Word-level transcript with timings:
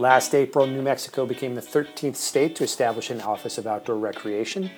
Last 0.00 0.34
April, 0.34 0.66
New 0.66 0.80
Mexico 0.80 1.26
became 1.26 1.54
the 1.54 1.60
13th 1.60 2.16
state 2.16 2.56
to 2.56 2.64
establish 2.64 3.10
an 3.10 3.20
Office 3.20 3.58
of 3.58 3.66
Outdoor 3.66 3.96
Recreation. 3.96 4.70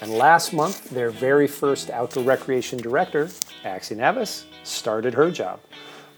And 0.00 0.10
last 0.10 0.54
month, 0.54 0.88
their 0.88 1.10
very 1.10 1.46
first 1.46 1.90
outdoor 1.90 2.24
recreation 2.24 2.78
director, 2.78 3.26
Axie 3.62 3.98
Navas, 3.98 4.46
started 4.62 5.12
her 5.12 5.30
job. 5.30 5.60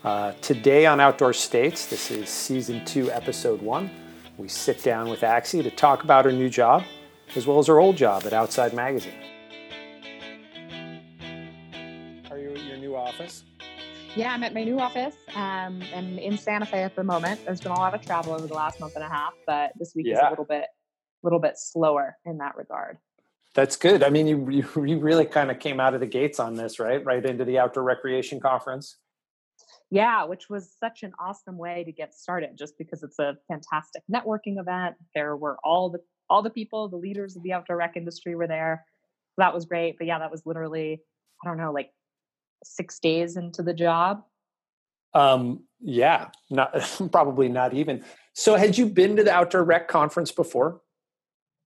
Uh, 0.04 0.34
today 0.42 0.86
on 0.86 1.00
Outdoor 1.00 1.32
States, 1.32 1.86
this 1.86 2.12
is 2.12 2.28
season 2.28 2.84
two, 2.84 3.10
episode 3.10 3.60
one, 3.60 3.90
we 4.38 4.46
sit 4.46 4.80
down 4.84 5.08
with 5.10 5.22
Axie 5.22 5.64
to 5.64 5.70
talk 5.72 6.04
about 6.04 6.24
her 6.24 6.30
new 6.30 6.48
job, 6.48 6.84
as 7.34 7.48
well 7.48 7.58
as 7.58 7.66
her 7.66 7.80
old 7.80 7.96
job 7.96 8.22
at 8.26 8.32
Outside 8.32 8.74
Magazine. 8.74 9.31
Yeah, 14.14 14.32
I'm 14.32 14.42
at 14.44 14.54
my 14.54 14.64
new 14.64 14.78
office. 14.78 15.16
Um, 15.34 15.82
and 15.94 16.18
in 16.18 16.36
Santa 16.36 16.66
Fe 16.66 16.82
at 16.82 16.94
the 16.94 17.04
moment. 17.04 17.44
There's 17.44 17.60
been 17.60 17.72
a 17.72 17.76
lot 17.76 17.94
of 17.94 18.04
travel 18.04 18.34
over 18.34 18.46
the 18.46 18.54
last 18.54 18.78
month 18.80 18.94
and 18.94 19.04
a 19.04 19.08
half, 19.08 19.34
but 19.46 19.72
this 19.78 19.92
week 19.94 20.06
yeah. 20.06 20.16
is 20.16 20.20
a 20.26 20.30
little 20.30 20.44
bit, 20.44 20.66
little 21.22 21.38
bit 21.38 21.54
slower 21.56 22.16
in 22.24 22.38
that 22.38 22.56
regard. 22.56 22.98
That's 23.54 23.76
good. 23.76 24.02
I 24.02 24.10
mean, 24.10 24.26
you 24.26 24.50
you, 24.50 24.84
you 24.84 24.98
really 24.98 25.26
kind 25.26 25.50
of 25.50 25.58
came 25.58 25.80
out 25.80 25.94
of 25.94 26.00
the 26.00 26.06
gates 26.06 26.40
on 26.40 26.54
this, 26.54 26.78
right? 26.78 27.04
Right 27.04 27.24
into 27.24 27.44
the 27.44 27.58
outdoor 27.58 27.84
recreation 27.84 28.40
conference 28.40 28.96
yeah, 29.92 30.24
which 30.24 30.48
was 30.48 30.74
such 30.80 31.02
an 31.02 31.12
awesome 31.18 31.58
way 31.58 31.84
to 31.84 31.92
get 31.92 32.14
started 32.14 32.56
just 32.56 32.78
because 32.78 33.02
it's 33.02 33.18
a 33.18 33.36
fantastic 33.46 34.02
networking 34.10 34.58
event. 34.58 34.96
There 35.14 35.36
were 35.36 35.58
all 35.62 35.90
the 35.90 35.98
all 36.30 36.40
the 36.40 36.48
people, 36.48 36.88
the 36.88 36.96
leaders 36.96 37.36
of 37.36 37.42
the 37.42 37.52
outdoor 37.52 37.76
rec 37.76 37.94
industry 37.94 38.34
were 38.34 38.46
there. 38.46 38.86
So 39.34 39.42
that 39.42 39.52
was 39.52 39.66
great. 39.66 39.98
But 39.98 40.06
yeah, 40.06 40.18
that 40.18 40.30
was 40.30 40.46
literally, 40.46 41.02
I 41.44 41.46
don't 41.46 41.58
know, 41.58 41.72
like 41.72 41.90
six 42.64 42.98
days 42.98 43.36
into 43.36 43.62
the 43.62 43.74
job. 43.74 44.22
Um, 45.14 45.64
yeah, 45.80 46.28
not 46.50 46.72
probably 47.12 47.48
not 47.48 47.74
even. 47.74 48.04
So 48.34 48.56
had 48.56 48.78
you 48.78 48.86
been 48.86 49.16
to 49.16 49.24
the 49.24 49.32
outdoor 49.32 49.64
rec 49.64 49.88
conference 49.88 50.30
before? 50.30 50.80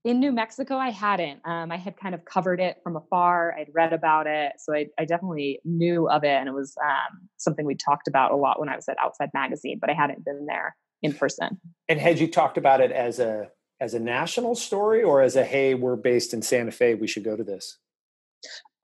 in 0.07 0.21
New 0.21 0.31
Mexico, 0.31 0.77
I 0.77 0.91
hadn't. 0.91 1.41
Um, 1.45 1.73
I 1.73 1.77
had 1.77 1.97
kind 1.97 2.15
of 2.15 2.25
covered 2.25 2.61
it 2.61 2.77
from 2.85 2.95
afar. 2.95 3.53
I'd 3.59 3.71
read 3.75 3.93
about 3.93 4.29
it, 4.29 4.53
so 4.57 4.73
I, 4.73 4.87
I 4.97 5.05
definitely 5.05 5.59
knew 5.65 6.09
of 6.09 6.23
it, 6.23 6.29
and 6.29 6.49
it 6.49 6.55
was 6.55 6.77
um, 6.81 7.29
something 7.39 7.67
we 7.67 7.75
talked 7.75 8.07
about 8.07 8.31
a 8.31 8.37
lot 8.37 8.61
when 8.61 8.69
I 8.69 8.77
was 8.77 8.89
at 8.89 8.97
Outside 9.03 9.31
Magazine. 9.35 9.79
But 9.81 9.91
I 9.91 9.95
hadn't 9.95 10.25
been 10.25 10.47
there 10.47 10.77
in 11.03 11.13
person. 11.13 11.61
And 11.89 11.99
had 11.99 12.21
you 12.21 12.29
talked 12.29 12.57
about 12.57 12.81
it 12.81 12.93
as 12.93 13.19
a 13.19 13.49
as 13.81 13.95
a 13.95 13.99
national 13.99 14.55
story, 14.55 15.03
or 15.03 15.23
as 15.23 15.35
a 15.35 15.45
hey, 15.45 15.75
we're 15.75 15.97
based 15.97 16.33
in 16.33 16.41
Santa 16.41 16.71
Fe, 16.71 16.95
we 16.95 17.09
should 17.09 17.25
go 17.25 17.37
to 17.37 17.43
this? 17.43 17.77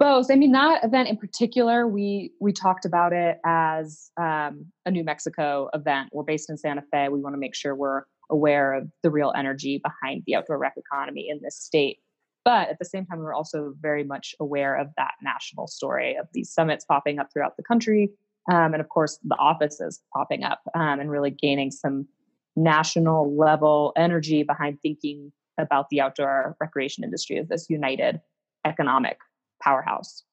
Both. 0.03 0.33
I 0.33 0.35
mean, 0.35 0.51
that 0.51 0.83
event 0.83 1.09
in 1.09 1.17
particular, 1.17 1.87
we 1.87 2.33
we 2.41 2.53
talked 2.53 2.85
about 2.85 3.13
it 3.13 3.39
as 3.47 4.11
um, 4.17 4.67
a 4.85 4.91
New 4.91 5.05
Mexico 5.05 5.69
event. 5.75 6.09
We're 6.13 6.25
based 6.25 6.51
in 6.51 6.59
Santa 6.59 6.83
Fe. 6.91 7.09
We 7.09 7.21
want 7.21 7.35
to 7.35 7.39
make 7.39 7.55
sure 7.55 7.77
we're 7.77 8.03
aware 8.29 8.73
of 8.73 8.91
the 9.05 9.13
real 9.13 9.33
energy 9.37 9.81
behind 9.81 10.25
the 10.27 10.35
outdoor 10.35 10.59
rec 10.59 10.73
economy 10.77 11.29
in 11.31 11.39
this 11.41 11.57
state. 11.57 11.99
But 12.45 12.69
at 12.69 12.81
the 12.81 12.85
same 12.85 13.07
time, 13.07 13.21
we're 13.21 13.33
also 13.33 13.75
very 13.81 14.03
much 14.03 14.35
aware 14.41 14.75
of 14.75 14.89
that 14.97 15.13
national 15.23 15.69
story 15.69 16.17
of 16.17 16.27
these 16.33 16.53
summits 16.53 16.85
popping 16.85 17.21
up 17.21 17.29
throughout 17.33 17.57
the 17.57 17.63
country. 17.63 18.11
Um, 18.51 18.75
and 18.75 18.81
of 18.81 18.89
course, 18.89 19.21
the 19.23 19.37
offices 19.37 20.01
popping 20.13 20.43
up 20.43 20.63
um, 20.75 20.99
and 20.99 21.13
really 21.13 21.31
gaining 21.31 21.71
some 21.71 22.09
national 22.57 23.37
level 23.37 23.93
energy 23.97 24.43
behind 24.43 24.81
thinking 24.83 25.31
about 25.59 25.91
the 25.91 26.01
outdoor 26.01 26.57
recreation 26.61 27.05
industry 27.05 27.39
as 27.39 27.47
this 27.47 27.71
united 27.71 28.21
economic 28.65 29.19
powerhouse. 29.63 30.25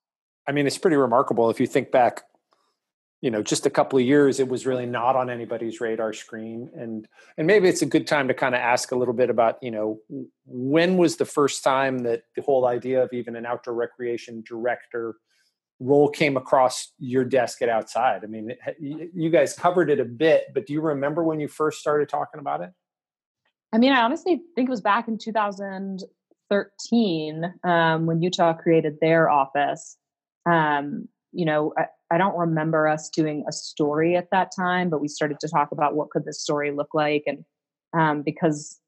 I 0.48 0.52
mean, 0.52 0.66
it's 0.66 0.78
pretty 0.78 0.98
remarkable 0.98 1.50
if 1.50 1.60
you 1.60 1.68
think 1.68 1.92
back 1.92 2.24
you 3.22 3.30
know 3.30 3.44
just 3.44 3.66
a 3.66 3.70
couple 3.70 4.00
of 4.00 4.06
years 4.06 4.40
it 4.40 4.48
was 4.48 4.66
really 4.66 4.86
not 4.86 5.16
on 5.16 5.30
anybody's 5.30 5.82
radar 5.82 6.14
screen. 6.14 6.70
And 6.76 7.08
and 7.38 7.48
maybe 7.48 7.68
it's 7.68 7.82
a 7.82 7.86
good 7.86 8.08
time 8.08 8.28
to 8.28 8.34
kind 8.34 8.56
of 8.56 8.62
ask 8.62 8.92
a 8.92 8.96
little 8.96 9.14
bit 9.14 9.30
about 9.30 9.62
you 9.62 9.72
know 9.72 10.00
when 10.46 10.98
was 10.98 11.18
the 11.18 11.26
first 11.26 11.64
time 11.64 12.00
that 12.00 12.24
the 12.36 12.42
whole 12.42 12.66
idea 12.66 13.04
of 13.04 13.12
even 13.14 13.36
an 13.36 13.46
outdoor 13.46 13.74
recreation 13.74 14.44
director 14.48 15.16
role 15.82 16.10
came 16.10 16.36
across 16.38 16.94
your 16.98 17.26
desk 17.26 17.62
at 17.62 17.70
outside? 17.70 18.24
I 18.24 18.28
mean 18.28 18.54
you 18.80 19.30
guys 19.30 19.54
covered 19.54 19.90
it 19.90 20.00
a 20.00 20.06
bit 20.06 20.46
but 20.54 20.66
do 20.66 20.74
you 20.74 20.82
remember 20.82 21.24
when 21.24 21.40
you 21.40 21.48
first 21.48 21.80
started 21.80 22.10
talking 22.10 22.40
about 22.40 22.62
it? 22.62 22.72
I 23.74 23.78
mean 23.78 23.92
i 23.92 24.02
honestly 24.02 24.42
think 24.56 24.70
it 24.70 24.72
was 24.72 24.82
back 24.82 25.08
in 25.08 25.18
2013 26.52 27.54
um, 27.64 28.06
when 28.06 28.22
utah 28.22 28.54
created 28.54 28.98
their 29.02 29.30
office 29.30 29.98
um, 30.46 31.08
you 31.32 31.46
know 31.46 31.74
I, 31.78 31.86
I 32.12 32.18
don't 32.18 32.38
remember 32.38 32.88
us 32.88 33.10
doing 33.10 33.46
a 33.48 33.52
story 33.52 34.16
at 34.16 34.32
that 34.32 34.52
time, 34.56 34.90
but 34.90 35.00
we 35.00 35.08
started 35.08 35.40
to 35.42 35.48
talk 35.48 35.72
about 35.72 35.96
what 35.96 36.10
could 36.10 36.26
this 36.26 36.42
story 36.42 36.72
look 36.72 36.94
like, 36.94 37.24
and 37.28 37.46
um, 37.94 38.24
because 38.24 38.80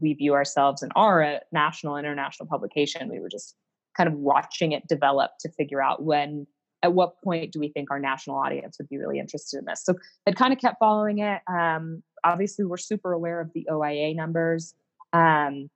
we 0.00 0.12
view 0.14 0.34
ourselves 0.34 0.82
and 0.82 0.90
are 0.96 1.22
a 1.22 1.40
national 1.52 1.96
international 1.96 2.48
publication, 2.48 3.08
we 3.08 3.20
were 3.20 3.28
just 3.28 3.54
kind 3.96 4.08
of 4.08 4.14
watching 4.14 4.72
it 4.72 4.86
develop 4.88 5.32
to 5.40 5.50
figure 5.52 5.80
out 5.80 6.02
when 6.02 6.46
at 6.82 6.92
what 6.92 7.20
point 7.22 7.52
do 7.52 7.58
we 7.58 7.68
think 7.68 7.90
our 7.90 7.98
national 7.98 8.36
audience 8.36 8.76
would 8.78 8.88
be 8.88 8.98
really 8.98 9.18
interested 9.18 9.58
in 9.58 9.64
this. 9.64 9.82
So 9.84 9.94
it 10.26 10.36
kind 10.36 10.52
of 10.52 10.58
kept 10.60 10.78
following 10.78 11.18
it 11.18 11.40
um, 11.48 12.02
obviously 12.24 12.64
we're 12.64 12.76
super 12.76 13.12
aware 13.12 13.40
of 13.40 13.50
the 13.54 13.66
oia 13.70 14.14
numbers 14.14 14.74
um, 15.12 15.70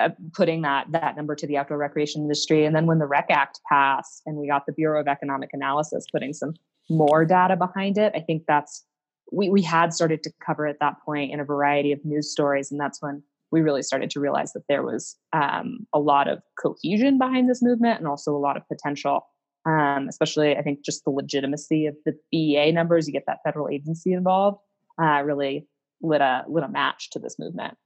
uh, 0.00 0.10
putting 0.32 0.62
that 0.62 0.86
that 0.90 1.16
number 1.16 1.34
to 1.34 1.46
the 1.46 1.56
outdoor 1.56 1.78
recreation 1.78 2.22
industry. 2.22 2.64
And 2.64 2.74
then 2.74 2.86
when 2.86 2.98
the 2.98 3.06
Rec 3.06 3.26
Act 3.30 3.60
passed 3.68 4.22
and 4.26 4.36
we 4.36 4.48
got 4.48 4.66
the 4.66 4.72
Bureau 4.72 5.00
of 5.00 5.06
Economic 5.06 5.50
Analysis 5.52 6.06
putting 6.10 6.32
some 6.32 6.54
more 6.90 7.24
data 7.24 7.56
behind 7.56 7.96
it, 7.98 8.12
I 8.14 8.20
think 8.20 8.44
that's 8.46 8.84
we 9.32 9.48
we 9.48 9.62
had 9.62 9.92
started 9.92 10.22
to 10.24 10.32
cover 10.44 10.66
at 10.66 10.80
that 10.80 10.96
point 11.04 11.32
in 11.32 11.40
a 11.40 11.44
variety 11.44 11.92
of 11.92 12.04
news 12.04 12.30
stories, 12.30 12.70
and 12.70 12.80
that's 12.80 13.00
when 13.00 13.22
we 13.50 13.60
really 13.60 13.82
started 13.82 14.10
to 14.10 14.20
realize 14.20 14.52
that 14.52 14.64
there 14.68 14.82
was 14.82 15.16
um, 15.32 15.86
a 15.92 16.00
lot 16.00 16.26
of 16.26 16.42
cohesion 16.58 17.18
behind 17.18 17.48
this 17.48 17.62
movement 17.62 18.00
and 18.00 18.08
also 18.08 18.34
a 18.34 18.38
lot 18.38 18.56
of 18.56 18.66
potential. 18.68 19.26
Um, 19.64 20.08
especially, 20.08 20.56
I 20.56 20.62
think 20.62 20.84
just 20.84 21.04
the 21.04 21.10
legitimacy 21.10 21.86
of 21.86 21.94
the 22.04 22.18
BEA 22.30 22.72
numbers. 22.72 23.06
You 23.06 23.12
get 23.12 23.24
that 23.26 23.38
federal 23.44 23.68
agency 23.68 24.12
involved, 24.12 24.58
uh, 25.00 25.22
really 25.24 25.66
lit 26.02 26.20
a 26.20 26.44
lit 26.48 26.64
a 26.64 26.68
match 26.68 27.10
to 27.10 27.18
this 27.18 27.38
movement. 27.38 27.76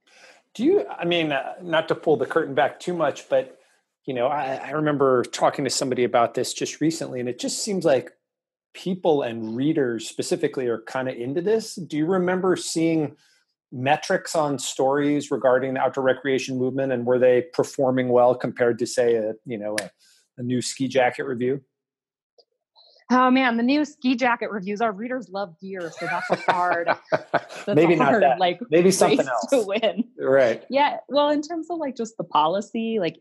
Do 0.59 0.65
you, 0.65 0.85
I 0.89 1.05
mean, 1.05 1.31
uh, 1.31 1.53
not 1.61 1.87
to 1.87 1.95
pull 1.95 2.17
the 2.17 2.25
curtain 2.25 2.53
back 2.53 2.81
too 2.81 2.93
much, 2.93 3.29
but, 3.29 3.57
you 4.05 4.13
know, 4.13 4.27
I, 4.27 4.55
I 4.55 4.71
remember 4.71 5.23
talking 5.23 5.63
to 5.63 5.69
somebody 5.69 6.03
about 6.03 6.33
this 6.33 6.53
just 6.53 6.81
recently, 6.81 7.21
and 7.21 7.29
it 7.29 7.39
just 7.39 7.63
seems 7.63 7.85
like 7.85 8.11
people 8.73 9.21
and 9.21 9.55
readers 9.55 10.09
specifically 10.09 10.67
are 10.67 10.81
kind 10.81 11.07
of 11.07 11.15
into 11.15 11.39
this. 11.39 11.75
Do 11.75 11.95
you 11.95 12.05
remember 12.05 12.57
seeing 12.57 13.15
metrics 13.71 14.35
on 14.35 14.59
stories 14.59 15.31
regarding 15.31 15.75
the 15.75 15.79
outdoor 15.79 16.03
recreation 16.03 16.57
movement 16.57 16.91
and 16.91 17.05
were 17.05 17.19
they 17.19 17.45
performing 17.53 18.09
well 18.09 18.35
compared 18.35 18.79
to 18.79 18.85
say 18.85 19.15
a, 19.15 19.35
you 19.45 19.57
know, 19.57 19.77
a, 19.79 19.89
a 20.39 20.43
new 20.43 20.61
ski 20.61 20.89
jacket 20.89 21.23
review? 21.23 21.61
Oh 23.11 23.31
man, 23.31 23.57
the 23.57 23.63
new 23.63 23.85
ski 23.85 24.15
jacket 24.15 24.51
reviews. 24.51 24.81
Our 24.81 24.91
readers 24.91 25.29
love 25.29 25.59
gear, 25.59 25.81
so 25.81 26.05
that's 26.05 26.29
a 26.29 26.51
hard. 26.51 26.87
that's 27.11 27.67
Maybe 27.67 27.95
a 27.95 27.97
hard, 27.97 28.13
not 28.13 28.19
that. 28.21 28.39
Like 28.39 28.59
maybe 28.69 28.91
something 28.91 29.27
else 29.27 29.47
to 29.47 29.63
win. 29.63 30.03
Right. 30.19 30.63
Yeah. 30.69 30.97
Well, 31.07 31.29
in 31.29 31.41
terms 31.41 31.67
of 31.71 31.79
like 31.79 31.95
just 31.95 32.17
the 32.17 32.23
policy, 32.23 32.99
like 32.99 33.17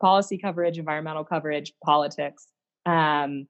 policy 0.00 0.38
coverage, 0.38 0.78
environmental 0.78 1.24
coverage, 1.24 1.72
politics, 1.84 2.46
um, 2.84 3.48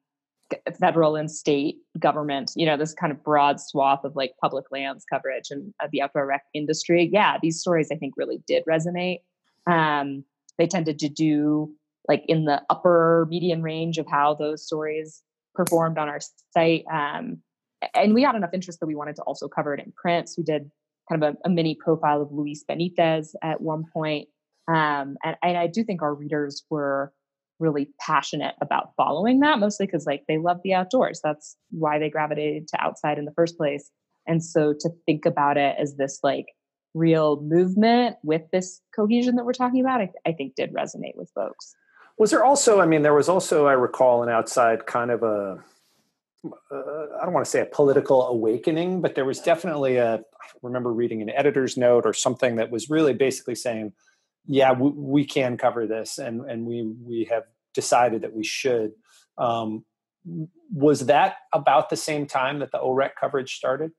federal 0.79 1.17
and 1.17 1.31
state 1.31 1.77
government. 1.99 2.53
You 2.57 2.67
know, 2.67 2.77
this 2.77 2.95
kind 2.95 3.13
of 3.13 3.23
broad 3.23 3.61
swath 3.61 4.05
of 4.05 4.17
like 4.17 4.33
public 4.41 4.67
lands 4.71 5.05
coverage 5.13 5.51
and 5.51 5.75
uh, 5.83 5.89
the 5.91 6.03
outdoor 6.03 6.27
rec 6.27 6.45
industry. 6.55 7.09
Yeah, 7.13 7.37
these 7.43 7.61
stories 7.61 7.89
I 7.93 7.97
think 7.97 8.15
really 8.17 8.43
did 8.47 8.65
resonate. 8.69 9.21
Um, 9.67 10.25
they 10.59 10.67
tended 10.67 10.99
to 11.01 11.09
do 11.09 11.75
like 12.09 12.25
in 12.29 12.45
the 12.45 12.63
upper 12.71 13.27
median 13.29 13.63
range 13.63 13.99
of 13.99 14.07
how 14.07 14.35
those 14.35 14.65
stories 14.65 15.23
performed 15.56 15.99
on 15.99 16.09
our 16.09 16.21
site. 16.53 16.84
Um, 16.93 17.39
and 17.94 18.15
we 18.15 18.22
had 18.22 18.34
enough 18.34 18.50
interest 18.53 18.81
that 18.81 18.87
we 18.87 18.94
wanted 18.94 19.17
to 19.17 19.22
also 19.22 19.49
cover 19.49 19.75
it 19.75 19.81
in 19.84 19.93
print. 19.93 20.28
So 20.28 20.37
we 20.39 20.44
did 20.44 20.71
kind 21.09 21.22
of 21.22 21.34
a, 21.34 21.48
a 21.48 21.51
mini 21.51 21.75
profile 21.75 22.22
of 22.22 22.33
Luis 22.33 22.65
Benitez 22.69 23.34
at 23.42 23.60
one 23.60 23.84
point. 23.92 24.28
Um, 24.69 25.16
and, 25.25 25.36
and 25.42 25.57
I 25.57 25.66
do 25.66 25.84
think 25.84 26.03
our 26.03 26.15
readers 26.15 26.65
were 26.71 27.13
really 27.59 27.89
passionate 28.01 28.54
about 28.60 28.91
following 28.97 29.41
that, 29.41 29.59
mostly 29.59 29.86
because 29.86 30.07
like 30.07 30.25
they 30.28 30.39
love 30.39 30.59
the 30.63 30.75
outdoors. 30.75 31.21
That's 31.22 31.57
why 31.71 31.98
they 31.98 32.10
gravitated 32.10 32.69
to 32.69 32.81
outside 32.81 33.19
in 33.19 33.25
the 33.25 33.33
first 33.33 33.57
place. 33.57 33.91
And 34.27 34.45
so 34.45 34.75
to 34.81 34.91
think 35.07 35.25
about 35.25 35.57
it 35.57 35.77
as 35.78 35.97
this 35.97 36.19
like 36.22 36.47
real 36.95 37.41
movement 37.42 38.16
with 38.22 38.42
this 38.53 38.81
cohesion 38.95 39.36
that 39.36 39.45
we're 39.45 39.53
talking 39.53 39.81
about, 39.81 40.01
I, 40.01 40.10
I 40.27 40.33
think 40.33 40.54
did 40.57 40.75
resonate 40.75 41.16
with 41.16 41.31
folks. 41.34 41.75
Was 42.18 42.30
there 42.30 42.45
also, 42.45 42.80
I 42.80 42.86
mean, 42.86 43.03
there 43.03 43.15
was 43.15 43.28
also, 43.28 43.66
I 43.66 43.74
recall, 43.74 44.22
an 44.22 44.28
outside 44.28 44.86
kind 44.86 45.10
of 45.10 45.22
a, 45.22 45.63
uh, 46.45 47.07
I 47.21 47.24
don't 47.24 47.34
want 47.34 47.45
to 47.45 47.51
say 47.51 47.60
a 47.60 47.66
political 47.66 48.27
awakening, 48.28 49.01
but 49.03 49.15
there 49.15 49.24
was 49.24 49.41
definitely 49.41 49.97
a, 49.97 50.15
I 50.15 50.47
remember 50.63 50.92
reading 50.92 51.21
an 51.21 51.30
editor's 51.30 51.77
note 51.77 52.07
or 52.07 52.13
something 52.13 52.57
that 52.57 52.71
was 52.71 52.89
really 52.89 53.13
basically 53.13 53.54
saying, 53.54 53.92
yeah, 54.47 54.72
we, 54.72 54.91
we 54.91 55.24
can 55.27 55.57
cover 55.57 55.86
this 55.86 56.18
and, 56.18 56.48
and 56.48 56.65
we, 56.65 56.83
we 56.83 57.24
have 57.30 57.45
decided 57.74 58.22
that 58.22 58.33
we 58.33 58.45
should. 58.45 58.92
Um, 59.36 59.84
was 60.72 61.07
that 61.07 61.36
about 61.53 61.91
the 61.91 61.97
same 61.97 62.27
time 62.27 62.60
that 62.60 62.72
the 62.72 62.78
OREC 62.78 63.10
coverage 63.21 63.57
started? 63.57 63.92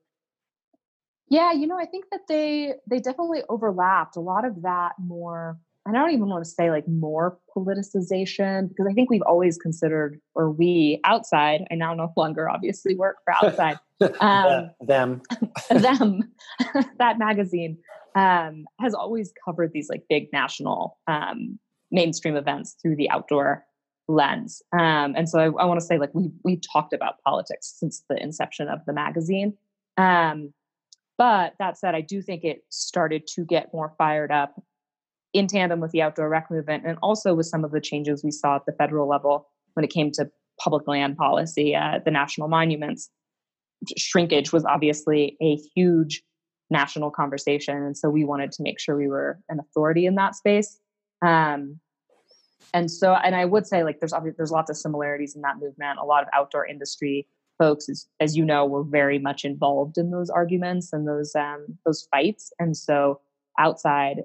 Yeah, 1.29 1.51
you 1.51 1.67
know, 1.67 1.77
I 1.77 1.85
think 1.85 2.05
that 2.11 2.21
they 2.27 2.73
they 2.89 2.99
definitely 2.99 3.43
overlapped. 3.49 4.15
A 4.15 4.21
lot 4.21 4.45
of 4.45 4.61
that 4.61 4.93
more 4.97 5.59
I 5.87 5.91
don't 5.91 6.11
even 6.11 6.27
want 6.27 6.43
to 6.43 6.49
say 6.49 6.69
like 6.69 6.87
more 6.87 7.37
politicization 7.55 8.67
because 8.69 8.87
I 8.89 8.93
think 8.93 9.09
we've 9.09 9.21
always 9.21 9.57
considered, 9.57 10.19
or 10.35 10.51
we 10.51 10.99
outside, 11.05 11.65
I 11.71 11.75
now 11.75 11.93
no 11.93 12.11
longer 12.17 12.49
obviously 12.49 12.95
work 12.95 13.17
for 13.23 13.33
outside. 13.33 13.79
Um, 14.19 14.69
them. 14.79 15.23
them. 15.71 16.21
that 16.99 17.17
magazine 17.17 17.79
um, 18.13 18.65
has 18.79 18.93
always 18.93 19.33
covered 19.43 19.71
these 19.73 19.89
like 19.89 20.03
big 20.07 20.31
national 20.31 20.99
um, 21.07 21.57
mainstream 21.89 22.35
events 22.35 22.75
through 22.79 22.95
the 22.95 23.09
outdoor 23.09 23.65
lens. 24.07 24.61
Um, 24.71 25.15
and 25.15 25.27
so 25.27 25.39
I, 25.39 25.45
I 25.45 25.65
want 25.65 25.79
to 25.79 25.85
say 25.85 25.97
like 25.97 26.13
we 26.13 26.29
we 26.43 26.57
talked 26.57 26.93
about 26.93 27.15
politics 27.25 27.73
since 27.75 28.03
the 28.07 28.21
inception 28.21 28.67
of 28.67 28.81
the 28.85 28.93
magazine. 28.93 29.57
Um, 29.97 30.53
but 31.17 31.53
that 31.57 31.79
said, 31.79 31.95
I 31.95 32.01
do 32.01 32.21
think 32.21 32.43
it 32.43 32.63
started 32.69 33.25
to 33.33 33.45
get 33.45 33.73
more 33.73 33.95
fired 33.97 34.31
up 34.31 34.61
in 35.37 35.47
tandem 35.47 35.79
with 35.79 35.91
the 35.91 36.01
outdoor 36.01 36.29
rec 36.29 36.49
movement 36.49 36.83
and 36.85 36.97
also 37.01 37.33
with 37.33 37.45
some 37.45 37.63
of 37.63 37.71
the 37.71 37.81
changes 37.81 38.23
we 38.23 38.31
saw 38.31 38.55
at 38.55 38.65
the 38.65 38.73
federal 38.73 39.07
level 39.07 39.47
when 39.73 39.83
it 39.83 39.91
came 39.91 40.11
to 40.11 40.29
public 40.59 40.87
land 40.87 41.17
policy, 41.17 41.75
uh, 41.75 41.99
the 42.03 42.11
national 42.11 42.47
monuments. 42.47 43.09
Shrinkage 43.97 44.51
was 44.51 44.65
obviously 44.65 45.37
a 45.41 45.55
huge 45.75 46.23
national 46.69 47.11
conversation. 47.11 47.77
And 47.77 47.95
so 47.95 48.09
we 48.09 48.25
wanted 48.25 48.51
to 48.53 48.63
make 48.63 48.79
sure 48.79 48.97
we 48.97 49.07
were 49.07 49.39
an 49.49 49.59
authority 49.59 50.05
in 50.05 50.15
that 50.15 50.35
space. 50.35 50.79
Um, 51.21 51.79
and 52.73 52.91
so, 52.91 53.13
and 53.13 53.35
I 53.35 53.45
would 53.45 53.65
say 53.65 53.83
like 53.83 53.99
there's 53.99 54.13
there's 54.35 54.51
lots 54.51 54.69
of 54.69 54.77
similarities 54.77 55.35
in 55.35 55.41
that 55.41 55.57
movement. 55.59 55.99
A 55.99 56.05
lot 56.05 56.23
of 56.23 56.29
outdoor 56.33 56.65
industry 56.65 57.27
folks, 57.57 57.89
as, 57.89 58.07
as 58.19 58.35
you 58.37 58.45
know, 58.45 58.65
were 58.65 58.83
very 58.83 59.19
much 59.19 59.45
involved 59.45 59.97
in 59.97 60.11
those 60.11 60.29
arguments 60.29 60.91
and 60.91 61.07
those 61.07 61.33
um, 61.35 61.65
those 61.85 62.07
fights. 62.11 62.51
And 62.59 62.75
so, 62.75 63.21
outside, 63.57 64.23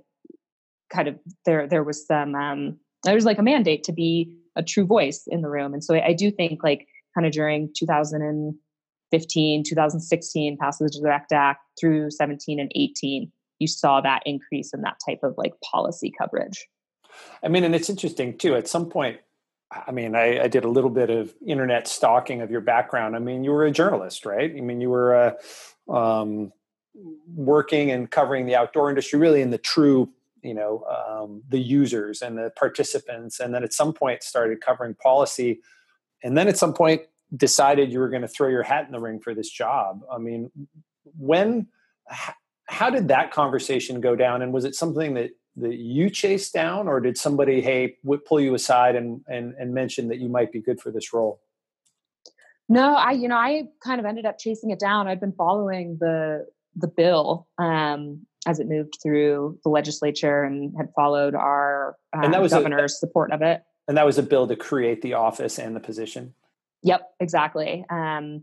kind 0.92 1.08
of 1.08 1.18
there 1.46 1.66
there 1.66 1.82
was 1.82 2.06
some 2.06 2.34
um, 2.34 2.78
there 3.04 3.14
was 3.14 3.24
like 3.24 3.38
a 3.38 3.42
mandate 3.42 3.84
to 3.84 3.92
be 3.92 4.36
a 4.56 4.62
true 4.62 4.84
voice 4.84 5.24
in 5.26 5.42
the 5.42 5.48
room. 5.48 5.72
And 5.72 5.82
so, 5.82 5.94
I, 5.94 6.08
I 6.08 6.12
do 6.12 6.30
think 6.30 6.62
like 6.62 6.86
kind 7.14 7.26
of 7.26 7.32
during 7.32 7.70
2015, 7.76 9.64
2016, 9.66 10.56
passage 10.58 10.84
of 10.84 10.92
the 10.92 11.00
Direct 11.00 11.32
Act 11.32 11.60
through 11.80 12.10
17 12.10 12.60
and 12.60 12.70
18, 12.74 13.32
you 13.58 13.66
saw 13.66 14.00
that 14.00 14.22
increase 14.26 14.72
in 14.72 14.82
that 14.82 14.96
type 15.06 15.20
of 15.22 15.34
like 15.36 15.54
policy 15.62 16.12
coverage. 16.16 16.66
I 17.42 17.48
mean, 17.48 17.64
and 17.64 17.74
it's 17.74 17.90
interesting 17.90 18.38
too. 18.38 18.54
At 18.54 18.68
some 18.68 18.88
point, 18.88 19.18
I 19.86 19.90
mean, 19.90 20.14
I, 20.14 20.44
I, 20.44 20.48
did 20.48 20.64
a 20.64 20.68
little 20.68 20.90
bit 20.90 21.08
of 21.08 21.32
internet 21.46 21.88
stalking 21.88 22.42
of 22.42 22.50
your 22.50 22.60
background. 22.60 23.16
I 23.16 23.20
mean, 23.20 23.42
you 23.42 23.52
were 23.52 23.64
a 23.64 23.70
journalist, 23.70 24.26
right? 24.26 24.50
I 24.50 24.60
mean, 24.60 24.82
you 24.82 24.90
were 24.90 25.36
uh, 25.88 25.92
um, 25.92 26.52
working 27.34 27.90
and 27.90 28.10
covering 28.10 28.44
the 28.46 28.54
outdoor 28.54 28.90
industry, 28.90 29.18
really 29.18 29.40
in 29.40 29.50
the 29.50 29.58
true, 29.58 30.10
you 30.42 30.54
know, 30.54 30.84
um, 30.84 31.42
the 31.48 31.58
users 31.58 32.22
and 32.22 32.36
the 32.36 32.50
participants. 32.56 33.40
And 33.40 33.54
then 33.54 33.62
at 33.64 33.72
some 33.72 33.92
point, 33.92 34.22
started 34.22 34.60
covering 34.60 34.94
policy, 34.94 35.60
and 36.22 36.36
then 36.36 36.48
at 36.48 36.58
some 36.58 36.74
point, 36.74 37.02
decided 37.34 37.92
you 37.92 37.98
were 37.98 38.10
going 38.10 38.22
to 38.22 38.28
throw 38.28 38.48
your 38.48 38.62
hat 38.62 38.86
in 38.86 38.92
the 38.92 39.00
ring 39.00 39.18
for 39.18 39.34
this 39.34 39.48
job. 39.48 40.02
I 40.12 40.18
mean, 40.18 40.50
when, 41.18 41.68
how 42.66 42.90
did 42.90 43.08
that 43.08 43.30
conversation 43.32 44.00
go 44.00 44.14
down? 44.14 44.42
And 44.42 44.52
was 44.52 44.64
it 44.64 44.74
something 44.74 45.14
that 45.14 45.30
that 45.56 45.74
you 45.74 46.08
chased 46.08 46.54
down, 46.54 46.88
or 46.88 47.00
did 47.00 47.18
somebody 47.18 47.60
hey 47.60 47.96
pull 48.26 48.40
you 48.40 48.54
aside 48.54 48.96
and 48.96 49.20
and 49.28 49.54
and 49.58 49.74
mention 49.74 50.08
that 50.08 50.18
you 50.18 50.28
might 50.28 50.50
be 50.50 50.60
good 50.60 50.80
for 50.80 50.90
this 50.90 51.12
role? 51.12 51.40
No, 52.68 52.94
I 52.94 53.12
you 53.12 53.28
know 53.28 53.36
I 53.36 53.64
kind 53.84 54.00
of 54.00 54.06
ended 54.06 54.24
up 54.24 54.38
chasing 54.38 54.70
it 54.70 54.78
down. 54.78 55.08
I'd 55.08 55.20
been 55.20 55.32
following 55.32 55.98
the 56.00 56.46
the 56.74 56.88
bill 56.88 57.48
um, 57.58 58.26
as 58.46 58.58
it 58.58 58.68
moved 58.68 58.98
through 59.02 59.58
the 59.62 59.70
legislature 59.70 60.42
and 60.42 60.74
had 60.76 60.88
followed 60.96 61.34
our 61.34 61.96
um, 62.12 62.24
and 62.24 62.34
that 62.34 62.42
was 62.42 62.52
governor's 62.52 62.94
a, 62.94 62.96
support 62.96 63.32
of 63.32 63.42
it. 63.42 63.62
And 63.88 63.96
that 63.96 64.06
was 64.06 64.18
a 64.18 64.22
bill 64.22 64.46
to 64.46 64.56
create 64.56 65.02
the 65.02 65.14
office 65.14 65.58
and 65.58 65.74
the 65.74 65.80
position. 65.80 66.34
Yep, 66.82 67.08
exactly. 67.20 67.84
Um, 67.90 68.42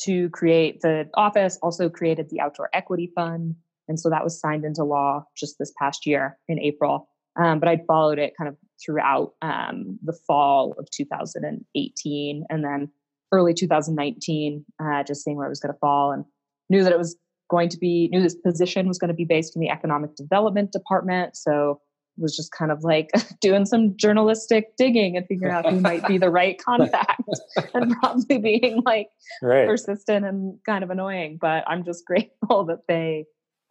to 0.00 0.30
create 0.30 0.80
the 0.80 1.08
office, 1.14 1.58
also 1.62 1.88
created 1.88 2.30
the 2.30 2.40
outdoor 2.40 2.70
equity 2.72 3.12
fund, 3.14 3.54
and 3.88 4.00
so 4.00 4.10
that 4.10 4.24
was 4.24 4.40
signed 4.40 4.64
into 4.64 4.84
law 4.84 5.24
just 5.36 5.58
this 5.58 5.72
past 5.78 6.06
year 6.06 6.38
in 6.48 6.58
April. 6.58 7.08
Um, 7.36 7.60
but 7.60 7.68
I'd 7.68 7.86
followed 7.86 8.18
it 8.18 8.34
kind 8.36 8.48
of 8.48 8.56
throughout 8.84 9.32
um, 9.42 9.98
the 10.02 10.12
fall 10.26 10.74
of 10.78 10.90
2018 10.90 12.44
and 12.50 12.64
then 12.64 12.90
early 13.32 13.54
2019, 13.54 14.64
uh, 14.82 15.02
just 15.04 15.24
seeing 15.24 15.36
where 15.36 15.46
it 15.46 15.50
was 15.50 15.60
going 15.60 15.72
to 15.72 15.78
fall 15.78 16.12
and 16.12 16.24
knew 16.68 16.84
that 16.84 16.92
it 16.92 16.98
was 16.98 17.16
going 17.52 17.68
to 17.68 17.78
be, 17.78 18.08
knew 18.10 18.22
this 18.22 18.34
position 18.34 18.88
was 18.88 18.98
going 18.98 19.08
to 19.08 19.14
be 19.14 19.26
based 19.26 19.54
in 19.54 19.60
the 19.60 19.68
economic 19.68 20.16
development 20.16 20.72
department. 20.72 21.36
So 21.36 21.80
was 22.16 22.34
just 22.34 22.50
kind 22.50 22.72
of 22.72 22.82
like 22.82 23.10
doing 23.42 23.66
some 23.66 23.94
journalistic 23.96 24.74
digging 24.78 25.18
and 25.18 25.26
figuring 25.26 25.52
out 25.52 25.68
who 25.68 25.78
might 25.80 26.06
be 26.06 26.16
the 26.16 26.30
right 26.30 26.58
contact 26.64 27.22
and 27.74 27.92
probably 28.00 28.38
being 28.38 28.82
like 28.86 29.08
right. 29.42 29.68
persistent 29.68 30.24
and 30.24 30.58
kind 30.64 30.82
of 30.82 30.88
annoying. 30.88 31.38
But 31.38 31.62
I'm 31.66 31.84
just 31.84 32.06
grateful 32.06 32.64
that 32.64 32.80
they 32.88 33.26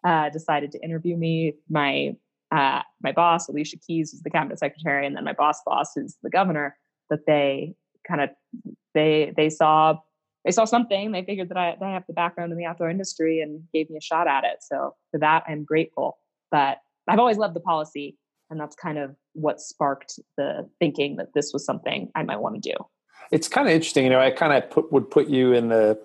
uh, 0.05 0.29
decided 0.29 0.71
to 0.73 0.83
interview 0.83 1.17
me. 1.17 1.55
My 1.67 2.15
uh, 2.55 2.81
my 3.01 3.13
boss, 3.13 3.47
Alicia 3.47 3.77
Keyes, 3.77 4.13
is 4.13 4.21
the 4.21 4.29
cabinet 4.29 4.59
secretary, 4.59 5.07
and 5.07 5.15
then 5.15 5.23
my 5.23 5.33
boss 5.33 5.59
boss, 5.65 5.93
who's 5.95 6.17
the 6.21 6.29
governor. 6.29 6.77
That 7.09 7.25
they 7.25 7.73
kind 8.07 8.21
of 8.21 8.29
they 8.93 9.33
they 9.35 9.49
saw 9.49 9.97
they 10.45 10.51
saw 10.51 10.65
something. 10.65 11.11
They 11.11 11.23
figured 11.23 11.49
that 11.49 11.57
I, 11.57 11.75
that 11.79 11.85
I 11.85 11.93
have 11.93 12.05
the 12.07 12.13
background 12.13 12.51
in 12.51 12.57
the 12.57 12.65
outdoor 12.65 12.89
industry 12.89 13.41
and 13.41 13.63
gave 13.73 13.89
me 13.89 13.97
a 13.97 14.01
shot 14.01 14.27
at 14.27 14.43
it. 14.43 14.57
So 14.61 14.95
for 15.11 15.19
that, 15.19 15.43
I'm 15.47 15.63
grateful. 15.63 16.17
But 16.49 16.79
I've 17.07 17.19
always 17.19 17.37
loved 17.37 17.55
the 17.55 17.61
policy, 17.61 18.17
and 18.49 18.59
that's 18.59 18.75
kind 18.75 18.97
of 18.97 19.15
what 19.33 19.61
sparked 19.61 20.19
the 20.37 20.69
thinking 20.79 21.17
that 21.17 21.33
this 21.33 21.51
was 21.53 21.65
something 21.65 22.09
I 22.15 22.23
might 22.23 22.39
want 22.39 22.61
to 22.61 22.71
do. 22.71 22.75
It's 23.31 23.47
kind 23.47 23.67
of 23.67 23.73
interesting, 23.73 24.03
you 24.03 24.09
know. 24.09 24.19
I 24.19 24.31
kind 24.31 24.51
of 24.53 24.69
put, 24.69 24.91
would 24.91 25.09
put 25.09 25.27
you 25.27 25.53
in 25.53 25.69
the 25.69 25.99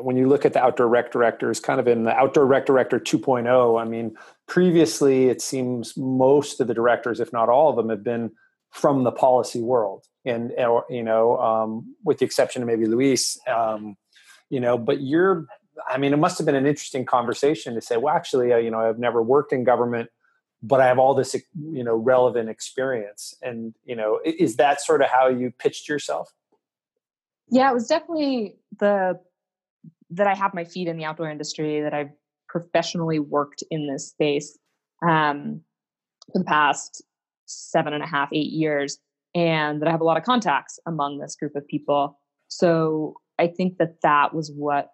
when 0.00 0.16
you 0.16 0.28
look 0.28 0.46
at 0.46 0.54
the 0.54 0.62
outdoor 0.62 0.88
rec 0.88 1.12
directors, 1.12 1.60
kind 1.60 1.78
of 1.78 1.86
in 1.86 2.04
the 2.04 2.12
outdoor 2.12 2.46
rec 2.46 2.64
director 2.66 2.98
2.0, 2.98 3.80
I 3.80 3.84
mean, 3.84 4.16
previously 4.46 5.26
it 5.26 5.42
seems 5.42 5.96
most 5.96 6.60
of 6.60 6.68
the 6.68 6.74
directors, 6.74 7.20
if 7.20 7.32
not 7.32 7.50
all 7.50 7.68
of 7.68 7.76
them, 7.76 7.90
have 7.90 8.02
been 8.02 8.30
from 8.74 9.04
the 9.04 9.12
policy 9.12 9.62
world, 9.62 10.04
and 10.26 10.52
or, 10.58 10.84
you 10.90 11.02
know, 11.02 11.38
um, 11.38 11.94
with 12.04 12.18
the 12.18 12.24
exception 12.24 12.60
of 12.60 12.66
maybe 12.66 12.86
Luis, 12.86 13.38
um, 13.46 13.96
you 14.50 14.60
know, 14.60 14.76
but 14.76 15.00
you're. 15.00 15.46
I 15.88 15.98
mean, 15.98 16.12
it 16.12 16.18
must 16.18 16.38
have 16.38 16.46
been 16.46 16.54
an 16.54 16.66
interesting 16.66 17.04
conversation 17.04 17.74
to 17.74 17.80
say, 17.80 17.96
well, 17.96 18.14
actually, 18.14 18.52
uh, 18.52 18.58
you 18.58 18.70
know, 18.70 18.78
I've 18.78 18.98
never 18.98 19.20
worked 19.20 19.52
in 19.52 19.64
government, 19.64 20.08
but 20.62 20.80
I 20.80 20.86
have 20.86 21.00
all 21.00 21.14
this, 21.14 21.34
you 21.34 21.82
know, 21.82 21.96
relevant 21.96 22.48
experience. 22.48 23.34
And 23.42 23.74
you 23.84 23.96
know, 23.96 24.20
is 24.24 24.56
that 24.56 24.80
sort 24.80 25.02
of 25.02 25.08
how 25.08 25.28
you 25.28 25.52
pitched 25.58 25.88
yourself? 25.88 26.32
Yeah, 27.48 27.70
it 27.70 27.74
was 27.74 27.86
definitely 27.86 28.56
the 28.78 29.20
that 30.10 30.26
I 30.26 30.34
have 30.34 30.54
my 30.54 30.64
feet 30.64 30.88
in 30.88 30.96
the 30.96 31.04
outdoor 31.04 31.30
industry, 31.30 31.80
that 31.80 31.94
I've 31.94 32.12
professionally 32.48 33.18
worked 33.18 33.62
in 33.70 33.88
this 33.88 34.08
space 34.08 34.58
um, 35.02 35.60
for 36.32 36.38
the 36.38 36.44
past 36.44 37.02
seven 37.54 37.92
and 37.92 38.02
a 38.02 38.06
half, 38.06 38.28
eight 38.32 38.50
years, 38.50 38.98
and 39.34 39.80
that 39.80 39.88
I 39.88 39.90
have 39.90 40.00
a 40.00 40.04
lot 40.04 40.16
of 40.16 40.24
contacts 40.24 40.78
among 40.86 41.18
this 41.18 41.36
group 41.36 41.56
of 41.56 41.66
people. 41.66 42.18
So 42.48 43.14
I 43.38 43.48
think 43.48 43.78
that 43.78 44.00
that 44.02 44.34
was 44.34 44.52
what 44.54 44.90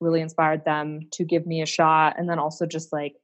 really 0.00 0.20
inspired 0.20 0.64
them 0.64 1.00
to 1.12 1.24
give 1.24 1.46
me 1.46 1.62
a 1.62 1.66
shot. 1.66 2.14
And 2.18 2.28
then 2.28 2.38
also 2.38 2.66
just 2.66 2.92
like, 2.92 3.14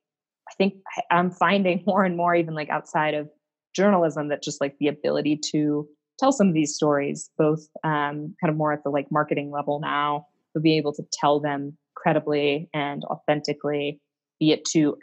I 0.48 0.54
think 0.54 0.74
I'm 1.10 1.30
finding 1.30 1.82
more 1.86 2.04
and 2.04 2.16
more, 2.16 2.34
even 2.34 2.54
like 2.54 2.70
outside 2.70 3.14
of 3.14 3.28
journalism, 3.74 4.28
that 4.28 4.42
just 4.42 4.60
like 4.60 4.76
the 4.78 4.88
ability 4.88 5.40
to 5.50 5.88
tell 6.18 6.32
some 6.32 6.48
of 6.48 6.54
these 6.54 6.74
stories, 6.74 7.30
both 7.36 7.66
um, 7.84 8.34
kind 8.40 8.50
of 8.50 8.56
more 8.56 8.72
at 8.72 8.84
the 8.84 8.90
like 8.90 9.10
marketing 9.10 9.50
level 9.50 9.80
now, 9.80 10.26
but 10.54 10.62
be 10.62 10.76
able 10.76 10.92
to 10.92 11.02
tell 11.12 11.40
them 11.40 11.76
credibly 11.94 12.68
and 12.72 13.04
authentically, 13.04 14.00
be 14.38 14.52
it 14.52 14.64
to 14.64 14.96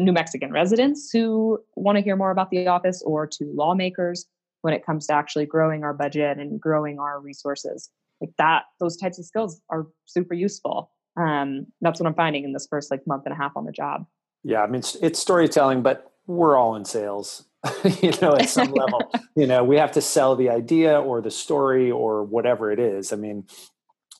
New 0.00 0.12
Mexican 0.12 0.52
residents 0.52 1.10
who 1.10 1.58
want 1.76 1.96
to 1.96 2.02
hear 2.02 2.16
more 2.16 2.30
about 2.30 2.50
the 2.50 2.66
office 2.66 3.02
or 3.04 3.26
to 3.26 3.52
lawmakers 3.54 4.26
when 4.62 4.74
it 4.74 4.84
comes 4.84 5.06
to 5.06 5.14
actually 5.14 5.46
growing 5.46 5.84
our 5.84 5.94
budget 5.94 6.38
and 6.38 6.60
growing 6.60 6.98
our 6.98 7.20
resources. 7.20 7.90
Like 8.20 8.30
that, 8.38 8.64
those 8.80 8.96
types 8.96 9.18
of 9.18 9.24
skills 9.24 9.60
are 9.70 9.86
super 10.06 10.34
useful. 10.34 10.90
Um, 11.16 11.66
that's 11.80 12.00
what 12.00 12.06
I'm 12.06 12.14
finding 12.14 12.44
in 12.44 12.52
this 12.52 12.66
first 12.68 12.90
like 12.90 13.06
month 13.06 13.24
and 13.26 13.32
a 13.32 13.36
half 13.36 13.52
on 13.56 13.64
the 13.64 13.72
job. 13.72 14.06
Yeah, 14.44 14.62
I 14.62 14.66
mean 14.66 14.76
it's, 14.76 14.94
it's 14.96 15.18
storytelling, 15.18 15.82
but 15.82 16.12
we're 16.26 16.56
all 16.56 16.76
in 16.76 16.84
sales. 16.84 17.44
you 18.00 18.12
know, 18.22 18.36
at 18.36 18.48
some 18.48 18.72
level, 18.72 19.10
you 19.34 19.46
know, 19.46 19.64
we 19.64 19.76
have 19.76 19.92
to 19.92 20.00
sell 20.00 20.36
the 20.36 20.48
idea 20.48 21.00
or 21.00 21.20
the 21.20 21.30
story 21.30 21.90
or 21.90 22.22
whatever 22.22 22.70
it 22.70 22.78
is. 22.78 23.12
I 23.12 23.16
mean, 23.16 23.46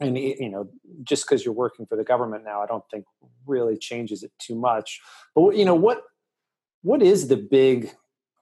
and 0.00 0.16
you 0.16 0.48
know 0.48 0.68
just 1.02 1.24
because 1.24 1.44
you're 1.44 1.54
working 1.54 1.86
for 1.86 1.96
the 1.96 2.04
government 2.04 2.44
now 2.44 2.62
i 2.62 2.66
don't 2.66 2.84
think 2.90 3.04
really 3.46 3.76
changes 3.76 4.22
it 4.22 4.32
too 4.38 4.54
much 4.54 5.00
but 5.34 5.56
you 5.56 5.64
know 5.64 5.74
what 5.74 6.02
what 6.82 7.02
is 7.02 7.28
the 7.28 7.36
big 7.36 7.92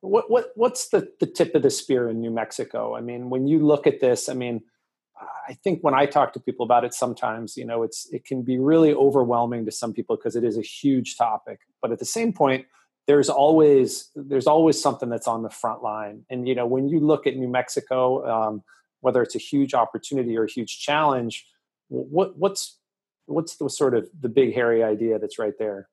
what 0.00 0.30
what 0.30 0.50
what's 0.54 0.88
the 0.88 1.08
the 1.20 1.26
tip 1.26 1.54
of 1.54 1.62
the 1.62 1.70
spear 1.70 2.08
in 2.08 2.20
new 2.20 2.30
mexico 2.30 2.94
i 2.94 3.00
mean 3.00 3.30
when 3.30 3.46
you 3.46 3.58
look 3.58 3.86
at 3.86 4.00
this 4.00 4.28
i 4.28 4.34
mean 4.34 4.60
I 5.48 5.54
think 5.54 5.82
when 5.82 5.94
I 5.94 6.06
talk 6.06 6.32
to 6.34 6.40
people 6.40 6.64
about 6.64 6.84
it, 6.84 6.92
sometimes 6.92 7.56
you 7.56 7.64
know 7.64 7.82
it's 7.82 8.06
it 8.12 8.24
can 8.24 8.42
be 8.42 8.58
really 8.58 8.92
overwhelming 8.92 9.64
to 9.64 9.70
some 9.70 9.92
people 9.92 10.16
because 10.16 10.36
it 10.36 10.44
is 10.44 10.58
a 10.58 10.62
huge 10.62 11.16
topic. 11.16 11.60
But 11.80 11.92
at 11.92 11.98
the 11.98 12.04
same 12.04 12.32
point, 12.32 12.66
there's 13.06 13.28
always 13.28 14.10
there's 14.14 14.46
always 14.46 14.80
something 14.80 15.08
that's 15.08 15.28
on 15.28 15.42
the 15.42 15.50
front 15.50 15.82
line. 15.82 16.24
And 16.28 16.46
you 16.46 16.54
know 16.54 16.66
when 16.66 16.88
you 16.88 17.00
look 17.00 17.26
at 17.26 17.36
New 17.36 17.48
Mexico, 17.48 18.26
um, 18.28 18.62
whether 19.06 19.22
it's 19.22 19.36
a 19.36 19.38
huge 19.38 19.72
opportunity 19.72 20.36
or 20.36 20.42
a 20.42 20.50
huge 20.50 20.80
challenge, 20.80 21.46
what 21.86 22.36
what's 22.36 22.80
what's 23.26 23.54
the 23.56 23.70
sort 23.70 23.94
of 23.94 24.08
the 24.20 24.28
big 24.28 24.52
hairy 24.52 24.82
idea 24.82 25.16
that's 25.20 25.38
right 25.38 25.54
there? 25.60 25.88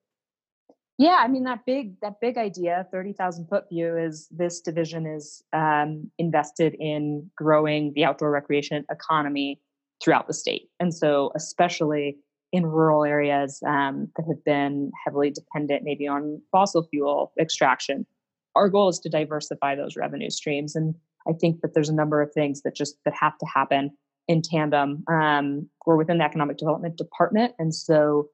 Yeah, 0.98 1.18
I 1.20 1.28
mean 1.28 1.44
that 1.44 1.60
big 1.64 2.00
that 2.02 2.20
big 2.20 2.40
idea, 2.40 2.88
thirty 2.92 3.14
thousand 3.14 3.50
foot 3.50 3.66
view, 3.70 3.96
is 3.96 4.28
this 4.32 4.62
division 4.62 5.06
is 5.06 5.44
um, 5.54 6.10
invested 6.18 6.76
in 6.80 7.30
growing 7.38 7.94
the 7.94 8.04
outdoor 8.04 8.32
recreation 8.32 8.84
economy 8.90 9.62
throughout 10.04 10.26
the 10.26 10.34
state, 10.34 10.72
and 10.80 10.92
so 10.92 11.32
especially 11.36 12.18
in 12.52 12.66
rural 12.66 13.04
areas 13.04 13.62
um, 13.68 14.08
that 14.16 14.26
have 14.28 14.44
been 14.44 14.92
heavily 15.06 15.30
dependent, 15.30 15.84
maybe 15.84 16.08
on 16.08 16.42
fossil 16.52 16.88
fuel 16.90 17.32
extraction. 17.40 18.08
Our 18.56 18.70
goal 18.70 18.90
is 18.90 18.98
to 19.00 19.10
diversify 19.10 19.76
those 19.76 19.96
revenue 19.96 20.32
streams, 20.32 20.76
and 20.76 20.96
I 21.28 21.34
think 21.34 21.62
that 21.62 21.74
there's 21.74 21.90
a 21.90 21.96
number 21.96 22.22
of 22.22 22.32
things 22.34 22.62
that 22.64 22.76
just 22.76 22.96
that 23.06 23.14
have 23.20 23.38
to 23.38 23.46
happen 23.46 23.92
in 24.28 24.42
tandem. 24.42 25.04
Um, 25.10 25.70
we're 25.86 25.98
within 25.98 26.18
the 26.18 26.24
economic 26.24 26.58
development 26.58 26.98
department, 26.98 27.54
and 27.60 27.74
so 27.74 28.30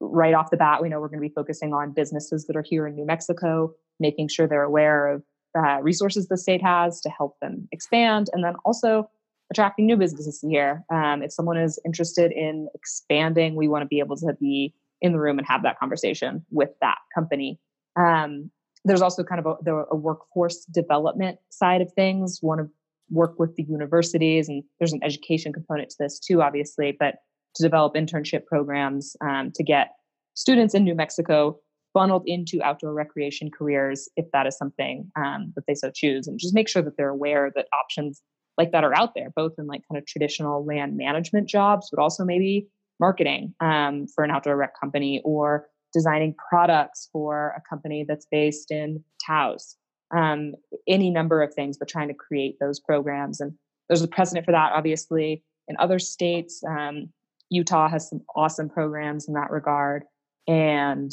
right 0.00 0.34
off 0.34 0.50
the 0.50 0.56
bat, 0.56 0.82
we 0.82 0.88
know 0.88 1.00
we're 1.00 1.08
going 1.08 1.22
to 1.22 1.28
be 1.28 1.34
focusing 1.34 1.72
on 1.72 1.92
businesses 1.92 2.46
that 2.46 2.56
are 2.56 2.64
here 2.64 2.86
in 2.86 2.94
New 2.94 3.06
Mexico, 3.06 3.72
making 4.00 4.28
sure 4.28 4.46
they're 4.46 4.62
aware 4.62 5.08
of 5.08 5.22
uh, 5.56 5.80
resources 5.80 6.28
the 6.28 6.36
state 6.36 6.62
has 6.62 7.00
to 7.00 7.08
help 7.08 7.38
them 7.40 7.68
expand, 7.72 8.28
and 8.32 8.44
then 8.44 8.54
also 8.64 9.08
attracting 9.50 9.86
new 9.86 9.96
businesses 9.96 10.40
here. 10.40 10.84
Um, 10.92 11.22
if 11.22 11.32
someone 11.32 11.56
is 11.56 11.78
interested 11.84 12.32
in 12.32 12.68
expanding, 12.74 13.54
we 13.54 13.68
want 13.68 13.82
to 13.82 13.86
be 13.86 14.00
able 14.00 14.16
to 14.16 14.34
be 14.40 14.74
in 15.00 15.12
the 15.12 15.20
room 15.20 15.38
and 15.38 15.46
have 15.46 15.62
that 15.62 15.78
conversation 15.78 16.44
with 16.50 16.70
that 16.80 16.98
company. 17.14 17.60
Um, 17.96 18.50
there's 18.84 19.02
also 19.02 19.24
kind 19.24 19.44
of 19.44 19.58
a, 19.66 19.84
a, 19.90 19.96
workforce 19.96 20.64
development 20.66 21.38
side 21.50 21.80
of 21.80 21.90
things. 21.92 22.40
Want 22.42 22.60
to 22.60 22.68
work 23.10 23.38
with 23.38 23.56
the 23.56 23.62
universities, 23.62 24.48
and 24.48 24.62
there's 24.78 24.92
an 24.92 25.00
education 25.02 25.52
component 25.52 25.90
to 25.90 25.96
this 25.98 26.18
too, 26.18 26.42
obviously. 26.42 26.96
But 26.98 27.16
to 27.56 27.62
develop 27.62 27.94
internship 27.94 28.46
programs 28.46 29.16
um, 29.20 29.52
to 29.54 29.62
get 29.62 29.92
students 30.34 30.74
in 30.74 30.84
New 30.84 30.94
Mexico 30.94 31.58
funneled 31.92 32.24
into 32.26 32.60
outdoor 32.62 32.92
recreation 32.92 33.50
careers 33.56 34.08
if 34.16 34.26
that 34.32 34.46
is 34.46 34.56
something 34.56 35.10
um, 35.16 35.52
that 35.54 35.64
they 35.66 35.74
so 35.74 35.90
choose, 35.90 36.26
and 36.26 36.38
just 36.38 36.54
make 36.54 36.68
sure 36.68 36.82
that 36.82 36.96
they're 36.96 37.08
aware 37.08 37.50
that 37.54 37.66
options 37.72 38.22
like 38.58 38.70
that 38.72 38.84
are 38.84 38.94
out 38.94 39.14
there, 39.14 39.32
both 39.34 39.52
in 39.58 39.66
like 39.66 39.82
kind 39.90 39.98
of 39.98 40.06
traditional 40.06 40.64
land 40.64 40.96
management 40.96 41.48
jobs, 41.48 41.88
but 41.90 42.00
also 42.00 42.24
maybe 42.24 42.68
marketing 43.00 43.54
um, 43.60 44.06
for 44.14 44.24
an 44.24 44.30
outdoor 44.30 44.56
rec 44.56 44.78
company 44.78 45.20
or 45.24 45.66
designing 45.94 46.34
products 46.50 47.08
for 47.12 47.54
a 47.56 47.62
company 47.68 48.04
that's 48.06 48.26
based 48.30 48.70
in 48.70 49.02
Taos. 49.24 49.76
Um, 50.14 50.54
any 50.86 51.10
number 51.10 51.42
of 51.42 51.54
things, 51.54 51.78
but 51.78 51.88
trying 51.88 52.08
to 52.08 52.14
create 52.14 52.56
those 52.60 52.78
programs. 52.78 53.40
And 53.40 53.52
there's 53.88 54.02
a 54.02 54.08
precedent 54.08 54.44
for 54.44 54.52
that, 54.52 54.72
obviously, 54.72 55.42
in 55.68 55.76
other 55.78 55.98
states. 55.98 56.62
Um, 56.68 57.08
Utah 57.50 57.88
has 57.88 58.08
some 58.08 58.20
awesome 58.36 58.68
programs 58.68 59.28
in 59.28 59.34
that 59.34 59.50
regard. 59.50 60.04
And 60.46 61.12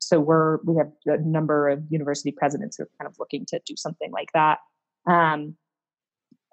so 0.00 0.18
we're 0.18 0.58
we 0.64 0.76
have 0.76 0.90
a 1.06 1.22
number 1.22 1.68
of 1.68 1.84
university 1.90 2.32
presidents 2.32 2.76
who 2.76 2.84
are 2.84 2.90
kind 2.98 3.08
of 3.08 3.16
looking 3.18 3.44
to 3.46 3.60
do 3.66 3.76
something 3.76 4.10
like 4.10 4.30
that. 4.34 4.58
Um, 5.06 5.56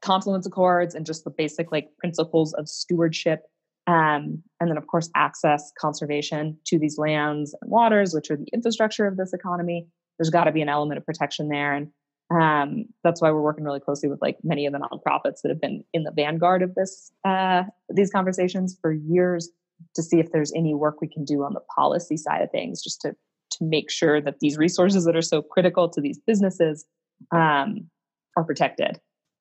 confluence 0.01 0.45
accords 0.45 0.95
and 0.95 1.05
just 1.05 1.23
the 1.23 1.29
basic 1.29 1.71
like 1.71 1.89
principles 1.97 2.53
of 2.53 2.69
stewardship 2.69 3.43
um, 3.89 4.43
and 4.59 4.69
then 4.69 4.77
of 4.77 4.85
course 4.85 5.09
access 5.15 5.71
conservation 5.79 6.57
to 6.67 6.77
these 6.77 6.97
lands 6.97 7.55
and 7.59 7.71
waters 7.71 8.13
which 8.13 8.29
are 8.29 8.37
the 8.37 8.47
infrastructure 8.53 9.07
of 9.07 9.17
this 9.17 9.33
economy. 9.33 9.87
There's 10.17 10.29
got 10.29 10.43
to 10.43 10.51
be 10.51 10.61
an 10.61 10.69
element 10.69 10.97
of 10.97 11.05
protection 11.05 11.49
there. 11.49 11.73
And 11.73 11.87
um, 12.29 12.85
that's 13.03 13.21
why 13.21 13.31
we're 13.31 13.41
working 13.41 13.63
really 13.63 13.79
closely 13.79 14.09
with 14.09 14.21
like 14.21 14.37
many 14.43 14.67
of 14.67 14.73
the 14.73 14.79
nonprofits 14.79 15.41
that 15.41 15.49
have 15.49 15.59
been 15.59 15.83
in 15.93 16.03
the 16.03 16.11
vanguard 16.11 16.61
of 16.61 16.75
this 16.75 17.11
uh, 17.25 17.63
these 17.89 18.11
conversations 18.11 18.77
for 18.81 18.91
years 18.91 19.49
to 19.95 20.03
see 20.03 20.19
if 20.19 20.31
there's 20.31 20.53
any 20.55 20.75
work 20.75 21.01
we 21.01 21.07
can 21.07 21.25
do 21.25 21.43
on 21.43 21.53
the 21.53 21.61
policy 21.75 22.17
side 22.17 22.43
of 22.43 22.51
things 22.51 22.83
just 22.83 23.01
to 23.01 23.15
to 23.51 23.63
make 23.63 23.89
sure 23.89 24.21
that 24.21 24.39
these 24.41 24.59
resources 24.59 25.05
that 25.05 25.15
are 25.15 25.23
so 25.23 25.41
critical 25.41 25.89
to 25.89 26.01
these 26.01 26.19
businesses 26.27 26.85
um, 27.31 27.89
are 28.37 28.43
protected. 28.43 28.99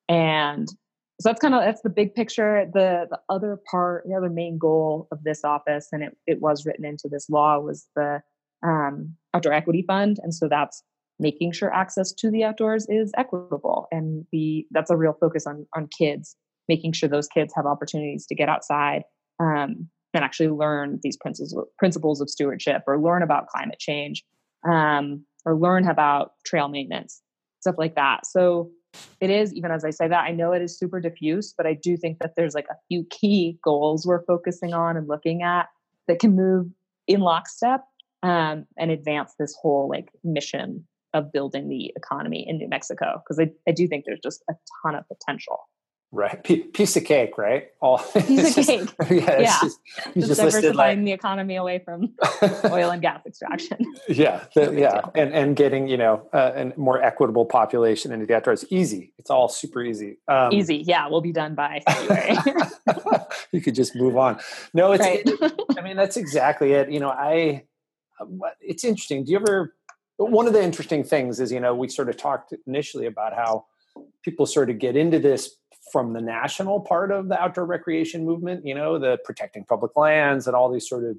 And 0.08 0.66
so 1.20 1.28
that's 1.28 1.40
kind 1.40 1.54
of 1.54 1.62
that's 1.62 1.82
the 1.82 1.90
big 1.90 2.14
picture. 2.14 2.66
The 2.72 3.06
the 3.10 3.18
other 3.28 3.58
part 3.70 4.04
the 4.06 4.14
other 4.14 4.30
main 4.30 4.56
goal 4.56 5.08
of 5.10 5.24
this 5.24 5.44
office 5.44 5.88
and 5.92 6.02
it, 6.04 6.16
it 6.26 6.40
was 6.40 6.64
written 6.64 6.84
into 6.84 7.08
this 7.10 7.28
law 7.28 7.58
was 7.58 7.88
the 7.96 8.22
um, 8.64 9.14
outdoor 9.34 9.52
equity 9.52 9.84
fund. 9.86 10.18
And 10.22 10.32
so 10.34 10.48
that's 10.48 10.82
making 11.18 11.52
sure 11.52 11.72
access 11.74 12.12
to 12.12 12.30
the 12.30 12.44
outdoors 12.44 12.86
is 12.88 13.12
equitable. 13.16 13.88
And 13.90 14.26
the 14.30 14.66
that's 14.70 14.90
a 14.90 14.96
real 14.96 15.16
focus 15.20 15.46
on 15.46 15.66
on 15.76 15.88
kids 15.88 16.36
making 16.68 16.92
sure 16.92 17.08
those 17.08 17.28
kids 17.28 17.52
have 17.56 17.66
opportunities 17.66 18.26
to 18.26 18.34
get 18.34 18.48
outside 18.48 19.02
um, 19.40 19.88
and 20.14 20.22
actually 20.22 20.50
learn 20.50 21.00
these 21.02 21.16
principles 21.16 21.56
principles 21.78 22.20
of 22.20 22.30
stewardship 22.30 22.82
or 22.86 23.00
learn 23.00 23.22
about 23.22 23.48
climate 23.48 23.78
change 23.80 24.22
um, 24.68 25.24
or 25.44 25.56
learn 25.56 25.88
about 25.88 26.32
trail 26.44 26.68
maintenance 26.68 27.22
stuff 27.60 27.74
like 27.78 27.96
that. 27.96 28.24
So 28.26 28.70
it 29.20 29.30
is 29.30 29.54
even 29.54 29.70
as 29.70 29.84
i 29.84 29.90
say 29.90 30.08
that 30.08 30.24
i 30.24 30.30
know 30.30 30.52
it 30.52 30.62
is 30.62 30.78
super 30.78 31.00
diffuse 31.00 31.52
but 31.56 31.66
i 31.66 31.74
do 31.74 31.96
think 31.96 32.18
that 32.18 32.34
there's 32.36 32.54
like 32.54 32.66
a 32.70 32.76
few 32.88 33.04
key 33.10 33.58
goals 33.62 34.06
we're 34.06 34.24
focusing 34.24 34.74
on 34.74 34.96
and 34.96 35.08
looking 35.08 35.42
at 35.42 35.66
that 36.06 36.18
can 36.18 36.34
move 36.34 36.66
in 37.06 37.20
lockstep 37.20 37.82
um, 38.22 38.66
and 38.76 38.90
advance 38.90 39.34
this 39.38 39.56
whole 39.60 39.88
like 39.88 40.10
mission 40.24 40.84
of 41.14 41.32
building 41.32 41.68
the 41.68 41.92
economy 41.96 42.44
in 42.46 42.58
New 42.58 42.68
Mexico 42.68 43.22
because 43.24 43.38
I, 43.38 43.50
I 43.68 43.72
do 43.72 43.86
think 43.88 44.04
there's 44.06 44.20
just 44.22 44.42
a 44.50 44.54
ton 44.82 44.94
of 44.94 45.04
potential. 45.08 45.58
Right, 46.10 46.42
P- 46.42 46.62
piece 46.62 46.96
of 46.96 47.04
cake, 47.04 47.36
right? 47.36 47.68
All 47.80 47.98
piece 48.14 48.56
of 48.56 48.66
cake. 48.66 48.94
yeah, 49.10 49.40
yeah. 49.40 49.58
Just, 49.60 49.80
just, 50.14 50.28
just 50.28 50.40
diversifying 50.40 50.98
like, 51.00 51.04
the 51.04 51.12
economy 51.12 51.56
away 51.56 51.80
from 51.80 52.14
oil 52.64 52.90
and 52.90 53.02
gas 53.02 53.20
extraction. 53.26 53.76
Yeah, 54.08 54.44
the, 54.54 54.72
yeah, 54.72 55.02
and 55.14 55.34
and 55.34 55.54
getting 55.54 55.86
you 55.86 55.98
know 55.98 56.26
uh, 56.32 56.52
a 56.54 56.78
more 56.78 57.02
equitable 57.02 57.44
population 57.44 58.10
into 58.10 58.24
the 58.24 58.34
outdoors. 58.36 58.64
Easy, 58.70 59.12
it's 59.18 59.28
all 59.28 59.50
super 59.50 59.82
easy. 59.82 60.16
Um, 60.28 60.50
easy, 60.50 60.76
yeah. 60.76 61.06
We'll 61.08 61.20
be 61.20 61.32
done 61.32 61.54
by 61.54 61.82
February. 61.86 62.38
you 63.52 63.60
could 63.60 63.74
just 63.74 63.94
move 63.94 64.16
on. 64.16 64.40
No, 64.72 64.92
it's. 64.92 65.04
Right. 65.04 65.20
It, 65.26 65.60
I 65.76 65.82
mean, 65.82 65.98
that's 65.98 66.16
exactly 66.16 66.72
it. 66.72 66.90
You 66.90 67.00
know, 67.00 67.10
I. 67.10 67.64
It's 68.62 68.82
interesting. 68.82 69.24
Do 69.24 69.32
you 69.32 69.38
ever 69.38 69.74
one 70.16 70.46
of 70.46 70.52
the 70.52 70.62
interesting 70.62 71.04
things 71.04 71.38
is 71.38 71.52
you 71.52 71.60
know 71.60 71.74
we 71.74 71.88
sort 71.88 72.08
of 72.08 72.16
talked 72.16 72.54
initially 72.66 73.06
about 73.06 73.34
how 73.34 73.66
people 74.24 74.46
sort 74.46 74.70
of 74.70 74.78
get 74.78 74.96
into 74.96 75.18
this 75.18 75.56
from 75.90 76.12
the 76.12 76.20
national 76.20 76.80
part 76.80 77.10
of 77.10 77.28
the 77.28 77.40
outdoor 77.40 77.64
recreation 77.64 78.24
movement 78.24 78.64
you 78.64 78.74
know 78.74 78.98
the 78.98 79.18
protecting 79.24 79.64
public 79.64 79.96
lands 79.96 80.46
and 80.46 80.54
all 80.54 80.70
these 80.70 80.88
sort 80.88 81.04
of 81.04 81.16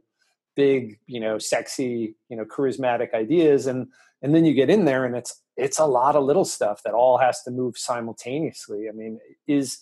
big 0.59 0.99
you 1.07 1.21
know 1.21 1.37
sexy 1.37 2.15
you 2.27 2.35
know 2.35 2.43
charismatic 2.43 3.13
ideas. 3.13 3.65
And 3.65 3.87
and 4.21 4.35
then 4.35 4.43
you 4.43 4.53
get 4.53 4.69
in 4.69 4.83
there 4.83 5.05
and 5.05 5.15
it's 5.15 5.41
it's 5.55 5.79
a 5.79 5.85
lot 5.85 6.17
of 6.17 6.25
little 6.25 6.43
stuff 6.43 6.83
that 6.83 6.93
all 6.93 7.17
has 7.17 7.41
to 7.43 7.51
move 7.51 7.77
simultaneously. 7.77 8.89
I 8.89 8.91
mean 8.91 9.19
is 9.47 9.79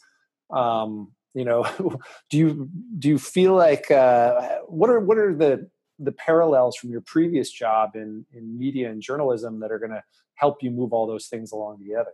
um 0.52 1.12
you 1.34 1.46
know 1.46 1.66
do 2.30 2.38
you 2.38 2.70
do 3.00 3.10
you 3.10 3.18
feel 3.18 3.56
like 3.56 3.90
uh 3.90 4.60
what 4.68 4.92
are 4.92 5.00
what 5.00 5.18
are 5.18 5.34
the 5.34 5.68
the 5.98 6.12
parallels 6.12 6.76
from 6.78 6.92
your 6.92 7.02
previous 7.02 7.50
job 7.50 7.96
in 7.96 8.24
in 8.32 8.56
media 8.58 8.92
and 8.92 9.02
journalism 9.02 9.60
that 9.62 9.72
are 9.72 9.80
going 9.80 9.98
to 9.98 10.04
help 10.36 10.62
you 10.62 10.70
move 10.70 10.94
all 10.94 11.08
those 11.08 11.26
things 11.26 11.52
along 11.52 11.80
together 11.80 12.14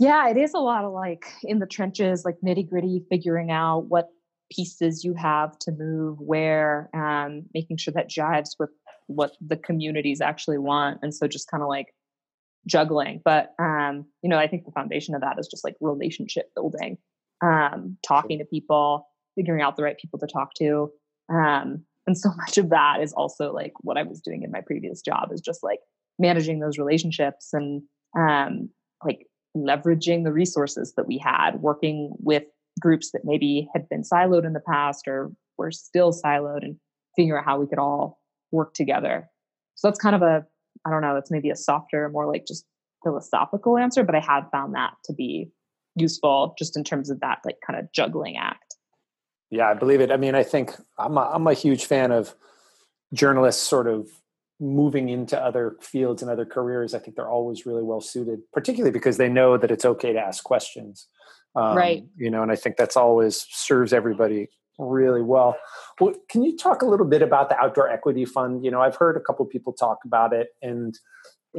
yeah 0.00 0.28
it 0.28 0.36
is 0.36 0.54
a 0.54 0.58
lot 0.58 0.84
of 0.84 0.92
like 0.92 1.26
in 1.44 1.60
the 1.60 1.66
trenches 1.66 2.24
like 2.24 2.36
nitty 2.44 2.68
gritty 2.68 3.04
figuring 3.08 3.50
out 3.50 3.84
what 3.86 4.08
pieces 4.50 5.04
you 5.04 5.14
have 5.14 5.56
to 5.60 5.70
move 5.70 6.18
where 6.18 6.90
um, 6.92 7.42
making 7.54 7.76
sure 7.76 7.94
that 7.94 8.10
jives 8.10 8.56
with 8.58 8.70
what 9.06 9.32
the 9.40 9.56
communities 9.56 10.20
actually 10.20 10.58
want 10.58 10.98
and 11.02 11.14
so 11.14 11.28
just 11.28 11.48
kind 11.48 11.62
of 11.62 11.68
like 11.68 11.94
juggling 12.66 13.20
but 13.24 13.54
um, 13.60 14.04
you 14.22 14.30
know 14.30 14.38
i 14.38 14.48
think 14.48 14.64
the 14.64 14.72
foundation 14.72 15.14
of 15.14 15.20
that 15.20 15.38
is 15.38 15.46
just 15.46 15.64
like 15.64 15.76
relationship 15.80 16.50
building 16.56 16.98
um, 17.42 17.96
talking 18.06 18.38
to 18.38 18.44
people 18.44 19.06
figuring 19.36 19.62
out 19.62 19.76
the 19.76 19.82
right 19.82 19.98
people 19.98 20.18
to 20.18 20.26
talk 20.26 20.52
to 20.54 20.90
um, 21.28 21.84
and 22.06 22.18
so 22.18 22.30
much 22.36 22.58
of 22.58 22.70
that 22.70 23.00
is 23.02 23.12
also 23.12 23.52
like 23.52 23.72
what 23.82 23.98
i 23.98 24.02
was 24.02 24.20
doing 24.20 24.42
in 24.42 24.50
my 24.50 24.62
previous 24.62 25.02
job 25.02 25.28
is 25.32 25.40
just 25.40 25.62
like 25.62 25.80
managing 26.18 26.58
those 26.58 26.78
relationships 26.78 27.50
and 27.52 27.82
um, 28.18 28.68
like 29.04 29.26
leveraging 29.56 30.24
the 30.24 30.32
resources 30.32 30.94
that 30.96 31.06
we 31.06 31.18
had 31.18 31.60
working 31.60 32.12
with 32.18 32.44
groups 32.80 33.10
that 33.12 33.22
maybe 33.24 33.68
had 33.74 33.88
been 33.88 34.02
siloed 34.02 34.46
in 34.46 34.52
the 34.52 34.60
past 34.60 35.08
or 35.08 35.32
were 35.58 35.72
still 35.72 36.12
siloed 36.12 36.62
and 36.62 36.76
figure 37.16 37.38
out 37.38 37.44
how 37.44 37.58
we 37.58 37.66
could 37.66 37.78
all 37.78 38.20
work 38.52 38.74
together 38.74 39.28
so 39.74 39.88
that's 39.88 39.98
kind 39.98 40.14
of 40.14 40.22
a 40.22 40.44
i 40.86 40.90
don't 40.90 41.02
know 41.02 41.16
it's 41.16 41.30
maybe 41.30 41.50
a 41.50 41.56
softer 41.56 42.08
more 42.10 42.30
like 42.30 42.46
just 42.46 42.64
philosophical 43.02 43.76
answer 43.76 44.04
but 44.04 44.14
i 44.14 44.20
have 44.20 44.44
found 44.52 44.74
that 44.74 44.92
to 45.04 45.12
be 45.12 45.50
useful 45.96 46.54
just 46.58 46.76
in 46.76 46.84
terms 46.84 47.10
of 47.10 47.20
that 47.20 47.40
like 47.44 47.56
kind 47.66 47.78
of 47.78 47.90
juggling 47.92 48.36
act. 48.36 48.76
Yeah, 49.50 49.68
I 49.68 49.74
believe 49.74 50.00
it. 50.00 50.12
I 50.12 50.16
mean, 50.16 50.34
I 50.34 50.42
think 50.42 50.74
I'm 50.98 51.16
a, 51.16 51.30
I'm 51.32 51.46
a 51.46 51.54
huge 51.54 51.84
fan 51.84 52.12
of 52.12 52.34
journalists 53.12 53.62
sort 53.62 53.88
of 53.88 54.08
moving 54.60 55.08
into 55.08 55.40
other 55.42 55.76
fields 55.80 56.22
and 56.22 56.30
other 56.30 56.44
careers. 56.44 56.94
I 56.94 56.98
think 56.98 57.16
they're 57.16 57.30
always 57.30 57.64
really 57.64 57.82
well 57.82 58.00
suited, 58.00 58.40
particularly 58.52 58.92
because 58.92 59.16
they 59.16 59.28
know 59.28 59.56
that 59.56 59.70
it's 59.70 59.84
okay 59.84 60.12
to 60.12 60.18
ask 60.18 60.44
questions. 60.44 61.08
Um, 61.56 61.76
right. 61.76 62.04
You 62.16 62.30
know, 62.30 62.42
and 62.42 62.52
I 62.52 62.56
think 62.56 62.76
that's 62.76 62.96
always 62.96 63.46
serves 63.50 63.92
everybody 63.92 64.48
really 64.78 65.22
well. 65.22 65.56
Well, 66.00 66.14
can 66.28 66.42
you 66.42 66.56
talk 66.56 66.82
a 66.82 66.86
little 66.86 67.06
bit 67.06 67.22
about 67.22 67.48
the 67.48 67.58
Outdoor 67.58 67.88
Equity 67.88 68.24
Fund? 68.24 68.64
You 68.64 68.70
know, 68.70 68.80
I've 68.80 68.96
heard 68.96 69.16
a 69.16 69.20
couple 69.20 69.44
people 69.46 69.72
talk 69.72 69.98
about 70.04 70.32
it, 70.32 70.48
and 70.62 70.94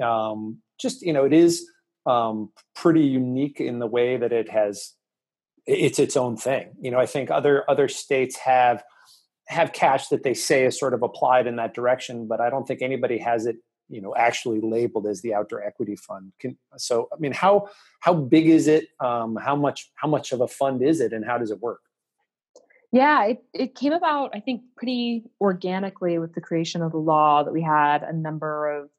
um, 0.01 0.61
just 0.79 1.01
you 1.01 1.13
know, 1.13 1.25
it 1.25 1.33
is 1.33 1.67
um, 2.05 2.51
pretty 2.75 3.01
unique 3.01 3.59
in 3.59 3.79
the 3.79 3.87
way 3.87 4.17
that 4.17 4.31
it 4.31 4.49
has. 4.49 4.93
It's 5.67 5.99
its 5.99 6.17
own 6.17 6.37
thing. 6.37 6.73
You 6.81 6.91
know, 6.91 6.99
I 6.99 7.05
think 7.05 7.29
other 7.29 7.69
other 7.69 7.87
states 7.87 8.37
have 8.37 8.83
have 9.51 9.73
cash 9.73 10.07
that 10.07 10.23
they 10.23 10.33
say 10.33 10.65
is 10.65 10.79
sort 10.79 10.93
of 10.93 11.03
applied 11.03 11.47
in 11.47 11.57
that 11.57 11.73
direction, 11.73 12.27
but 12.27 12.39
I 12.39 12.49
don't 12.49 12.67
think 12.67 12.81
anybody 12.81 13.17
has 13.19 13.45
it 13.45 13.57
you 13.89 14.01
know 14.01 14.15
actually 14.15 14.61
labeled 14.61 15.05
as 15.05 15.21
the 15.21 15.33
outdoor 15.33 15.61
equity 15.61 15.97
fund 15.97 16.31
Can, 16.39 16.57
so 16.77 17.09
i 17.13 17.19
mean 17.19 17.33
how 17.33 17.67
how 17.99 18.13
big 18.13 18.47
is 18.47 18.67
it 18.67 18.85
um, 19.01 19.35
how 19.35 19.55
much 19.55 19.91
how 19.95 20.07
much 20.07 20.31
of 20.31 20.39
a 20.39 20.47
fund 20.47 20.81
is 20.81 21.01
it 21.01 21.11
and 21.11 21.25
how 21.25 21.37
does 21.37 21.51
it 21.51 21.59
work 21.59 21.81
yeah, 22.93 23.23
it, 23.23 23.43
it 23.53 23.75
came 23.75 23.93
about, 23.93 24.31
I 24.33 24.41
think, 24.41 24.63
pretty 24.75 25.23
organically 25.39 26.19
with 26.19 26.33
the 26.33 26.41
creation 26.41 26.81
of 26.81 26.91
the 26.91 26.97
law 26.97 27.41
that 27.41 27.53
we 27.53 27.61
had 27.61 28.03
a 28.03 28.11
number 28.11 28.69
of 28.69 28.89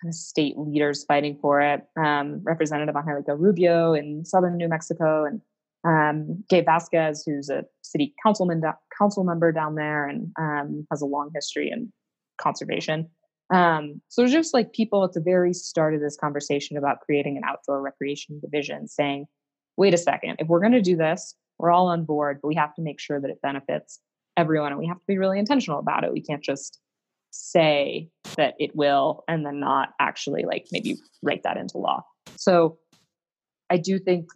kind 0.00 0.10
of 0.10 0.14
state 0.14 0.58
leaders 0.58 1.04
fighting 1.04 1.38
for 1.40 1.60
it. 1.62 1.82
Um, 1.96 2.40
Representative 2.42 2.94
Angelica 2.94 3.34
Rubio 3.34 3.94
in 3.94 4.24
southern 4.24 4.58
New 4.58 4.68
Mexico 4.68 5.24
and 5.24 5.40
um, 5.86 6.44
Gabe 6.48 6.66
Vasquez, 6.66 7.22
who's 7.24 7.48
a 7.48 7.64
city 7.82 8.14
councilman, 8.22 8.62
council 8.96 9.24
member 9.24 9.52
down 9.52 9.74
there 9.74 10.06
and 10.06 10.32
um, 10.38 10.86
has 10.90 11.02
a 11.02 11.06
long 11.06 11.30
history 11.34 11.70
in 11.70 11.92
conservation. 12.40 13.08
Um, 13.50 14.02
so 14.08 14.22
it's 14.22 14.32
just 14.32 14.52
like 14.52 14.72
people 14.72 15.04
at 15.04 15.12
the 15.12 15.20
very 15.20 15.54
start 15.54 15.94
of 15.94 16.00
this 16.00 16.16
conversation 16.16 16.76
about 16.76 17.00
creating 17.00 17.36
an 17.36 17.44
outdoor 17.46 17.80
recreation 17.80 18.40
division 18.40 18.88
saying, 18.88 19.26
wait 19.76 19.94
a 19.94 19.98
second, 19.98 20.36
if 20.38 20.48
we're 20.48 20.60
going 20.60 20.72
to 20.72 20.82
do 20.82 20.96
this, 20.96 21.34
we're 21.58 21.70
all 21.70 21.86
on 21.86 22.04
board, 22.04 22.40
but 22.42 22.48
we 22.48 22.54
have 22.54 22.74
to 22.74 22.82
make 22.82 23.00
sure 23.00 23.20
that 23.20 23.30
it 23.30 23.40
benefits 23.42 24.00
everyone 24.36 24.72
and 24.72 24.78
we 24.78 24.86
have 24.86 24.98
to 24.98 25.06
be 25.06 25.18
really 25.18 25.38
intentional 25.38 25.78
about 25.78 26.04
it. 26.04 26.12
We 26.12 26.20
can't 26.20 26.42
just 26.42 26.78
say 27.30 28.08
that 28.36 28.54
it 28.58 28.74
will 28.74 29.24
and 29.28 29.44
then 29.44 29.60
not 29.60 29.90
actually 30.00 30.44
like 30.44 30.66
maybe 30.70 30.96
write 31.22 31.42
that 31.44 31.56
into 31.56 31.78
law. 31.78 32.04
So 32.36 32.78
I 33.70 33.76
do 33.76 33.98
think 33.98 34.28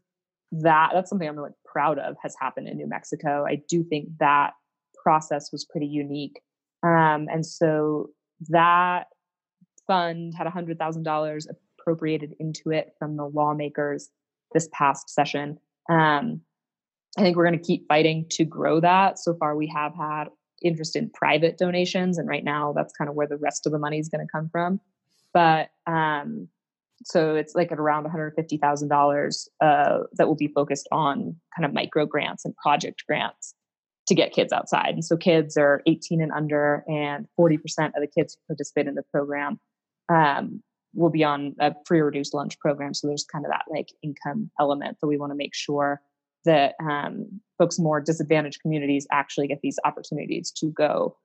that 0.53 0.91
that's 0.95 1.09
something 1.09 1.29
I'm 1.29 1.37
really 1.37 1.51
proud 1.65 1.99
of 1.99 2.17
has 2.23 2.35
happened 2.41 2.69
in 2.69 2.77
New 2.77 2.89
Mexico. 2.89 3.45
I 3.49 3.63
do 3.69 3.83
think 3.83 4.09
that 4.21 4.53
process 5.03 5.51
was 5.51 5.65
pretty 5.65 5.87
unique. 5.87 6.41
Um, 6.83 7.27
and 7.33 7.45
so 7.45 8.11
that 8.51 9.07
fund 9.87 10.35
had 10.37 10.47
$100,000 10.47 11.47
appropriated 11.81 12.35
into 12.39 12.71
it 12.71 12.95
from 12.99 13.17
the 13.17 13.25
lawmakers 13.25 14.11
this 14.53 14.69
past 14.73 15.11
session. 15.11 15.59
Um, 15.91 16.43
I 17.19 17.23
think 17.23 17.37
we're 17.37 17.47
going 17.47 17.59
to 17.59 17.65
keep 17.65 17.87
fighting 17.89 18.27
to 18.31 18.45
grow 18.45 18.81
that. 18.81 19.19
So 19.19 19.35
far, 19.35 19.57
we 19.57 19.67
have 19.69 19.95
had 19.95 20.25
interest 20.63 20.97
in 20.97 21.11
private 21.11 21.59
donations, 21.59 22.19
and 22.19 22.29
right 22.29 22.45
now, 22.45 22.73
that's 22.75 22.93
kind 22.93 23.11
of 23.11 23.17
where 23.17 23.27
the 23.27 23.37
rest 23.37 23.67
of 23.67 23.73
the 23.73 23.79
money 23.79 23.99
is 23.99 24.09
going 24.09 24.27
to 24.27 24.31
come 24.31 24.49
from. 24.51 24.81
But 25.35 25.71
um, 25.87 26.49
so 27.05 27.35
it's 27.35 27.55
like 27.55 27.73
at 27.73 27.79
around 27.79 28.07
$150,000 28.07 29.49
uh, 29.61 29.99
that 30.15 30.29
will 30.29 30.37
be 30.37 30.49
focused 30.49 30.89
on 30.93 31.37
kind 31.57 31.65
of 31.65 31.73
micro 31.73 32.07
grants 32.07 32.45
and 32.45 32.55
project 32.57 33.03
grants 33.07 33.55
to 34.09 34.15
get 34.15 34.33
kids 34.33 34.53
outside. 34.53 34.95
And 34.95 35.05
so 35.05 35.17
kids 35.17 35.57
are 35.57 35.83
18 35.87 36.21
and 36.21 36.33
under, 36.33 36.85
and 36.89 37.27
40% 37.39 37.57
of 37.87 38.01
the 38.01 38.09
kids 38.09 38.35
who 38.35 38.55
participate 38.55 38.89
in 38.89 38.95
the 38.95 39.05
program 39.13 39.61
um, 40.09 40.63
will 40.95 41.11
be 41.11 41.25
on 41.25 41.55
a 41.61 41.75
free 41.87 42.01
reduced 42.01 42.35
lunch 42.35 42.59
program. 42.59 42.95
So 42.95 43.07
there's 43.07 43.25
kind 43.25 43.45
of 43.45 43.51
that 43.51 43.65
like 43.71 43.89
income 44.03 44.51
element 44.61 44.99
that 45.01 45.07
we 45.07 45.19
want 45.19 45.31
to 45.31 45.37
make 45.37 45.55
sure 45.55 46.01
that 46.45 46.75
um, 46.83 47.41
folks 47.59 47.79
more 47.79 48.01
disadvantaged 48.01 48.61
communities 48.61 49.07
actually 49.13 49.47
get 49.47 49.61
these 49.63 49.79
opportunities 49.85 50.51
to 50.51 50.71
go 50.73 51.17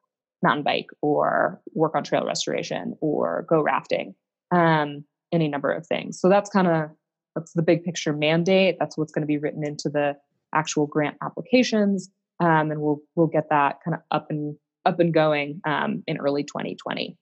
mountain 0.44 0.64
bike 0.64 0.90
or 1.02 1.60
work 1.74 1.96
on 1.96 2.04
trail 2.04 2.26
restoration 2.26 2.96
or 3.02 3.46
go 3.50 3.60
rafting 3.60 4.14
um, 4.52 5.04
any 5.32 5.48
number 5.48 5.72
of 5.72 5.86
things. 5.86 6.20
So 6.20 6.30
that's 6.30 6.50
kind 6.50 6.68
of 6.68 6.90
that's 7.36 7.54
the 7.54 7.62
big 7.62 7.84
picture 7.84 8.14
mandate. 8.14 8.78
That's 8.80 8.98
what's 8.98 9.12
going 9.12 9.22
to 9.22 9.28
be 9.28 9.38
written 9.38 9.66
into 9.66 9.90
the 9.90 10.18
actual 10.54 10.88
grant 10.88 11.18
applications. 11.22 12.10
Um, 12.40 12.72
and 12.72 12.82
we'll 12.82 13.02
we'll 13.16 13.28
get 13.28 13.50
that 13.50 13.80
kind 13.84 13.96
of 13.96 14.02
up 14.12 14.30
and 14.30 14.56
up 14.86 15.00
and 15.00 15.14
going 15.14 15.62
um, 15.66 16.04
in 16.08 16.18
early 16.18 16.44
2020 16.44 17.18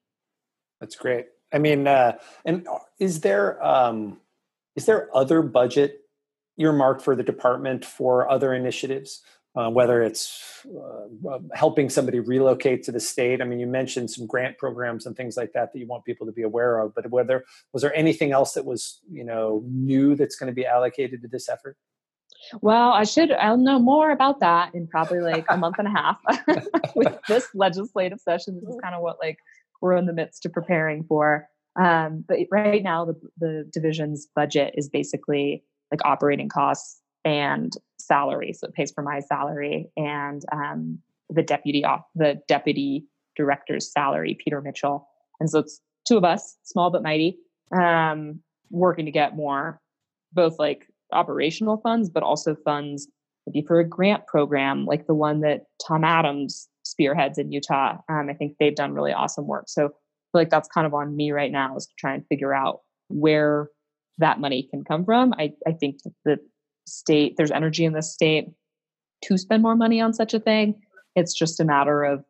that's 0.79 0.95
great. 0.95 1.27
I 1.53 1.59
mean 1.59 1.87
uh, 1.87 2.17
and 2.43 2.67
is 2.99 3.21
there 3.21 3.63
um, 3.65 4.19
is 4.75 4.85
there 4.85 5.09
other 5.15 5.41
budget 5.41 6.01
earmarked 6.57 7.01
for 7.01 7.15
the 7.15 7.23
department 7.23 7.83
for 7.83 8.29
other 8.29 8.53
initiatives, 8.53 9.21
uh, 9.55 9.69
whether 9.69 10.03
it's 10.03 10.65
uh, 10.67 11.29
uh, 11.29 11.39
helping 11.53 11.89
somebody 11.89 12.19
relocate 12.19 12.83
to 12.83 12.91
the 12.91 12.99
state. 12.99 13.41
I 13.41 13.45
mean, 13.45 13.59
you 13.59 13.67
mentioned 13.67 14.11
some 14.11 14.27
grant 14.27 14.57
programs 14.57 15.05
and 15.05 15.15
things 15.15 15.37
like 15.37 15.53
that 15.53 15.71
that 15.71 15.79
you 15.79 15.87
want 15.87 16.05
people 16.05 16.25
to 16.25 16.33
be 16.33 16.41
aware 16.41 16.79
of. 16.79 16.93
But 16.93 17.09
whether 17.09 17.45
was 17.73 17.81
there 17.81 17.95
anything 17.95 18.31
else 18.31 18.53
that 18.53 18.65
was 18.65 18.99
you 19.09 19.23
know 19.23 19.63
new 19.65 20.15
that's 20.15 20.35
going 20.35 20.47
to 20.47 20.53
be 20.53 20.65
allocated 20.65 21.21
to 21.21 21.27
this 21.27 21.47
effort? 21.49 21.77
Well, 22.61 22.91
I 22.91 23.03
should. 23.05 23.31
I'll 23.31 23.57
know 23.57 23.79
more 23.79 24.11
about 24.11 24.39
that 24.41 24.75
in 24.75 24.87
probably 24.87 25.19
like 25.19 25.45
a 25.49 25.57
month 25.57 25.77
and 25.79 25.87
a 25.87 25.91
half 25.91 26.19
with 26.95 27.17
this 27.27 27.47
legislative 27.53 28.19
session. 28.19 28.59
This 28.59 28.69
is 28.69 28.79
kind 28.81 28.93
of 28.93 29.01
what 29.01 29.17
like 29.21 29.39
we're 29.81 29.95
in 29.95 30.05
the 30.05 30.13
midst 30.13 30.45
of 30.45 30.53
preparing 30.53 31.03
for. 31.03 31.47
Um, 31.79 32.23
but 32.27 32.37
right 32.51 32.81
now, 32.81 33.05
the, 33.05 33.15
the 33.37 33.69
division's 33.71 34.27
budget 34.33 34.73
is 34.77 34.89
basically 34.89 35.63
like 35.91 35.99
operating 36.05 36.47
costs 36.47 37.01
and 37.25 37.73
salary. 38.05 38.53
So 38.53 38.67
it 38.67 38.73
pays 38.73 38.91
for 38.91 39.03
my 39.03 39.19
salary 39.19 39.89
and 39.97 40.43
um, 40.51 40.99
the 41.29 41.43
deputy 41.43 41.83
off 41.83 42.01
the 42.15 42.41
deputy 42.47 43.05
director's 43.35 43.91
salary, 43.91 44.37
Peter 44.43 44.61
Mitchell. 44.61 45.07
And 45.39 45.49
so 45.49 45.59
it's 45.59 45.81
two 46.07 46.17
of 46.17 46.23
us, 46.23 46.57
small 46.63 46.89
but 46.89 47.03
mighty, 47.03 47.37
um, 47.71 48.39
working 48.69 49.05
to 49.05 49.11
get 49.11 49.35
more, 49.35 49.81
both 50.33 50.57
like 50.59 50.87
operational 51.11 51.77
funds, 51.77 52.09
but 52.09 52.23
also 52.23 52.55
funds 52.63 53.07
maybe 53.45 53.65
for 53.65 53.79
a 53.79 53.87
grant 53.87 54.25
program 54.27 54.85
like 54.85 55.07
the 55.07 55.13
one 55.13 55.41
that 55.41 55.65
Tom 55.85 56.03
Adams 56.03 56.67
spearheads 56.83 57.37
in 57.37 57.51
Utah. 57.51 57.97
Um, 58.09 58.27
I 58.29 58.33
think 58.33 58.55
they've 58.59 58.75
done 58.75 58.93
really 58.93 59.13
awesome 59.13 59.47
work. 59.47 59.65
So 59.67 59.85
I 59.85 59.87
feel 59.87 59.93
like 60.33 60.49
that's 60.49 60.69
kind 60.69 60.87
of 60.87 60.93
on 60.93 61.15
me 61.15 61.31
right 61.31 61.51
now 61.51 61.75
is 61.75 61.85
to 61.85 61.93
try 61.97 62.13
and 62.13 62.25
figure 62.27 62.53
out 62.53 62.81
where 63.07 63.69
that 64.17 64.39
money 64.39 64.67
can 64.69 64.83
come 64.83 65.05
from. 65.05 65.33
I, 65.37 65.51
I 65.67 65.73
think 65.73 65.99
the 66.23 66.39
state, 66.85 67.35
there's 67.37 67.51
energy 67.51 67.85
in 67.85 67.93
the 67.93 68.01
state 68.01 68.49
to 69.25 69.37
spend 69.37 69.63
more 69.63 69.75
money 69.75 70.01
on 70.01 70.13
such 70.13 70.33
a 70.33 70.39
thing. 70.39 70.81
It's 71.15 71.33
just 71.33 71.59
a 71.59 71.65
matter 71.65 72.03
of 72.03 72.23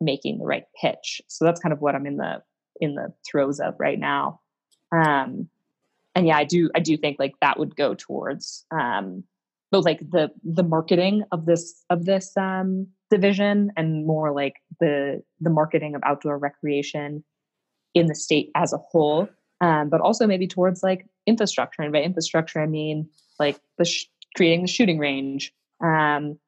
making 0.00 0.38
the 0.38 0.46
right 0.46 0.64
pitch. 0.80 1.20
So 1.28 1.44
that's 1.44 1.60
kind 1.60 1.72
of 1.72 1.80
what 1.80 1.94
I'm 1.94 2.06
in 2.06 2.16
the 2.16 2.42
in 2.80 2.94
the 2.94 3.12
throes 3.28 3.60
of 3.60 3.74
right 3.78 3.98
now. 3.98 4.40
Um, 4.92 5.48
and 6.14 6.26
yeah, 6.26 6.36
I 6.36 6.44
do 6.44 6.70
I 6.74 6.80
do 6.80 6.96
think 6.96 7.18
like 7.18 7.34
that 7.40 7.58
would 7.58 7.76
go 7.76 7.94
towards 7.94 8.64
um, 8.70 9.24
both 9.70 9.84
like 9.84 10.00
the 10.10 10.30
the 10.42 10.62
marketing 10.62 11.24
of 11.30 11.46
this 11.46 11.84
of 11.90 12.06
this 12.06 12.36
um, 12.36 12.86
division 13.10 13.72
and 13.76 14.06
more 14.06 14.32
like 14.32 14.54
the 14.80 15.22
the 15.40 15.50
marketing 15.50 15.94
of 15.94 16.02
outdoor 16.04 16.38
recreation 16.38 17.22
in 17.94 18.06
the 18.06 18.14
state 18.14 18.50
as 18.54 18.72
a 18.72 18.78
whole 18.78 19.28
um, 19.60 19.88
but 19.88 20.00
also 20.00 20.26
maybe 20.26 20.46
towards 20.46 20.82
like 20.82 21.06
infrastructure. 21.26 21.82
And 21.82 21.92
by 21.92 22.00
infrastructure, 22.00 22.60
I 22.60 22.66
mean 22.66 23.08
like 23.40 23.58
the 23.78 23.84
sh- 23.84 24.06
creating 24.36 24.62
the 24.62 24.68
shooting 24.68 24.98
range, 24.98 25.52
um, 25.82 26.38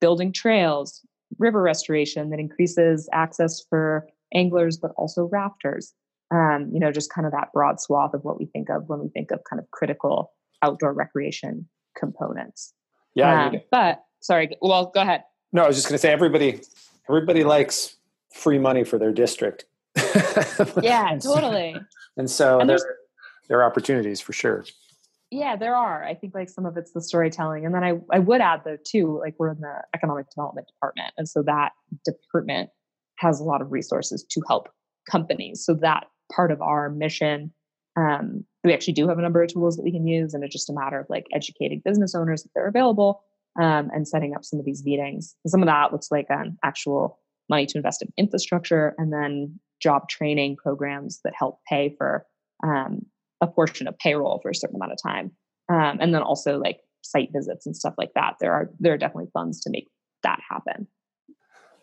building 0.00 0.32
trails, 0.32 1.00
river 1.38 1.62
restoration 1.62 2.30
that 2.30 2.38
increases 2.38 3.08
access 3.12 3.64
for 3.68 4.06
anglers, 4.32 4.76
but 4.76 4.92
also 4.96 5.28
rafters. 5.32 5.94
Um, 6.30 6.70
you 6.72 6.80
know, 6.80 6.92
just 6.92 7.12
kind 7.12 7.26
of 7.26 7.32
that 7.32 7.52
broad 7.52 7.80
swath 7.80 8.14
of 8.14 8.24
what 8.24 8.38
we 8.38 8.46
think 8.46 8.70
of 8.70 8.88
when 8.88 9.00
we 9.00 9.08
think 9.08 9.32
of 9.32 9.40
kind 9.48 9.60
of 9.60 9.70
critical 9.70 10.32
outdoor 10.62 10.92
recreation 10.94 11.68
components. 11.98 12.72
Yeah, 13.14 13.48
um, 13.48 13.56
but 13.70 14.02
sorry. 14.20 14.56
Well, 14.62 14.86
go 14.94 15.02
ahead. 15.02 15.24
No, 15.52 15.64
I 15.64 15.66
was 15.66 15.76
just 15.76 15.88
going 15.88 15.96
to 15.96 15.98
say 15.98 16.10
everybody, 16.10 16.60
everybody 17.08 17.44
likes 17.44 17.96
free 18.32 18.58
money 18.58 18.84
for 18.84 18.96
their 18.98 19.12
district. 19.12 19.66
yeah, 20.82 21.18
totally. 21.22 21.76
And 22.16 22.30
so 22.30 22.60
and 22.60 22.70
there, 22.70 22.78
there 23.48 23.58
are 23.58 23.64
opportunities 23.64 24.20
for 24.20 24.32
sure. 24.32 24.64
Yeah, 25.32 25.56
there 25.56 25.74
are. 25.74 26.04
I 26.04 26.14
think 26.14 26.34
like 26.34 26.50
some 26.50 26.66
of 26.66 26.76
it's 26.76 26.92
the 26.92 27.00
storytelling. 27.00 27.66
And 27.66 27.74
then 27.74 27.82
I, 27.82 27.92
I 28.12 28.20
would 28.20 28.40
add 28.40 28.62
though 28.64 28.76
too, 28.86 29.18
like 29.18 29.34
we're 29.38 29.50
in 29.50 29.60
the 29.60 29.82
economic 29.94 30.26
development 30.30 30.68
department. 30.68 31.12
And 31.16 31.28
so 31.28 31.42
that 31.42 31.72
department 32.04 32.70
has 33.18 33.40
a 33.40 33.44
lot 33.44 33.62
of 33.62 33.72
resources 33.72 34.24
to 34.30 34.42
help 34.46 34.68
companies. 35.10 35.64
So 35.64 35.74
that 35.80 36.04
part 36.32 36.52
of 36.52 36.60
our 36.62 36.90
mission 36.90 37.52
Um, 37.96 38.44
we 38.64 38.72
actually 38.72 38.94
do 38.94 39.08
have 39.08 39.18
a 39.18 39.22
number 39.22 39.42
of 39.42 39.52
tools 39.52 39.76
that 39.76 39.82
we 39.82 39.92
can 39.92 40.06
use, 40.06 40.32
and 40.34 40.42
it's 40.44 40.52
just 40.52 40.70
a 40.70 40.72
matter 40.72 41.00
of 41.00 41.06
like 41.10 41.26
educating 41.34 41.82
business 41.84 42.14
owners 42.14 42.42
that 42.42 42.50
they're 42.54 42.68
available 42.68 43.22
um, 43.60 43.90
and 43.92 44.08
setting 44.08 44.34
up 44.34 44.44
some 44.44 44.58
of 44.58 44.64
these 44.64 44.82
meetings. 44.84 45.34
And 45.44 45.50
some 45.50 45.62
of 45.62 45.66
that 45.66 45.92
looks 45.92 46.10
like 46.10 46.26
um, 46.30 46.56
actual 46.62 47.18
money 47.50 47.66
to 47.66 47.76
invest 47.76 48.02
in 48.02 48.08
infrastructure, 48.16 48.94
and 48.98 49.12
then 49.12 49.60
job 49.80 50.08
training 50.08 50.56
programs 50.56 51.20
that 51.24 51.34
help 51.36 51.58
pay 51.68 51.94
for 51.98 52.24
um, 52.64 53.04
a 53.42 53.46
portion 53.46 53.86
of 53.86 53.98
payroll 53.98 54.38
for 54.40 54.50
a 54.50 54.54
certain 54.54 54.76
amount 54.76 54.92
of 54.92 54.98
time, 55.02 55.32
um, 55.68 55.98
and 56.00 56.14
then 56.14 56.22
also 56.22 56.58
like 56.58 56.78
site 57.02 57.28
visits 57.34 57.66
and 57.66 57.76
stuff 57.76 57.94
like 57.98 58.10
that. 58.14 58.36
There 58.40 58.52
are 58.52 58.70
there 58.78 58.94
are 58.94 58.98
definitely 58.98 59.30
funds 59.34 59.60
to 59.62 59.70
make 59.70 59.88
that 60.22 60.40
happen. 60.48 60.86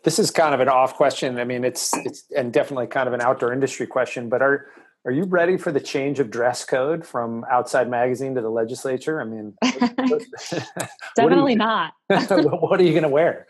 This 0.02 0.18
is 0.18 0.30
kind 0.30 0.54
of 0.54 0.60
an 0.60 0.68
off 0.68 0.94
question. 0.94 1.38
I 1.38 1.44
mean, 1.44 1.62
it's 1.62 1.94
it's 1.98 2.24
and 2.36 2.52
definitely 2.52 2.88
kind 2.88 3.06
of 3.06 3.12
an 3.12 3.20
outdoor 3.20 3.52
industry 3.52 3.86
question. 3.86 4.28
But 4.28 4.42
are 4.42 4.66
are 5.04 5.12
you 5.12 5.24
ready 5.24 5.56
for 5.56 5.72
the 5.72 5.80
change 5.80 6.20
of 6.20 6.30
dress 6.30 6.64
code 6.64 7.06
from 7.06 7.44
Outside 7.50 7.88
Magazine 7.88 8.34
to 8.34 8.42
the 8.42 8.50
legislature? 8.50 9.20
I 9.20 9.24
mean, 9.24 9.54
definitely 11.16 11.52
you, 11.52 11.58
not. 11.58 11.92
what 12.08 12.80
are 12.80 12.82
you 12.82 12.90
going 12.90 13.02
to 13.04 13.08
wear? 13.08 13.46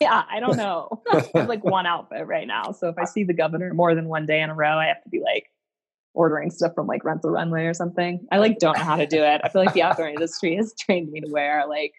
Yeah, 0.00 0.22
I 0.30 0.40
don't 0.40 0.56
know. 0.56 1.02
I 1.12 1.28
have 1.34 1.48
like 1.48 1.64
one 1.64 1.86
outfit 1.86 2.26
right 2.26 2.46
now. 2.46 2.72
So 2.72 2.88
if 2.88 2.96
I 2.98 3.04
see 3.04 3.24
the 3.24 3.34
governor 3.34 3.72
more 3.72 3.94
than 3.94 4.08
one 4.08 4.26
day 4.26 4.40
in 4.40 4.50
a 4.50 4.54
row, 4.54 4.78
I 4.78 4.86
have 4.86 5.02
to 5.02 5.08
be 5.08 5.20
like 5.20 5.46
ordering 6.14 6.50
stuff 6.50 6.72
from 6.74 6.86
like 6.86 7.04
Rent 7.04 7.22
the 7.22 7.30
Runway 7.30 7.64
or 7.64 7.74
something. 7.74 8.26
I 8.30 8.38
like 8.38 8.58
don't 8.58 8.76
know 8.76 8.84
how 8.84 8.96
to 8.96 9.06
do 9.06 9.22
it. 9.22 9.40
I 9.44 9.48
feel 9.48 9.64
like 9.64 9.74
the 9.74 9.82
outdoor 9.82 10.08
industry 10.08 10.56
has 10.56 10.74
trained 10.78 11.10
me 11.10 11.20
to 11.20 11.30
wear 11.30 11.66
like 11.68 11.92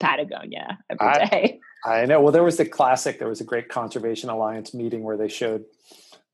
Patagonia 0.00 0.78
every 0.90 1.06
I, 1.06 1.24
day. 1.26 1.60
I 1.84 2.04
know. 2.06 2.20
Well, 2.20 2.32
there 2.32 2.42
was 2.42 2.56
the 2.56 2.66
classic. 2.66 3.18
There 3.18 3.28
was 3.28 3.40
a 3.40 3.44
great 3.44 3.68
Conservation 3.68 4.28
Alliance 4.28 4.74
meeting 4.74 5.04
where 5.04 5.16
they 5.16 5.28
showed, 5.28 5.64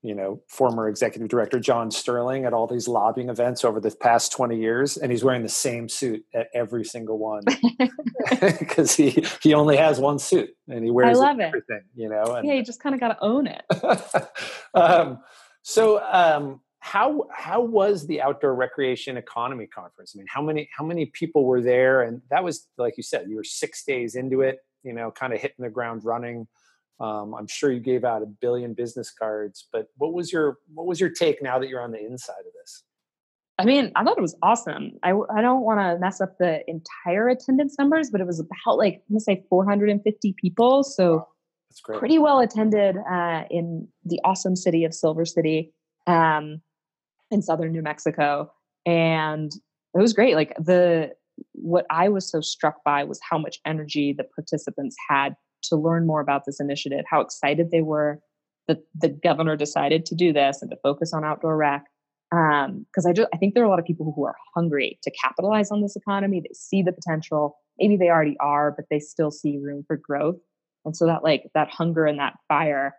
you 0.01 0.15
know, 0.15 0.41
former 0.47 0.89
executive 0.89 1.29
director 1.29 1.59
John 1.59 1.91
Sterling 1.91 2.45
at 2.45 2.53
all 2.53 2.65
these 2.65 2.87
lobbying 2.87 3.29
events 3.29 3.63
over 3.63 3.79
the 3.79 3.91
past 3.91 4.31
twenty 4.31 4.59
years, 4.59 4.97
and 4.97 5.11
he's 5.11 5.23
wearing 5.23 5.43
the 5.43 5.49
same 5.49 5.87
suit 5.87 6.25
at 6.33 6.47
every 6.53 6.83
single 6.83 7.19
one 7.19 7.43
because 8.59 8.95
he 8.95 9.23
he 9.41 9.53
only 9.53 9.77
has 9.77 9.99
one 9.99 10.17
suit 10.17 10.49
and 10.67 10.83
he 10.83 10.89
wears. 10.89 11.17
I 11.17 11.21
love 11.21 11.39
it. 11.39 11.43
Everything, 11.43 11.83
you 11.95 12.09
know. 12.09 12.35
And, 12.35 12.47
yeah, 12.47 12.55
you 12.55 12.63
just 12.63 12.81
kind 12.81 12.95
of 12.95 12.99
got 12.99 13.09
to 13.09 13.23
own 13.23 13.47
it. 13.47 13.63
um, 14.73 15.19
so, 15.61 16.03
um, 16.03 16.59
how 16.83 17.27
how 17.33 17.61
was 17.61 18.05
the 18.07 18.21
outdoor 18.21 18.53
recreation 18.53 19.15
economy 19.15 19.65
conference? 19.65 20.13
I 20.13 20.17
mean, 20.17 20.27
how 20.27 20.41
many 20.41 20.69
how 20.75 20.83
many 20.83 21.05
people 21.05 21.45
were 21.45 21.61
there? 21.61 22.01
And 22.01 22.21
that 22.29 22.43
was 22.43 22.67
like 22.77 22.97
you 22.97 23.03
said, 23.03 23.29
you 23.29 23.37
were 23.37 23.43
six 23.45 23.85
days 23.85 24.15
into 24.15 24.41
it. 24.41 24.57
You 24.83 24.91
know, 24.91 25.09
kind 25.09 25.31
of 25.31 25.39
hitting 25.39 25.63
the 25.63 25.69
ground 25.69 26.03
running. 26.03 26.45
Um, 26.99 27.35
I'm 27.35 27.47
sure 27.47 27.71
you 27.71 27.79
gave 27.79 28.03
out 28.03 28.21
a 28.21 28.25
billion 28.25 28.73
business 28.73 29.13
cards, 29.17 29.65
but 29.71 29.87
what 29.95 30.11
was 30.11 30.33
your 30.33 30.57
what 30.73 30.85
was 30.85 30.99
your 30.99 31.09
take 31.09 31.41
now 31.41 31.57
that 31.57 31.69
you're 31.69 31.81
on 31.81 31.91
the 31.91 32.05
inside 32.05 32.41
of 32.41 32.51
this? 32.61 32.83
I 33.57 33.63
mean, 33.63 33.93
I 33.95 34.03
thought 34.03 34.17
it 34.17 34.21
was 34.21 34.35
awesome. 34.41 34.91
I, 35.03 35.13
I 35.33 35.41
don't 35.41 35.61
want 35.61 35.79
to 35.79 35.97
mess 35.99 36.19
up 36.19 36.37
the 36.37 36.69
entire 36.69 37.29
attendance 37.29 37.75
numbers, 37.79 38.09
but 38.11 38.19
it 38.19 38.27
was 38.27 38.41
about 38.41 38.77
like 38.77 38.95
I'm 38.95 39.13
gonna 39.13 39.21
say 39.21 39.45
450 39.49 40.35
people, 40.37 40.83
so 40.83 41.13
wow. 41.13 41.27
That's 41.69 41.79
great. 41.79 41.99
pretty 41.99 42.19
well 42.19 42.41
attended 42.41 42.97
uh, 43.09 43.43
in 43.49 43.87
the 44.03 44.19
awesome 44.25 44.57
city 44.57 44.83
of 44.83 44.93
Silver 44.93 45.23
City. 45.23 45.71
Um, 46.07 46.61
in 47.33 47.41
southern 47.41 47.71
New 47.71 47.81
Mexico. 47.81 48.51
And 48.85 49.51
it 49.93 49.99
was 49.99 50.13
great. 50.13 50.35
Like 50.35 50.55
the 50.57 51.11
what 51.53 51.85
I 51.89 52.09
was 52.09 52.29
so 52.29 52.41
struck 52.41 52.83
by 52.83 53.03
was 53.03 53.19
how 53.27 53.37
much 53.37 53.59
energy 53.65 54.13
the 54.13 54.23
participants 54.23 54.95
had 55.09 55.35
to 55.63 55.75
learn 55.75 56.05
more 56.05 56.21
about 56.21 56.43
this 56.45 56.59
initiative, 56.59 57.05
how 57.09 57.21
excited 57.21 57.71
they 57.71 57.81
were 57.81 58.19
that 58.67 58.79
the 58.95 59.09
governor 59.09 59.55
decided 59.55 60.05
to 60.05 60.15
do 60.15 60.31
this 60.31 60.61
and 60.61 60.71
to 60.71 60.77
focus 60.83 61.13
on 61.13 61.25
outdoor 61.25 61.57
rec. 61.57 61.85
Um, 62.31 62.85
because 62.89 63.05
um, 63.05 63.11
I 63.11 63.13
just 63.13 63.29
I 63.33 63.37
think 63.37 63.53
there 63.53 63.63
are 63.63 63.67
a 63.67 63.69
lot 63.69 63.79
of 63.79 63.85
people 63.85 64.11
who 64.15 64.25
are 64.25 64.35
hungry 64.55 64.97
to 65.03 65.11
capitalize 65.11 65.69
on 65.69 65.81
this 65.81 65.95
economy. 65.95 66.39
They 66.41 66.53
see 66.53 66.81
the 66.81 66.91
potential. 66.91 67.57
Maybe 67.77 67.95
they 67.95 68.09
already 68.09 68.37
are, 68.39 68.71
but 68.71 68.85
they 68.89 68.99
still 68.99 69.29
see 69.29 69.57
room 69.57 69.83
for 69.87 69.97
growth. 69.97 70.37
And 70.85 70.97
so 70.97 71.05
that 71.05 71.23
like 71.23 71.49
that 71.53 71.69
hunger 71.69 72.05
and 72.05 72.19
that 72.19 72.33
fire 72.47 72.95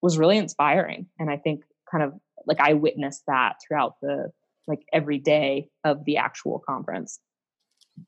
was 0.00 0.18
really 0.18 0.38
inspiring. 0.38 1.06
And 1.18 1.30
I 1.30 1.36
think 1.36 1.64
kind 1.90 2.02
of 2.02 2.14
like 2.48 2.60
I 2.60 2.74
witnessed 2.74 3.22
that 3.28 3.56
throughout 3.66 3.94
the 4.02 4.30
like 4.66 4.82
every 4.92 5.18
day 5.18 5.68
of 5.84 6.04
the 6.04 6.16
actual 6.16 6.58
conference. 6.58 7.20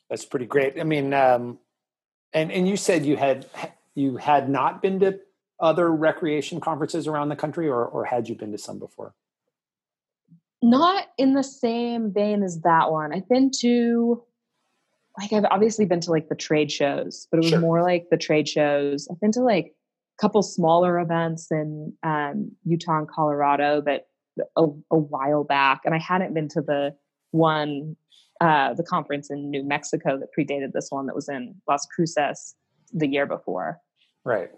That's 0.08 0.24
pretty 0.24 0.46
great. 0.46 0.78
I 0.78 0.84
mean, 0.84 1.14
um, 1.14 1.58
and 2.32 2.50
and 2.50 2.68
you 2.68 2.76
said 2.76 3.06
you 3.06 3.16
had 3.16 3.46
you 3.94 4.16
had 4.16 4.48
not 4.48 4.82
been 4.82 5.00
to 5.00 5.20
other 5.58 5.90
recreation 5.90 6.60
conferences 6.60 7.06
around 7.06 7.28
the 7.28 7.36
country, 7.36 7.68
or 7.68 7.84
or 7.84 8.04
had 8.04 8.28
you 8.28 8.34
been 8.34 8.52
to 8.52 8.58
some 8.58 8.78
before? 8.78 9.14
Not 10.62 11.06
in 11.16 11.34
the 11.34 11.42
same 11.42 12.12
vein 12.12 12.42
as 12.42 12.60
that 12.60 12.90
one. 12.90 13.14
I've 13.14 13.28
been 13.28 13.50
to 13.60 14.22
like 15.18 15.32
I've 15.32 15.46
obviously 15.50 15.86
been 15.86 16.00
to 16.00 16.10
like 16.10 16.28
the 16.28 16.34
trade 16.34 16.70
shows, 16.70 17.26
but 17.30 17.38
it 17.38 17.42
was 17.42 17.50
sure. 17.50 17.60
more 17.60 17.82
like 17.82 18.08
the 18.10 18.16
trade 18.16 18.48
shows. 18.48 19.08
I've 19.10 19.20
been 19.20 19.32
to 19.32 19.40
like 19.40 19.74
a 20.18 20.20
couple 20.20 20.42
smaller 20.42 20.98
events 21.00 21.48
in 21.50 21.94
um, 22.02 22.52
Utah 22.64 22.98
and 22.98 23.08
Colorado, 23.08 23.80
but 23.80 24.06
a, 24.56 24.66
a 24.90 24.98
while 24.98 25.44
back, 25.44 25.82
and 25.84 25.94
I 25.94 25.98
hadn't 25.98 26.34
been 26.34 26.48
to 26.48 26.60
the 26.60 26.94
one 27.30 27.96
uh, 28.40 28.72
the 28.74 28.82
conference 28.82 29.30
in 29.30 29.50
New 29.50 29.62
Mexico 29.62 30.18
that 30.18 30.28
predated 30.36 30.72
this 30.72 30.88
one 30.90 31.06
that 31.06 31.14
was 31.14 31.28
in 31.28 31.54
Las 31.68 31.86
Cruces 31.86 32.54
the 32.92 33.06
year 33.06 33.26
before. 33.26 33.78
Right. 34.24 34.50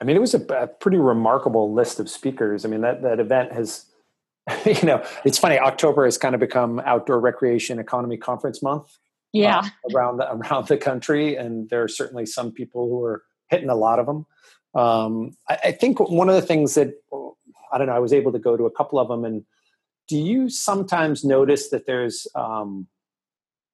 I 0.00 0.04
mean, 0.04 0.16
it 0.16 0.20
was 0.20 0.34
a, 0.34 0.44
a, 0.54 0.66
pretty 0.66 0.98
remarkable 0.98 1.72
list 1.72 1.98
of 1.98 2.08
speakers. 2.08 2.64
I 2.64 2.68
mean, 2.68 2.82
that 2.82 3.02
that 3.02 3.18
event 3.18 3.52
has, 3.52 3.86
you 4.64 4.82
know, 4.82 5.04
it's 5.24 5.38
funny. 5.38 5.58
October 5.58 6.04
has 6.04 6.18
kind 6.18 6.34
of 6.34 6.40
become 6.40 6.80
Outdoor 6.80 7.18
Recreation 7.18 7.78
Economy 7.78 8.16
Conference 8.16 8.62
Month. 8.62 8.96
Yeah. 9.32 9.58
Uh, 9.58 9.70
around 9.94 10.18
the, 10.18 10.32
around 10.32 10.68
the 10.68 10.76
country, 10.76 11.36
and 11.36 11.68
there 11.68 11.82
are 11.82 11.88
certainly 11.88 12.26
some 12.26 12.52
people 12.52 12.88
who 12.88 13.02
are 13.02 13.22
hitting 13.48 13.70
a 13.70 13.74
lot 13.74 13.98
of 13.98 14.06
them. 14.06 14.26
Um, 14.74 15.36
I, 15.48 15.58
I 15.64 15.72
think 15.72 15.98
one 15.98 16.28
of 16.28 16.34
the 16.34 16.42
things 16.42 16.74
that 16.74 16.94
I 17.72 17.78
don't 17.78 17.86
know, 17.86 17.94
I 17.94 17.98
was 17.98 18.12
able 18.12 18.32
to 18.32 18.38
go 18.38 18.56
to 18.56 18.64
a 18.64 18.70
couple 18.70 18.98
of 18.98 19.08
them. 19.08 19.24
And 19.24 19.44
do 20.08 20.16
you 20.16 20.48
sometimes 20.48 21.24
notice 21.24 21.70
that 21.70 21.86
there's, 21.86 22.26
um, 22.34 22.86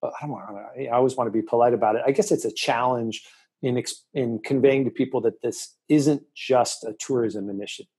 I 0.03 0.11
don't 0.23 0.31
want, 0.31 0.45
I 0.79 0.89
always 0.89 1.17
want 1.17 1.29
to 1.29 1.33
be 1.33 1.43
polite 1.43 1.75
about 1.75 1.97
it. 1.97 2.03
I 2.07 2.13
guess 2.13 2.33
it's 2.33 2.45
a 2.45 2.53
challenge 2.53 3.23
in 3.63 3.83
in 4.13 4.41
conveying 4.41 4.85
to 4.85 4.91
people 4.91 5.21
that 5.21 5.41
this 5.43 5.77
isn't 5.89 6.23
just 6.35 6.85
a 6.85 6.95
tourism 6.99 7.49
initiative. 7.49 7.91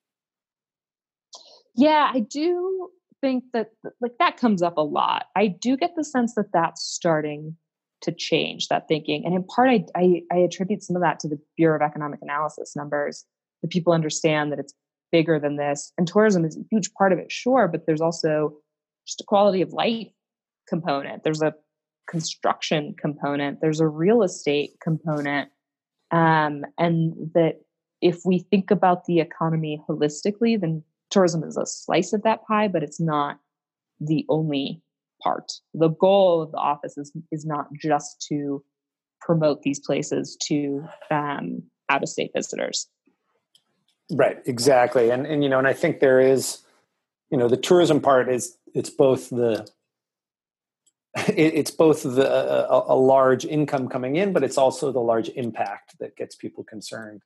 Yeah, 1.75 2.12
I 2.13 2.19
do 2.19 2.89
think 3.21 3.45
that 3.53 3.69
like 4.01 4.17
that 4.19 4.38
comes 4.38 4.62
up 4.62 4.77
a 4.77 4.82
lot. 4.82 5.27
I 5.36 5.47
do 5.47 5.77
get 5.77 5.91
the 5.95 6.03
sense 6.03 6.36
that 6.36 6.51
that's 6.53 6.84
starting 6.84 7.56
to 8.01 8.12
change 8.12 8.67
that 8.67 8.89
thinking, 8.89 9.25
and 9.25 9.34
in 9.34 9.43
part, 9.45 9.69
I, 9.69 9.86
I, 9.95 10.21
I 10.32 10.38
attribute 10.39 10.84
some 10.84 10.97
of 10.97 11.01
that 11.01 11.19
to 11.21 11.29
the 11.29 11.39
Bureau 11.56 11.77
of 11.77 11.82
Economic 11.82 12.19
Analysis 12.21 12.75
numbers. 12.75 13.25
That 13.62 13.71
people 13.71 13.93
understand 13.93 14.51
that 14.51 14.60
it's 14.60 14.73
bigger 15.13 15.39
than 15.39 15.56
this. 15.56 15.93
And 15.97 16.08
tourism 16.08 16.43
is 16.43 16.58
a 16.58 16.65
huge 16.71 16.91
part 16.95 17.13
of 17.13 17.19
it, 17.19 17.32
sure, 17.32 17.69
but 17.69 17.86
there's 17.86 18.02
also 18.02 18.58
just 19.08 19.21
a 19.21 19.26
quality 19.26 19.62
of 19.62 19.71
life 19.71 20.08
component. 20.67 21.23
There's 21.23 21.43
a 21.43 21.54
construction 22.10 22.95
component. 22.99 23.62
There's 23.62 23.80
a 23.80 23.88
real 23.88 24.23
estate 24.23 24.71
component. 24.82 25.49
Um, 26.12 26.63
and 26.78 27.13
that 27.36 27.62
if 28.02 28.21
we 28.26 28.39
think 28.39 28.71
about 28.71 29.06
the 29.06 29.19
economy 29.19 29.82
holistically, 29.88 30.60
then 30.60 30.84
tourism 31.12 31.43
is 31.43 31.58
a 31.58 31.65
slice 31.65 32.12
of 32.12 32.23
that 32.23 32.43
pie, 32.45 32.67
but 32.67 32.84
it's 32.84 32.99
not 32.99 33.38
the 33.99 34.26
only 34.30 34.82
part. 35.21 35.52
The 35.76 35.89
goal 35.89 36.41
of 36.41 36.52
the 36.52 36.58
office 36.58 36.97
is, 36.97 37.13
is 37.32 37.45
not 37.45 37.67
just 37.80 38.26
to 38.30 38.63
promote 39.21 39.62
these 39.62 39.80
places 39.80 40.36
to 40.47 40.84
um, 41.12 41.62
out 41.89 42.04
of 42.04 42.10
state 42.10 42.32
visitors. 42.36 42.88
Right, 44.12 44.38
exactly. 44.46 45.12
And 45.12 45.26
and 45.26 45.44
you 45.44 45.50
know, 45.50 45.60
and 45.60 45.68
I 45.68 45.74
think 45.74 46.00
there 46.00 46.20
is, 46.20 46.60
you 47.30 47.38
know, 47.38 47.48
the 47.48 47.58
tourism 47.58 48.02
part 48.02 48.30
is 48.30 48.58
it's 48.74 48.89
both 48.89 49.30
the 49.30 49.68
it's 51.16 51.72
both 51.72 52.04
the 52.04 52.28
a, 52.70 52.94
a, 52.94 52.98
large 52.98 53.46
income 53.46 53.88
coming 53.88 54.16
in, 54.16 54.34
but 54.34 54.44
it's 54.44 54.58
also 54.58 54.92
the 54.92 55.00
large 55.00 55.30
impact 55.30 55.98
that 56.00 56.16
gets 56.16 56.36
people 56.36 56.63
concerned. 56.63 57.22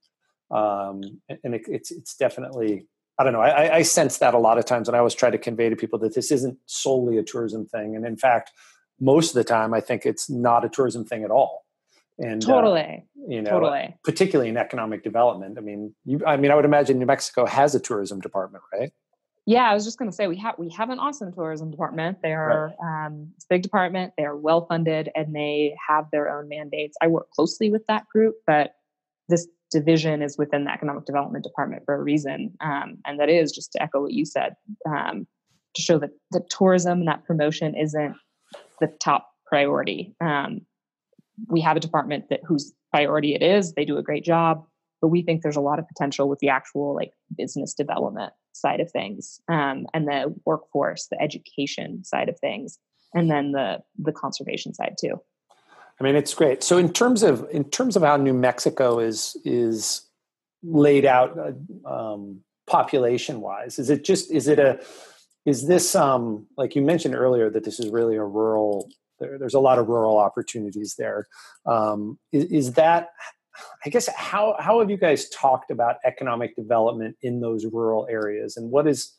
Um, 0.52 1.02
and 1.44 1.56
it, 1.56 1.64
it's 1.68 1.92
it's 1.92 2.16
definitely 2.16 2.86
I 3.20 3.24
don't 3.24 3.34
know. 3.34 3.42
I, 3.42 3.78
I 3.78 3.82
sense 3.82 4.20
that 4.20 4.36
a 4.36 4.40
lot 4.40 4.60
of 4.60 4.66
times, 4.66 4.88
and 4.88 4.96
I 4.96 5.00
always 5.00 5.16
try 5.16 5.32
to 5.32 5.38
convey 5.40 5.70
to 5.70 5.76
people 5.76 5.98
that 6.00 6.14
this 6.14 6.32
isn't 6.32 6.60
solely 6.68 7.18
a 7.18 7.24
tourism 7.24 7.66
thing. 7.66 7.96
And 7.96 8.06
in 8.06 8.16
fact, 8.16 8.52
most 9.00 9.30
of 9.30 9.36
the 9.36 9.44
time, 9.44 9.74
I 9.74 9.82
think 9.82 10.06
it's 10.06 10.30
not 10.30 10.64
a 10.64 10.70
tourism 10.70 11.04
thing 11.04 11.24
at 11.24 11.32
all 11.32 11.67
and 12.20 12.44
uh, 12.44 12.48
totally. 12.48 12.82
uh, 12.82 13.26
you 13.28 13.42
know 13.42 13.52
totally. 13.52 13.96
particularly 14.04 14.50
in 14.50 14.58
economic 14.58 15.04
development. 15.04 15.58
I 15.58 15.62
mean 15.62 15.94
you 16.06 16.22
i 16.26 16.38
mean 16.38 16.52
i 16.52 16.56
would 16.56 16.66
imagine 16.66 17.00
new 17.00 17.06
mexico 17.06 17.46
has 17.46 17.76
a 17.76 17.80
tourism 17.80 18.20
department 18.20 18.64
right? 18.74 18.92
Yeah 19.46 19.70
i 19.70 19.74
was 19.74 19.86
just 19.86 19.98
going 19.98 20.10
to 20.10 20.16
say 20.16 20.28
we 20.28 20.38
have 20.38 20.56
we 20.58 20.70
have 20.72 20.90
an 20.90 21.00
awesome 21.00 21.32
tourism 21.34 21.72
department. 21.72 22.20
They 22.22 22.34
are 22.34 22.74
right. 22.82 23.06
um, 23.06 23.32
it's 23.36 23.46
a 23.46 23.48
big 23.50 23.62
department. 23.62 24.14
They 24.18 24.26
are 24.26 24.36
well 24.36 24.66
funded 24.66 25.10
and 25.16 25.36
they 25.36 25.76
have 25.88 26.06
their 26.12 26.30
own 26.30 26.50
mandates. 26.50 26.98
I 27.02 27.08
work 27.08 27.30
closely 27.32 27.72
with 27.72 27.86
that 27.88 28.08
group 28.08 28.36
but 28.46 28.72
this 29.30 29.48
division 29.70 30.22
is 30.22 30.38
within 30.38 30.64
the 30.64 30.72
economic 30.72 31.04
development 31.04 31.44
department 31.44 31.84
for 31.86 31.94
a 31.94 32.02
reason 32.02 32.54
um, 32.62 33.00
and 33.06 33.20
that 33.20 33.30
is 33.30 33.52
just 33.52 33.74
to 33.74 33.84
echo 33.84 34.02
what 34.02 34.14
you 34.14 34.24
said 34.24 34.56
um, 34.90 35.28
to 35.76 35.82
show 35.82 36.00
that 36.00 36.12
the 36.32 36.42
tourism 36.50 37.00
and 37.00 37.08
that 37.08 37.26
promotion 37.26 37.76
isn't 37.76 38.16
the 38.80 38.88
top 39.00 39.30
priority. 39.48 40.16
Um, 40.22 40.62
we 41.48 41.62
have 41.62 41.78
a 41.78 41.80
department 41.80 42.30
that 42.30 42.42
whose 42.46 42.74
priority 42.92 43.36
it 43.36 43.42
is. 43.42 43.74
They 43.74 43.86
do 43.86 43.98
a 43.98 44.04
great 44.04 44.24
job, 44.24 44.66
but 45.02 45.10
we 45.10 45.22
think 45.22 45.44
there's 45.44 45.56
a 45.56 45.62
lot 45.62 45.80
of 45.80 45.88
potential 45.88 46.30
with 46.30 46.40
the 46.40 46.50
actual 46.50 46.96
like 46.96 47.12
business 47.38 47.74
development 47.74 48.34
side 48.54 48.80
of 48.80 48.92
things, 48.92 49.40
um, 49.50 49.86
and 49.94 50.08
the 50.08 50.34
workforce, 50.46 51.08
the 51.08 51.22
education 51.22 52.04
side 52.04 52.30
of 52.30 52.40
things, 52.40 52.80
and 53.14 53.30
then 53.30 53.52
the 53.52 53.80
the 53.98 54.12
conservation 54.12 54.74
side 54.74 54.96
too. 55.00 55.20
I 56.00 56.04
mean, 56.04 56.16
it's 56.16 56.34
great. 56.34 56.64
So 56.64 56.78
in 56.78 56.94
terms 56.94 57.24
of 57.24 57.48
in 57.52 57.64
terms 57.66 57.96
of 57.96 58.04
how 58.04 58.18
New 58.18 58.34
Mexico 58.34 59.00
is 59.00 59.38
is 59.44 60.04
laid 60.64 61.06
out 61.06 61.38
uh, 61.38 61.88
um, 61.88 62.42
population 62.68 63.42
wise, 63.42 63.80
is 63.80 63.90
it 63.90 64.04
just 64.04 64.32
is 64.32 64.48
it 64.48 64.60
a 64.60 64.80
is 65.46 65.68
this 65.68 65.96
um, 65.96 66.46
like 66.58 66.76
you 66.76 66.82
mentioned 66.82 67.16
earlier 67.16 67.50
that 67.50 67.64
this 67.64 67.80
is 67.80 67.90
really 67.90 68.16
a 68.16 68.24
rural 68.24 68.90
there, 69.20 69.38
there's 69.38 69.54
a 69.54 69.60
lot 69.60 69.80
of 69.80 69.88
rural 69.88 70.18
opportunities 70.18 70.96
there. 70.98 71.28
Um, 71.66 72.20
is, 72.32 72.46
is 72.46 72.74
that 72.74 73.10
I 73.86 73.90
guess 73.90 74.08
how 74.16 74.56
how 74.60 74.80
have 74.80 74.90
you 74.90 74.98
guys 74.98 75.30
talked 75.30 75.72
about 75.72 75.98
economic 76.06 76.56
development 76.56 77.18
in 77.22 77.42
those 77.42 77.66
rural 77.66 78.08
areas, 78.10 78.58
and 78.58 78.70
what 78.72 78.88
is 78.88 79.14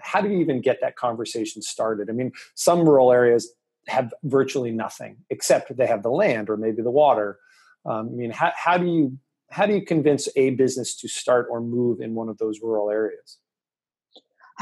how 0.00 0.20
do 0.20 0.30
you 0.30 0.38
even 0.38 0.60
get 0.60 0.78
that 0.80 0.96
conversation 0.96 1.62
started? 1.62 2.08
I 2.08 2.12
mean, 2.12 2.32
some 2.54 2.80
rural 2.80 3.12
areas 3.12 3.52
have 3.88 4.12
virtually 4.24 4.70
nothing 4.70 5.16
except 5.30 5.76
they 5.76 5.86
have 5.86 6.02
the 6.02 6.10
land 6.10 6.48
or 6.48 6.56
maybe 6.56 6.82
the 6.82 6.90
water. 6.90 7.38
Um, 7.84 8.08
I 8.08 8.12
mean, 8.12 8.30
how, 8.30 8.52
how 8.56 8.78
do 8.78 8.86
you 8.86 9.18
how 9.50 9.66
do 9.66 9.74
you 9.74 9.84
convince 9.84 10.28
a 10.36 10.50
business 10.50 10.96
to 10.96 11.08
start 11.08 11.48
or 11.50 11.60
move 11.60 12.00
in 12.00 12.14
one 12.14 12.28
of 12.28 12.38
those 12.38 12.60
rural 12.62 12.90
areas? 12.90 13.38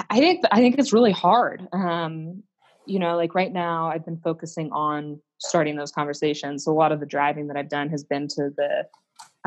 I 0.09 0.19
think 0.19 0.45
I 0.51 0.57
think 0.57 0.79
it's 0.79 0.93
really 0.93 1.13
hard. 1.13 1.69
Um, 1.73 2.43
you 2.87 2.99
know, 2.99 3.17
like 3.17 3.35
right 3.35 3.53
now, 3.53 3.89
I've 3.89 4.05
been 4.05 4.19
focusing 4.19 4.71
on 4.73 5.21
starting 5.39 5.77
those 5.77 5.93
conversations. 5.93 6.65
So 6.65 6.73
a 6.73 6.75
lot 6.75 6.93
of 6.93 7.01
the 7.01 7.07
driving 7.07 7.47
that 7.49 7.57
I've 7.57 7.69
done 7.69 7.89
has 7.91 8.05
been 8.05 8.29
to 8.29 8.51
the 8.57 8.87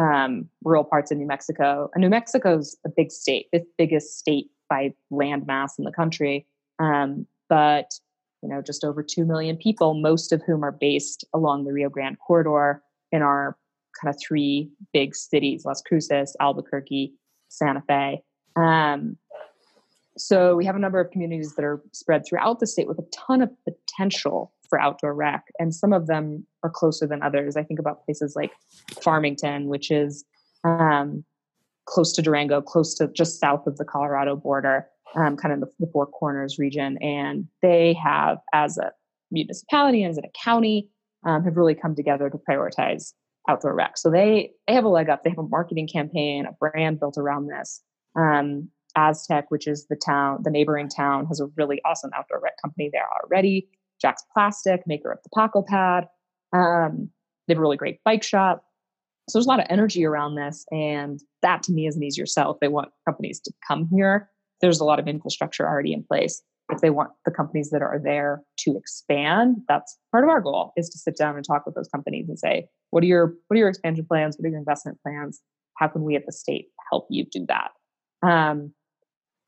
um, 0.02 0.50
rural 0.64 0.84
parts 0.84 1.12
of 1.12 1.18
New 1.18 1.28
Mexico. 1.28 1.90
And 1.94 2.02
New 2.02 2.10
Mexico's 2.10 2.78
a 2.86 2.90
big 2.90 3.12
state, 3.12 3.48
fifth 3.52 3.68
biggest 3.78 4.18
state 4.18 4.50
by 4.70 4.94
land 5.12 5.46
mass 5.46 5.78
in 5.78 5.86
the 5.86 5.92
country. 5.92 6.48
Um, 6.80 7.28
but 7.50 7.92
you 8.42 8.50
know, 8.50 8.62
just 8.62 8.84
over 8.84 9.02
two 9.02 9.26
million 9.26 9.56
people, 9.56 9.94
most 9.94 10.34
of 10.34 10.42
whom 10.46 10.64
are 10.64 10.72
based 10.72 11.24
along 11.34 11.64
the 11.64 11.72
Rio 11.72 11.90
Grande 11.90 12.18
corridor 12.20 12.82
in 13.12 13.22
our 13.22 13.58
kind 14.02 14.14
of 14.14 14.20
three 14.20 14.70
big 14.92 15.16
cities: 15.16 15.64
Las 15.64 15.82
Cruces, 15.82 16.36
Albuquerque, 16.42 17.14
Santa 17.48 17.82
Fe. 17.88 18.22
Um, 18.56 19.18
so 20.18 20.56
we 20.56 20.66
have 20.66 20.76
a 20.76 20.80
number 20.80 21.00
of 21.00 21.12
communities 21.12 21.56
that 21.56 21.66
are 21.66 21.82
spread 21.92 22.24
throughout 22.26 22.60
the 22.60 22.68
state 22.68 22.88
with 22.88 23.00
a 23.00 23.06
ton 23.12 23.42
of 23.42 23.50
potential 23.64 24.54
for 24.70 24.80
outdoor 24.80 25.14
rec, 25.14 25.46
and 25.60 25.74
some 25.74 25.94
of 25.94 26.08
them 26.08 26.46
are 26.64 26.70
closer 26.70 27.08
than 27.08 27.22
others. 27.22 27.56
I 27.58 27.64
think 27.64 27.80
about 27.80 28.06
places 28.06 28.36
like 28.36 28.52
Farmington, 29.02 29.68
which 29.68 29.92
is 29.92 30.26
um, 30.64 31.24
close 31.86 32.14
to 32.14 32.22
Durango, 32.22 32.62
close 32.62 32.94
to 32.96 33.08
just 33.10 33.40
south 33.40 33.68
of 33.68 33.78
the 33.78 33.86
Colorado 33.86 34.36
border, 34.36 34.88
um, 35.16 35.36
kind 35.38 35.54
of 35.54 35.60
the, 35.60 35.68
the 35.80 35.92
Four 35.92 36.08
Corners 36.08 36.58
region, 36.58 36.98
and 37.02 37.48
they 37.62 37.94
have, 37.94 38.38
as 38.54 38.78
a 38.78 38.92
municipality 39.32 40.04
and 40.04 40.12
as 40.12 40.18
a 40.18 40.30
county, 40.44 40.90
um, 41.26 41.44
have 41.44 41.58
really 41.58 41.76
come 41.76 41.96
together 41.96 42.30
to 42.30 42.38
prioritize 42.50 43.14
outdoor 43.50 43.76
rec. 43.76 43.98
So 43.98 44.10
they 44.10 44.52
they 44.68 44.74
have 44.74 44.86
a 44.86 44.90
leg 44.90 45.10
up. 45.10 45.24
They 45.24 45.30
have 45.30 45.40
a 45.40 45.44
marketing 45.44 45.88
campaign, 45.88 46.46
a 46.46 46.54
brand 46.54 47.00
built 47.00 47.18
around 47.18 47.48
this. 47.48 47.82
Um, 48.16 48.70
Aztec, 48.96 49.46
which 49.50 49.68
is 49.68 49.88
the 49.88 49.96
town, 49.96 50.42
the 50.44 50.52
neighboring 50.52 50.90
town, 50.90 51.26
has 51.28 51.40
a 51.40 51.48
really 51.58 51.82
awesome 51.86 52.12
outdoor 52.16 52.40
rec 52.42 52.54
company 52.62 52.90
there 52.92 53.08
already. 53.24 53.68
Jack's 54.02 54.24
Plastic, 54.34 54.82
maker 54.86 55.12
of 55.12 55.20
the 55.24 55.30
Paco 55.36 55.64
Pad. 55.64 56.08
Um, 56.54 57.10
they 57.48 57.54
have 57.54 57.60
a 57.60 57.62
really 57.62 57.78
great 57.78 58.00
bike 58.04 58.24
shop. 58.24 58.64
So 59.30 59.38
there's 59.38 59.46
a 59.46 59.50
lot 59.50 59.62
of 59.62 59.68
energy 59.70 60.06
around 60.06 60.36
this, 60.36 60.66
and 60.72 61.20
that 61.42 61.64
to 61.64 61.72
me 61.72 61.88
is 61.88 61.96
an 61.96 62.04
easier 62.04 62.26
sell. 62.26 62.52
If 62.52 62.60
they 62.60 62.68
want 62.68 62.90
companies 63.08 63.40
to 63.42 63.54
come 63.66 63.88
here, 63.92 64.30
there's 64.62 64.80
a 64.80 64.86
lot 64.86 65.00
of 65.00 65.08
infrastructure 65.08 65.68
already 65.68 65.94
in 65.94 66.04
place. 66.04 66.42
If 66.70 66.82
they 66.82 66.90
want 66.90 67.12
the 67.26 67.32
companies 67.32 67.70
that 67.72 67.82
are 67.82 68.00
there 68.04 68.42
to 68.60 68.78
expand, 68.78 69.58
that's 69.68 69.98
part 70.12 70.24
of 70.24 70.30
our 70.30 70.42
goal 70.42 70.74
is 70.78 70.90
to 70.90 70.98
sit 70.98 71.18
down 71.18 71.36
and 71.36 71.46
talk 71.46 71.66
with 71.66 71.76
those 71.76 71.90
companies 71.90 72.28
and 72.28 72.40
say, 72.40 72.68
what 72.92 73.04
are 73.04 73.08
your 73.08 73.34
what 73.48 73.56
are 73.56 73.60
your 73.60 73.70
expansion 73.70 74.06
plans? 74.06 74.38
What 74.38 74.46
are 74.46 74.50
your 74.50 74.60
investment 74.60 75.00
plans? 75.02 75.42
How 75.78 75.88
can 75.88 76.04
we 76.04 76.16
at 76.16 76.26
the 76.26 76.32
state 76.32 76.68
help 76.90 77.08
you 77.10 77.26
do 77.26 77.46
that? 77.48 77.72
Um, 78.28 78.74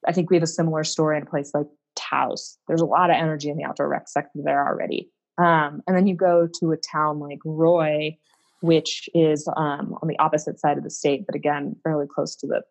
I 0.08 0.12
think 0.12 0.30
we 0.30 0.36
have 0.36 0.44
a 0.44 0.48
similar 0.48 0.84
story 0.84 1.18
in 1.18 1.24
a 1.24 1.26
place 1.26 1.52
like 1.54 1.68
Taos. 1.96 2.58
There's 2.68 2.82
a 2.82 2.86
lot 2.86 3.10
of 3.10 3.16
energy 3.16 3.50
in 3.50 3.58
the 3.58 3.64
outdoor 3.64 3.90
rec 3.90 4.08
sector 4.08 4.40
there 4.44 4.66
already. 4.66 5.10
Um, 5.38 5.82
and 5.88 5.96
then 5.96 6.08
you 6.08 6.16
go 6.16 6.48
to 6.60 6.72
a 6.72 6.78
town 6.78 7.20
like 7.20 7.40
Roy, 7.46 8.18
which 8.62 9.10
is 9.14 9.48
um, 9.58 9.98
on 10.02 10.08
the 10.08 10.18
opposite 10.20 10.60
side 10.60 10.78
of 10.78 10.84
the 10.84 10.90
state, 10.90 11.26
but 11.26 11.36
again, 11.36 11.76
fairly 11.84 12.06
close 12.14 12.36
to 12.38 12.48
the, 12.48 12.62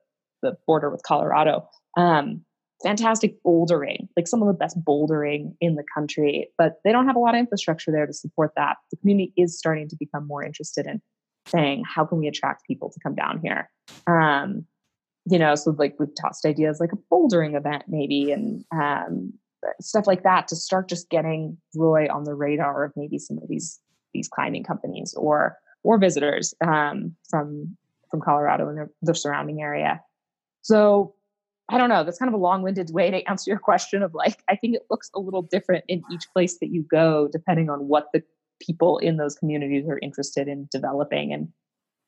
the 0.43 0.57
border 0.67 0.91
with 0.91 1.03
Colorado. 1.03 1.69
Um, 1.97 2.45
fantastic 2.83 3.43
bouldering, 3.45 4.09
like 4.17 4.27
some 4.27 4.43
of 4.43 4.49
the 4.49 4.55
best 4.55 4.77
bouldering 4.85 5.55
in 5.61 5.75
the 5.75 5.85
country, 5.95 6.49
but 6.59 6.81
they 6.85 6.93
don't 6.93 7.07
have 7.07 7.17
a 7.17 7.21
lot 7.21 7.35
of 7.35 7.39
infrastructure 7.39 7.93
there 7.93 8.07
to 8.07 8.13
support 8.13 8.53
that. 8.57 8.77
The 8.91 8.97
community 8.99 9.33
is 9.37 9.59
starting 9.59 9.89
to 9.89 9.97
become 9.99 10.27
more 10.27 10.45
interested 10.45 10.87
in 10.87 11.01
saying, 11.47 11.85
how 11.87 12.05
can 12.05 12.19
we 12.19 12.29
attract 12.29 12.67
people 12.67 12.91
to 12.91 13.01
come 13.01 13.15
down 13.15 13.41
here? 13.43 13.71
Um, 14.07 14.67
you 15.27 15.39
know, 15.39 15.55
so 15.55 15.75
like 15.79 15.97
we've 15.99 16.15
tossed 16.21 16.45
ideas 16.45 16.81
like 16.81 16.93
a 16.93 17.15
bouldering 17.15 17.57
event 17.57 17.85
maybe 17.89 18.31
and 18.31 18.65
um, 18.75 19.33
stuff 19.81 20.07
like 20.07 20.23
that 20.23 20.49
to 20.49 20.57
start 20.57 20.89
just 20.89 21.09
getting 21.09 21.57
Roy 21.75 22.07
on 22.13 22.25
the 22.25 22.35
radar 22.35 22.85
of 22.85 22.93
maybe 22.97 23.19
some 23.19 23.39
of 23.39 23.49
these 23.49 23.81
these 24.13 24.29
climbing 24.29 24.65
companies 24.65 25.15
or 25.17 25.57
or 25.83 25.99
visitors 25.99 26.55
um, 26.65 27.15
from 27.31 27.77
from 28.11 28.21
Colorado 28.21 28.69
and 28.69 28.79
the, 28.79 28.89
the 29.03 29.15
surrounding 29.15 29.61
area. 29.61 30.01
So 30.63 31.15
I 31.71 31.79
don't 31.79 31.89
know. 31.89 32.05
That's 32.05 32.19
kind 32.19 32.29
of 32.29 32.35
a 32.35 32.43
long-winded 32.43 32.91
way 32.93 33.11
to 33.11 33.23
answer 33.29 33.51
your 33.51 33.59
question 33.59 34.03
of 34.03 34.15
like 34.15 34.43
I 34.49 34.57
think 34.57 34.77
it 34.77 34.87
looks 34.91 35.11
a 35.15 35.21
little 35.21 35.43
different 35.43 35.85
in 35.89 36.03
each 36.13 36.25
place 36.33 36.59
that 36.59 36.69
you 36.71 36.83
go, 36.83 37.29
depending 37.33 37.71
on 37.71 37.89
what 37.89 38.09
the 38.13 38.23
people 38.61 38.99
in 38.99 39.17
those 39.17 39.35
communities 39.35 39.89
are 39.89 39.99
interested 40.01 40.49
in 40.49 40.69
developing 40.71 41.33
and 41.33 41.49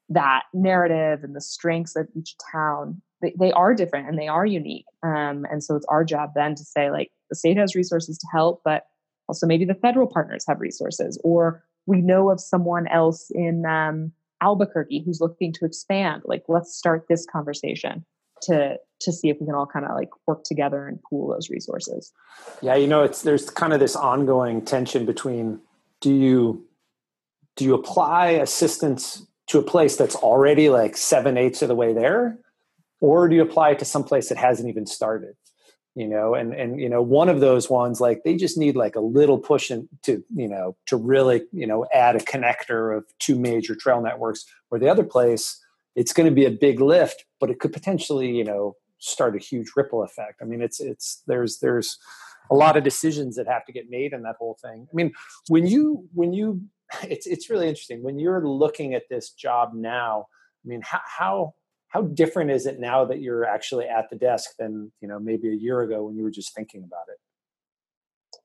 that 0.09 0.44
narrative 0.55 1.24
and 1.24 1.35
the 1.35 1.40
strengths 1.40 1.96
of 1.96 2.07
each 2.14 2.37
town 2.52 3.02
they, 3.22 3.35
they 3.38 3.52
are 3.52 3.74
different 3.74 4.09
and 4.09 4.18
they 4.18 4.29
are 4.29 4.46
unique 4.46 4.87
um, 5.02 5.46
and 5.50 5.62
so 5.62 5.74
it's 5.76 5.87
our 5.88 6.05
job 6.05 6.31
then 6.35 6.55
to 6.55 6.64
say 6.64 6.90
like 6.90 7.11
the 7.31 7.37
state 7.37 7.57
has 7.57 7.74
resources 7.74 8.18
to 8.18 8.26
help 8.33 8.61
but 8.64 8.85
also 9.29 9.46
maybe 9.46 9.64
the 9.64 9.74
federal 9.74 10.07
partners 10.07 10.44
have 10.46 10.61
resources 10.61 11.20
or 11.24 11.64
we 11.87 12.00
know 12.00 12.31
of 12.31 12.40
someone 12.40 12.87
else 12.88 13.31
in 13.35 13.64
um, 13.66 14.12
albuquerque 14.42 15.02
who's 15.05 15.20
looking 15.20 15.52
to 15.52 15.64
expand 15.64 16.22
like 16.24 16.44
let's 16.48 16.74
start 16.74 17.07
this 17.09 17.26
conversation 17.31 18.05
to 18.42 18.76
to 19.00 19.12
see 19.12 19.29
if 19.29 19.37
we 19.40 19.46
can 19.46 19.55
all 19.55 19.66
kind 19.66 19.85
of 19.85 19.94
like 19.94 20.11
work 20.26 20.42
together 20.44 20.87
and 20.88 20.98
pool 21.02 21.29
those 21.29 21.50
resources. 21.50 22.12
Yeah 22.61 22.74
you 22.74 22.87
know 22.87 23.02
it's 23.02 23.22
there's 23.22 23.50
kind 23.50 23.72
of 23.72 23.81
this 23.81 23.96
ongoing 23.96 24.62
tension 24.62 25.07
between 25.07 25.61
do 26.00 26.12
you 26.12 26.66
do 27.57 27.64
you 27.64 27.74
apply 27.74 28.29
assistance 28.29 29.26
to 29.46 29.59
a 29.59 29.62
place 29.62 29.96
that's 29.96 30.16
already 30.16 30.68
like 30.68 30.96
seven 30.96 31.37
eighths 31.37 31.62
of 31.62 31.68
the 31.68 31.74
way 31.74 31.92
there 31.92 32.38
or 33.01 33.29
do 33.29 33.37
you 33.37 33.43
apply 33.43 33.71
it 33.71 33.79
to 33.79 33.85
some 33.85 34.05
place 34.05 34.29
that 34.29 34.39
hasn't 34.39 34.69
even 34.69 34.87
started 34.87 35.35
you 35.97 36.07
know? 36.07 36.35
And 36.35 36.55
and 36.55 36.79
you 36.79 36.89
know 36.89 37.03
one 37.03 37.29
of 37.29 37.41
those 37.41 37.69
ones 37.69 38.01
like 38.01 38.23
they 38.23 38.37
just 38.37 38.57
need 38.57 38.77
like 38.77 38.95
a 38.95 39.01
little 39.01 39.39
push 39.39 39.73
in 39.73 39.89
to 40.03 40.23
you 40.37 40.47
know 40.47 40.77
to 40.87 40.97
really 40.97 41.43
you 41.51 41.67
know 41.67 41.87
add 41.93 42.15
a 42.15 42.21
connector 42.21 42.97
of 42.97 43.05
two 43.19 43.37
major 43.37 43.75
trail 43.75 44.01
networks. 44.01 44.45
Or 44.71 44.79
the 44.79 44.89
other 44.89 45.05
place 45.05 45.61
it's 45.97 46.13
going 46.13 46.29
to 46.29 46.35
be 46.35 46.45
a 46.45 46.51
big 46.51 46.81
lift 46.81 47.25
but 47.41 47.51
it 47.51 47.59
could 47.59 47.73
potentially 47.73 48.31
you 48.31 48.45
know 48.45 48.77
start 48.99 49.35
a 49.35 49.39
huge 49.39 49.73
ripple 49.75 50.05
effect. 50.05 50.41
I 50.41 50.45
mean 50.45 50.61
it's 50.61 50.79
it's 50.79 51.23
there's 51.27 51.59
there's 51.59 51.99
a 52.51 52.55
lot 52.55 52.77
of 52.77 52.85
decisions 52.85 53.35
that 53.37 53.49
have 53.49 53.65
to 53.65 53.73
get 53.73 53.91
made 53.91 54.13
in 54.13 54.23
that 54.23 54.37
whole 54.39 54.57
thing. 54.63 54.87
I 54.93 54.95
mean 54.95 55.13
when 55.49 55.67
you 55.67 56.07
when 56.13 56.35
you 56.35 56.61
it's 57.05 57.27
it's 57.27 57.49
really 57.49 57.69
interesting. 57.69 58.03
When 58.03 58.19
you're 58.19 58.47
looking 58.47 58.93
at 58.93 59.05
this 59.09 59.31
job 59.31 59.73
now 59.75 60.27
i 60.65 60.69
mean 60.69 60.83
how 60.83 61.01
how 61.07 61.55
how 61.97 62.03
different 62.03 62.51
is 62.51 62.67
it 62.67 62.79
now 62.79 63.07
that 63.07 63.23
you're 63.23 63.47
actually 63.47 63.87
at 63.87 64.11
the 64.11 64.17
desk 64.17 64.51
than 64.59 64.93
you 65.01 65.09
know 65.09 65.19
maybe 65.19 65.49
a 65.49 65.55
year 65.55 65.81
ago 65.81 66.05
when 66.05 66.15
you 66.15 66.23
were 66.23 66.31
just 66.31 66.55
thinking 66.55 66.85
about 66.85 67.07
it? 67.09 68.39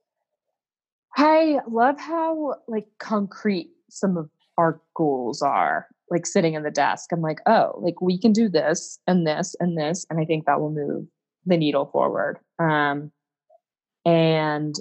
I 1.18 1.60
love 1.70 2.00
how 2.00 2.56
like 2.70 2.86
concrete 3.00 3.72
some 3.90 4.16
of 4.16 4.30
our 4.58 4.80
goals 4.96 5.42
are 5.42 5.88
like 6.10 6.26
sitting 6.26 6.54
in 6.54 6.64
the 6.64 6.72
desk. 6.72 7.10
I'm 7.12 7.22
like 7.22 7.40
oh 7.46 7.78
like 7.82 8.00
we 8.00 8.18
can 8.18 8.32
do 8.32 8.48
this 8.48 9.00
and 9.06 9.28
this 9.28 9.54
and 9.60 9.78
this 9.78 10.06
and 10.10 10.18
i 10.22 10.24
think 10.24 10.46
that 10.46 10.62
will 10.62 10.72
move 10.72 11.08
the 11.46 11.58
needle 11.58 11.88
forward. 11.92 12.40
Um 12.58 13.12
and 14.06 14.76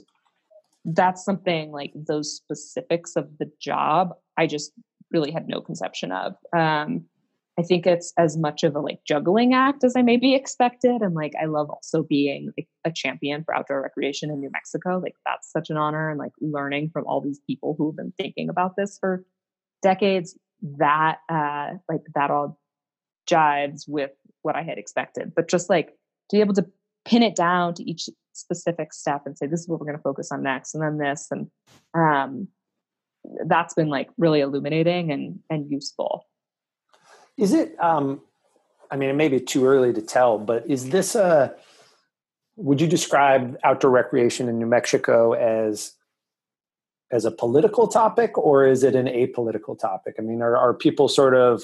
that's 0.84 1.24
something 1.24 1.72
like 1.72 1.92
those 1.94 2.36
specifics 2.36 3.16
of 3.16 3.28
the 3.38 3.50
job 3.60 4.14
i 4.38 4.46
just 4.46 4.72
really 5.10 5.30
had 5.30 5.46
no 5.48 5.60
conception 5.60 6.12
of. 6.12 6.36
Um 6.56 7.06
I 7.60 7.62
think 7.62 7.86
it's 7.86 8.14
as 8.16 8.38
much 8.38 8.64
of 8.64 8.74
a 8.74 8.80
like 8.80 9.00
juggling 9.06 9.52
act 9.52 9.84
as 9.84 9.94
I 9.94 10.00
maybe 10.00 10.34
expected. 10.34 11.02
And 11.02 11.14
like 11.14 11.34
I 11.40 11.44
love 11.44 11.68
also 11.68 12.02
being 12.02 12.50
like 12.56 12.66
a 12.86 12.90
champion 12.90 13.44
for 13.44 13.54
outdoor 13.54 13.82
recreation 13.82 14.30
in 14.30 14.40
New 14.40 14.48
Mexico. 14.50 14.98
Like 14.98 15.16
that's 15.26 15.52
such 15.52 15.68
an 15.68 15.76
honor 15.76 16.08
and 16.08 16.18
like 16.18 16.32
learning 16.40 16.88
from 16.90 17.06
all 17.06 17.20
these 17.20 17.38
people 17.46 17.74
who've 17.76 17.94
been 17.94 18.14
thinking 18.16 18.48
about 18.48 18.76
this 18.76 18.96
for 18.98 19.26
decades. 19.82 20.38
That 20.78 21.18
uh 21.28 21.72
like 21.86 22.00
that 22.14 22.30
all 22.30 22.58
jives 23.28 23.82
with 23.86 24.12
what 24.40 24.56
I 24.56 24.62
had 24.62 24.78
expected. 24.78 25.32
But 25.36 25.48
just 25.48 25.68
like 25.68 25.88
to 26.30 26.36
be 26.36 26.40
able 26.40 26.54
to 26.54 26.66
pin 27.04 27.22
it 27.22 27.36
down 27.36 27.74
to 27.74 27.82
each 27.82 28.08
specific 28.32 28.94
step 28.94 29.22
and 29.26 29.36
say 29.36 29.46
this 29.46 29.60
is 29.60 29.68
what 29.68 29.80
we're 29.80 29.86
going 29.86 29.98
to 29.98 30.02
focus 30.02 30.32
on 30.32 30.42
next 30.42 30.74
and 30.74 30.82
then 30.82 30.96
this 30.96 31.26
and 31.30 31.48
um 31.94 32.48
that's 33.46 33.74
been 33.74 33.88
like 33.88 34.08
really 34.16 34.40
illuminating 34.40 35.12
and 35.12 35.40
and 35.50 35.70
useful. 35.70 36.26
Is 37.36 37.52
it 37.52 37.74
um 37.80 38.22
I 38.90 38.96
mean, 38.96 39.08
it 39.08 39.14
may 39.14 39.28
be 39.28 39.40
too 39.40 39.66
early 39.66 39.92
to 39.92 40.02
tell, 40.02 40.38
but 40.38 40.68
is 40.68 40.90
this 40.90 41.14
a? 41.14 41.54
Would 42.56 42.80
you 42.80 42.88
describe 42.88 43.56
outdoor 43.64 43.90
recreation 43.90 44.48
in 44.48 44.58
New 44.58 44.66
Mexico 44.66 45.32
as 45.32 45.92
as 47.12 47.24
a 47.24 47.30
political 47.30 47.88
topic, 47.88 48.36
or 48.36 48.66
is 48.66 48.82
it 48.82 48.94
an 48.94 49.06
apolitical 49.06 49.78
topic? 49.78 50.16
I 50.18 50.22
mean, 50.22 50.42
are 50.42 50.56
are 50.56 50.74
people 50.74 51.08
sort 51.08 51.34
of 51.34 51.62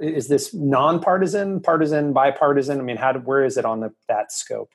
is 0.00 0.28
this 0.28 0.54
nonpartisan, 0.54 1.60
partisan, 1.60 2.14
bipartisan? 2.14 2.80
I 2.80 2.82
mean, 2.82 2.96
how 2.96 3.12
where 3.18 3.44
is 3.44 3.58
it 3.58 3.66
on 3.66 3.80
the, 3.80 3.92
that 4.08 4.32
scope? 4.32 4.70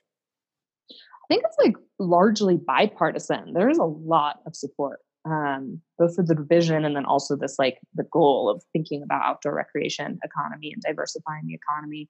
I 0.91 1.28
think 1.28 1.43
it's 1.43 1.58
like 1.58 1.75
largely 1.97 2.56
bipartisan. 2.56 3.54
There 3.54 3.69
is 3.69 3.80
a 3.80 3.84
lot 3.84 4.41
of 4.45 4.56
support 4.56 4.99
um, 5.25 5.81
both 5.97 6.15
for 6.15 6.23
the 6.23 6.35
division 6.35 6.85
and 6.85 6.95
then 6.95 7.05
also 7.05 7.35
this 7.35 7.55
like 7.57 7.79
the 7.95 8.05
goal 8.11 8.49
of 8.49 8.63
thinking 8.73 9.01
about 9.01 9.23
outdoor 9.23 9.55
recreation 9.55 10.19
economy 10.23 10.71
and 10.71 10.81
diversifying 10.81 11.43
the 11.47 11.55
economy 11.55 12.09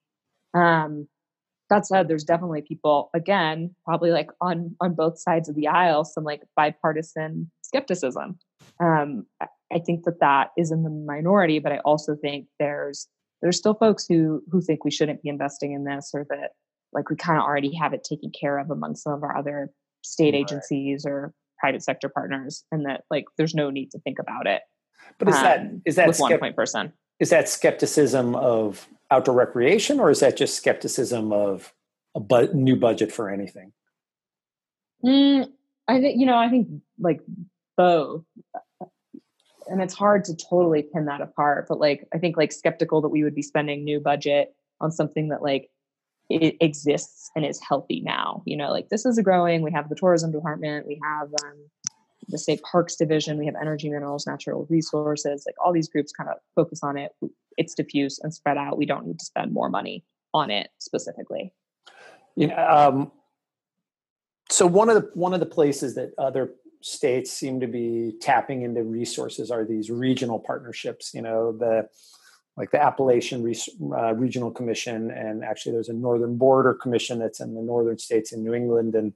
um, 0.54 1.08
that 1.70 1.88
said 1.88 2.08
there's 2.08 2.24
definitely 2.24 2.62
people 2.62 3.10
again 3.14 3.74
probably 3.86 4.12
like 4.12 4.30
on 4.42 4.76
on 4.82 4.94
both 4.94 5.20
sides 5.20 5.50
of 5.50 5.56
the 5.56 5.68
aisle 5.68 6.04
some 6.04 6.24
like 6.24 6.42
bipartisan 6.56 7.50
skepticism 7.62 8.38
um, 8.80 9.26
i 9.74 9.80
think 9.80 10.04
that 10.04 10.20
that 10.20 10.50
is 10.58 10.72
in 10.72 10.84
the 10.84 10.90
minority 10.90 11.60
but 11.60 11.72
i 11.72 11.78
also 11.80 12.16
think 12.16 12.48
there's 12.60 13.08
there's 13.42 13.58
still 13.58 13.74
folks 13.74 14.06
who 14.08 14.44
who 14.52 14.62
think 14.62 14.84
we 14.84 14.92
shouldn't 14.92 15.24
be 15.24 15.30
investing 15.30 15.74
in 15.74 15.86
this 15.86 16.12
or 16.14 16.26
that 16.30 16.52
like 16.94 17.10
we 17.10 17.16
kind 17.16 17.38
of 17.40 17.46
already 17.46 17.74
have 17.76 17.94
it 17.94 18.04
taken 18.04 18.32
care 18.32 18.58
of 18.58 18.70
among 18.70 18.96
some 18.96 19.14
of 19.14 19.24
our 19.24 19.38
other 19.38 19.72
state 20.04 20.34
right. 20.34 20.42
agencies 20.42 21.06
or 21.06 21.34
private 21.58 21.84
sector 21.84 22.10
partners 22.10 22.64
and 22.72 22.86
that 22.86 23.04
like 23.10 23.26
there's 23.38 23.54
no 23.54 23.70
need 23.70 23.92
to 23.92 24.00
think 24.00 24.20
about 24.20 24.48
it 24.48 24.62
but 25.18 25.30
is 25.30 25.36
um, 25.36 25.44
that 25.44 25.72
is 25.86 25.96
that 25.96 26.08
with 26.08 26.20
one 26.20 26.40
point 26.40 26.56
person. 26.56 26.94
is 27.20 27.30
that 27.30 27.48
skepticism 27.48 28.36
of 28.36 28.88
outdoor 29.12 29.36
recreation 29.36 30.00
or 30.00 30.10
is 30.10 30.20
that 30.20 30.38
just 30.38 30.56
skepticism 30.56 31.32
of 31.32 31.74
a 32.16 32.20
bu- 32.20 32.54
new 32.54 32.76
budget 32.76 33.12
for 33.12 33.30
anything? 33.30 33.72
Mm, 35.04 35.52
i 35.88 36.00
think 36.00 36.20
you 36.20 36.26
know 36.26 36.38
i 36.38 36.50
think 36.50 36.68
like 37.00 37.22
both. 37.78 38.24
And 39.68 39.82
it's 39.82 39.96
hard 39.96 40.24
to 40.26 40.36
totally 40.36 40.84
pin 40.84 41.06
that 41.06 41.22
apart 41.22 41.66
but 41.68 41.80
like 41.80 42.08
i 42.14 42.18
think 42.18 42.38
like 42.38 42.52
skeptical 42.52 43.02
that 43.02 43.10
we 43.10 43.24
would 43.24 43.36
be 43.36 43.42
spending 43.42 43.84
new 43.84 44.00
budget 44.00 44.56
on 44.80 44.92
something 44.92 45.30
that 45.30 45.42
like 45.42 45.70
it 46.30 46.58
exists 46.60 47.30
and 47.36 47.46
is 47.46 47.60
healthy 47.62 48.02
now. 48.02 48.42
You 48.46 48.58
know, 48.58 48.72
like 48.72 48.90
this 48.90 49.06
is 49.06 49.18
a 49.18 49.24
growing. 49.24 49.62
We 49.62 49.72
have 49.72 49.90
the 49.90 49.96
tourism 49.96 50.32
department, 50.32 50.88
we 50.88 51.00
have 51.04 51.28
um, 51.44 51.70
the 52.28 52.38
state 52.38 52.62
parks 52.64 52.96
division, 52.96 53.38
we 53.38 53.46
have 53.46 53.56
energy, 53.60 53.90
minerals, 53.90 54.26
natural 54.26 54.66
resources. 54.70 55.44
Like 55.46 55.56
all 55.64 55.72
these 55.72 55.90
groups 55.90 56.12
kind 56.12 56.30
of 56.30 56.38
focus 56.56 56.82
on 56.84 56.98
it. 56.98 57.12
It's 57.58 57.76
diffuse 57.76 58.20
and 58.20 58.34
spread 58.34 58.58
out. 58.58 58.78
We 58.78 58.86
don't 58.86 59.06
need 59.06 59.20
to 59.20 59.26
spend 59.26 59.54
more 59.54 59.70
money 59.70 60.04
on 60.34 60.50
it 60.50 60.70
specifically. 60.80 61.54
Know, 62.36 62.56
um, 62.58 63.12
so 64.50 64.68
one 64.68 64.90
of 64.90 64.96
the 64.96 65.10
one 65.14 65.34
of 65.34 65.40
the 65.40 65.46
places 65.46 65.96
that 65.96 66.12
other 66.18 66.54
states 66.82 67.32
seem 67.32 67.60
to 67.62 67.68
be 67.68 68.14
tapping 68.22 68.62
into 68.64 68.84
resources 68.84 69.50
are 69.50 69.66
these 69.66 69.90
regional 69.90 70.40
partnerships. 70.40 71.14
You 71.14 71.22
know, 71.22 71.52
the 71.52 71.88
like 72.58 72.72
the 72.72 72.82
Appalachian 72.82 73.44
Re- 73.44 73.60
uh, 73.92 74.14
Regional 74.14 74.52
Commission, 74.52 75.12
and 75.12 75.44
actually 75.44 75.74
there's 75.74 75.90
a 75.90 75.94
Northern 75.94 76.38
Border 76.38 76.74
Commission 76.74 77.20
that's 77.20 77.40
in 77.40 77.54
the 77.54 77.62
northern 77.62 77.98
states 77.98 78.32
in 78.32 78.44
New 78.44 78.54
England, 78.54 78.96
and 78.96 79.14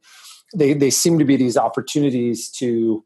they 0.56 0.74
they 0.74 0.90
seem 0.90 1.18
to 1.20 1.26
be 1.26 1.38
these 1.38 1.58
opportunities 1.58 2.50
to 2.52 3.04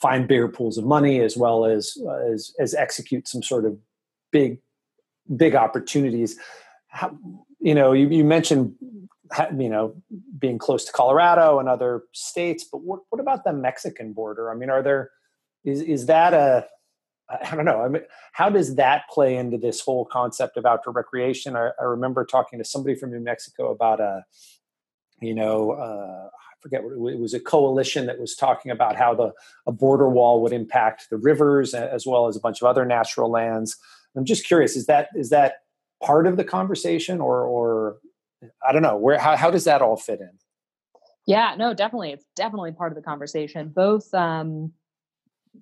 find 0.00 0.28
bigger 0.28 0.48
pools 0.48 0.78
of 0.78 0.84
money 0.84 1.20
as 1.20 1.36
well 1.36 1.64
as 1.64 1.96
as, 2.30 2.52
as 2.58 2.74
execute 2.74 3.28
some 3.28 3.42
sort 3.42 3.64
of 3.64 3.78
big 4.32 4.58
big 5.36 5.54
opportunities. 5.54 6.38
How, 6.88 7.16
you 7.60 7.74
know, 7.74 7.92
you, 7.92 8.08
you 8.08 8.24
mentioned 8.24 8.74
you 9.58 9.68
know 9.68 9.94
being 10.38 10.58
close 10.58 10.84
to 10.84 10.92
Colorado 10.92 11.58
and 11.58 11.68
other 11.68 12.04
states, 12.12 12.64
but 12.64 12.78
what 12.78 13.00
what 13.10 13.20
about 13.20 13.44
the 13.44 13.52
Mexican 13.52 14.12
border? 14.12 14.50
I 14.50 14.54
mean, 14.54 14.70
are 14.70 14.82
there 14.82 15.10
is 15.64 15.82
is 15.82 16.06
that 16.06 16.32
a 16.32 16.66
I 17.28 17.56
don't 17.56 17.64
know. 17.64 17.82
I 17.82 17.88
mean, 17.88 18.02
how 18.32 18.48
does 18.48 18.76
that 18.76 19.02
play 19.10 19.36
into 19.36 19.58
this 19.58 19.80
whole 19.80 20.04
concept 20.04 20.56
of 20.56 20.64
outdoor 20.64 20.92
recreation? 20.92 21.56
I, 21.56 21.70
I 21.80 21.84
remember 21.84 22.24
talking 22.24 22.58
to 22.58 22.64
somebody 22.64 22.94
from 22.94 23.10
New 23.10 23.20
Mexico 23.20 23.72
about 23.72 24.00
a, 24.00 24.24
you 25.20 25.34
know, 25.34 25.72
uh, 25.72 26.28
I 26.28 26.62
forget 26.62 26.82
what 26.84 27.12
it 27.12 27.18
was, 27.18 27.34
a 27.34 27.40
coalition 27.40 28.06
that 28.06 28.20
was 28.20 28.36
talking 28.36 28.70
about 28.70 28.96
how 28.96 29.14
the 29.14 29.32
a 29.66 29.72
border 29.72 30.08
wall 30.08 30.40
would 30.42 30.52
impact 30.52 31.08
the 31.10 31.16
rivers 31.16 31.74
as 31.74 32.06
well 32.06 32.28
as 32.28 32.36
a 32.36 32.40
bunch 32.40 32.62
of 32.62 32.68
other 32.68 32.84
natural 32.84 33.30
lands. 33.30 33.76
I'm 34.16 34.24
just 34.24 34.46
curious: 34.46 34.76
is 34.76 34.86
that 34.86 35.08
is 35.14 35.30
that 35.30 35.56
part 36.02 36.26
of 36.26 36.36
the 36.36 36.44
conversation, 36.44 37.20
or 37.20 37.42
or 37.42 37.96
I 38.66 38.72
don't 38.72 38.82
know 38.82 38.96
where 38.96 39.18
how 39.18 39.36
how 39.36 39.50
does 39.50 39.64
that 39.64 39.82
all 39.82 39.96
fit 39.96 40.20
in? 40.20 40.30
Yeah, 41.26 41.54
no, 41.58 41.74
definitely, 41.74 42.12
it's 42.12 42.24
definitely 42.36 42.72
part 42.72 42.92
of 42.92 42.96
the 42.96 43.02
conversation. 43.02 43.68
Both 43.74 44.12
um, 44.14 44.72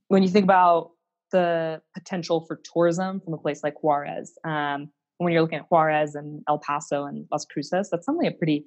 when 0.09 0.23
you 0.23 0.29
think 0.29 0.45
about 0.45 0.91
the 1.35 1.83
potential 1.95 2.45
for 2.47 2.61
tourism 2.73 3.21
from 3.21 3.35
a 3.35 3.39
place 3.39 3.63
like 3.65 3.83
Juarez. 3.83 4.39
Um, 4.45 4.89
when 5.19 5.33
you're 5.33 5.43
looking 5.43 5.59
at 5.59 5.67
Juarez 5.71 6.15
and 6.15 6.43
El 6.49 6.59
Paso 6.59 7.05
and 7.05 7.27
Las 7.33 7.45
Cruces, 7.45 7.89
that's 7.91 8.07
suddenly 8.07 8.29
a 8.29 8.33
pretty 8.33 8.65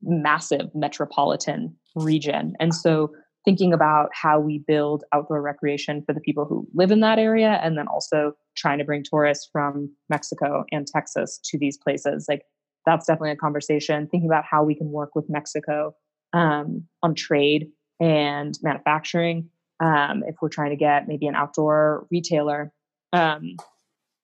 massive 0.00 0.70
metropolitan 0.74 1.74
region. 1.96 2.54
And 2.60 2.72
so 2.72 3.10
thinking 3.44 3.72
about 3.72 4.10
how 4.12 4.38
we 4.38 4.62
build 4.66 5.02
outdoor 5.12 5.42
recreation 5.42 6.02
for 6.06 6.12
the 6.12 6.20
people 6.20 6.44
who 6.44 6.68
live 6.72 6.90
in 6.90 7.00
that 7.00 7.18
area 7.18 7.60
and 7.62 7.76
then 7.76 7.88
also 7.88 8.32
trying 8.56 8.78
to 8.78 8.84
bring 8.84 9.02
tourists 9.02 9.48
from 9.50 9.90
Mexico 10.08 10.64
and 10.70 10.86
Texas 10.86 11.40
to 11.44 11.58
these 11.58 11.78
places 11.78 12.26
like 12.28 12.42
that's 12.86 13.06
definitely 13.06 13.30
a 13.30 13.36
conversation 13.36 14.06
thinking 14.08 14.28
about 14.28 14.44
how 14.48 14.62
we 14.62 14.74
can 14.74 14.90
work 14.90 15.14
with 15.14 15.26
Mexico 15.28 15.94
um, 16.32 16.84
on 17.02 17.14
trade 17.14 17.68
and 18.00 18.58
manufacturing 18.62 19.48
um, 19.80 20.22
if 20.26 20.36
we're 20.40 20.48
trying 20.48 20.70
to 20.70 20.76
get 20.76 21.08
maybe 21.08 21.26
an 21.26 21.34
outdoor 21.34 22.06
retailer, 22.10 22.72
um, 23.12 23.56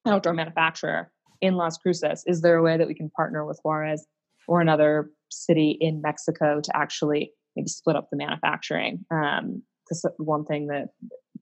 outdoor 0.07 0.35
manufacturer 0.35 1.11
in 1.41 1.55
Las 1.55 1.79
Cruces, 1.79 2.25
is 2.27 2.41
there 2.43 2.57
a 2.57 2.63
way 2.63 2.77
that 2.77 2.89
we 2.89 2.95
can 2.95 3.11
partner 3.11 3.47
with 3.47 3.61
Juarez 3.65 4.07
or 4.49 4.61
another 4.61 5.11
city 5.31 5.77
in 5.81 6.03
Mexico 6.03 6.61
to 6.63 6.77
actually 6.77 7.33
maybe 7.57 7.69
split 7.69 7.97
up 7.97 8.09
the 8.11 8.17
manufacturing? 8.17 9.05
Because 9.09 10.05
um, 10.05 10.13
one 10.19 10.45
thing 10.45 10.67
that 10.69 10.89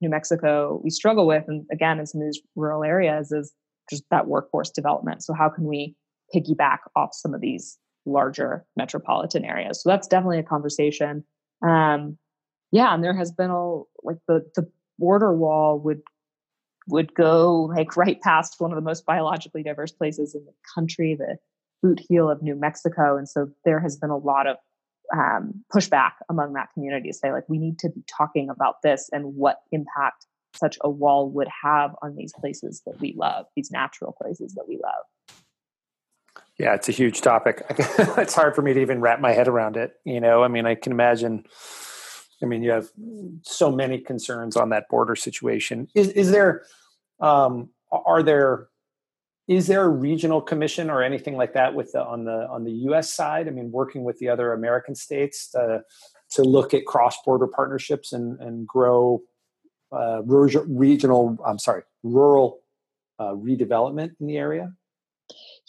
New 0.01 0.11
Mexico 0.11 0.81
we 0.83 0.91
struggle 0.91 1.27
with, 1.27 1.45
and 1.49 1.65
again 1.73 1.99
in 1.99 2.07
some 2.07 2.21
of 2.21 2.27
these 2.27 2.41
rural 2.57 2.85
areas, 2.85 3.33
is 3.33 3.53
just 3.91 4.05
that 4.11 4.27
workforce 4.27 4.71
development. 4.71 5.23
So 5.23 5.33
how 5.33 5.49
can 5.49 5.65
we 5.65 5.97
piggyback 6.35 6.79
off 6.97 7.11
some 7.13 7.35
of 7.35 7.41
these 7.41 7.79
larger 8.05 8.65
metropolitan 8.77 9.45
areas? 9.45 9.83
So 9.83 9.91
that's 9.91 10.09
definitely 10.09 10.39
a 10.39 10.45
conversation. 10.45 11.25
Um, 11.65 12.19
yeah, 12.73 12.93
and 12.93 13.05
there 13.05 13.15
has 13.15 13.31
been 13.31 13.51
a 13.51 13.77
like 14.03 14.19
the 14.27 14.51
the 14.57 14.69
border 14.99 15.33
wall 15.33 15.79
would 15.79 16.01
would 16.89 17.15
go 17.15 17.71
like 17.75 17.97
right 17.97 18.21
past 18.21 18.57
one 18.59 18.73
of 18.73 18.77
the 18.77 18.83
most 18.83 19.07
biologically 19.07 19.63
diverse 19.63 19.93
places 19.93 20.35
in 20.35 20.45
the 20.45 20.55
country, 20.75 21.15
the 21.15 21.37
boot 21.83 22.01
heel 22.09 22.29
of 22.29 22.43
New 22.43 22.57
Mexico, 22.57 23.17
and 23.17 23.29
so 23.29 23.51
there 23.65 23.79
has 23.79 23.97
been 23.97 24.11
a 24.11 24.17
lot 24.17 24.47
of 24.47 24.57
um, 25.15 25.63
pushback 25.73 26.13
among 26.31 26.55
that 26.55 26.69
community 26.73 27.11
to 27.11 27.15
say 27.15 27.33
like 27.33 27.49
we 27.49 27.59
need 27.59 27.79
to 27.79 27.91
be 27.91 28.03
talking 28.09 28.49
about 28.49 28.77
this 28.83 29.11
and 29.13 29.35
what 29.35 29.59
impact 29.71 30.27
such 30.55 30.79
a 30.83 30.89
wall 30.89 31.31
would 31.31 31.49
have 31.63 31.95
on 32.03 32.17
these 32.17 32.33
places 32.33 32.83
that 32.87 32.99
we 33.01 33.15
love, 33.17 33.47
these 33.57 33.71
natural 33.71 34.15
places 34.21 34.55
that 34.55 34.65
we 34.69 34.79
love. 34.83 35.05
Yeah, 36.59 36.75
it's 36.75 36.89
a 36.89 36.93
huge 36.93 37.21
topic. 37.21 37.65
it's 37.71 38.35
hard 38.35 38.55
for 38.55 38.63
me 38.63 38.73
to 38.73 38.81
even 38.81 39.01
wrap 39.01 39.21
my 39.21 39.33
head 39.33 39.49
around 39.49 39.77
it. 39.77 39.95
You 40.05 40.21
know, 40.21 40.43
I 40.43 40.49
mean, 40.49 40.67
I 40.67 40.75
can 40.75 40.93
imagine 40.93 41.45
I 42.43 42.47
mean, 42.47 42.63
you 42.63 42.71
have 42.71 42.89
so 43.43 43.71
many 43.71 43.99
concerns 43.99 44.57
on 44.57 44.71
that 44.71 44.89
border 44.89 45.17
situation. 45.17 45.89
Is, 45.95 46.09
is 46.11 46.31
there, 46.31 46.65
um, 47.21 47.71
are 47.91 48.23
there, 48.23 48.69
is 49.49 49.67
there 49.67 49.85
a 49.85 49.89
regional 49.89 50.41
commission 50.41 50.91
or 50.91 51.03
anything 51.03 51.37
like 51.37 51.53
that 51.55 51.75
with 51.75 51.93
the, 51.93 52.03
on 52.03 52.25
the 52.25 52.49
on 52.49 52.65
the 52.65 52.73
U.S. 52.87 53.13
side? 53.13 53.49
I 53.49 53.51
mean, 53.51 53.73
working 53.73 54.05
with 54.05 54.19
the 54.19 54.29
other 54.29 54.53
American 54.53 54.95
states 54.95 55.51
to 55.51 55.83
to 56.31 56.43
look 56.43 56.73
at 56.73 56.87
cross 56.87 57.17
border 57.25 57.49
partnerships 57.49 58.13
and 58.13 58.41
and 58.41 58.67
grow 58.67 59.21
uh, 59.91 60.23
regional. 60.23 61.37
I'm 61.45 61.59
sorry, 61.59 61.83
rural 62.03 62.61
uh, 63.19 63.33
redevelopment 63.33 64.13
in 64.21 64.27
the 64.27 64.37
area. 64.37 64.73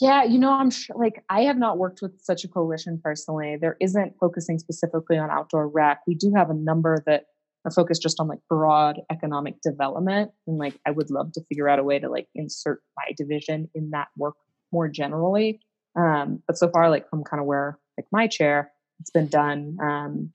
Yeah, 0.02 0.24
you 0.24 0.39
know, 0.39 0.52
I'm 0.52 0.72
sure, 0.72 0.96
like 0.98 1.24
I 1.30 1.41
have 1.41 1.58
not 1.58 1.78
worked 1.78 2.02
with 2.02 2.20
such 2.22 2.44
a 2.44 2.48
coalition 2.48 3.00
personally. 3.04 3.58
There 3.60 3.78
isn't 3.80 4.16
focusing 4.20 4.58
specifically 4.58 5.18
on 5.18 5.30
outdoor 5.30 5.68
rec. 5.68 6.02
We 6.08 6.16
do 6.16 6.34
have 6.36 6.50
a 6.50 6.54
number 6.56 7.04
that 7.06 7.26
are 7.66 7.72
focused 7.72 8.02
just 8.02 8.20
on 8.20 8.28
like 8.28 8.39
broad 8.50 9.00
economic 9.12 9.62
development, 9.62 10.32
and 10.48 10.58
like 10.58 10.80
I 10.86 10.91
would 10.91 11.12
love 11.12 11.32
to 11.34 11.41
figure 11.48 11.70
out 11.70 11.80
a 11.80 11.84
way 11.84 12.00
to 12.00 12.10
like 12.10 12.28
insert 12.34 12.82
my 12.98 13.12
division 13.16 13.70
in 13.76 13.91
that 13.91 14.08
work 14.18 14.36
more 14.72 14.88
generally. 14.88 15.62
Um, 15.96 16.41
but 16.48 16.58
so 16.58 16.70
far, 16.70 16.89
like 16.89 17.08
from 17.10 17.24
kind 17.24 17.39
of 17.39 17.46
where 17.46 17.78
like 17.98 18.08
my 18.12 18.28
chair, 18.28 18.72
it's 19.00 19.12
been 19.12 19.28
done 19.28 19.78
um, 19.82 20.34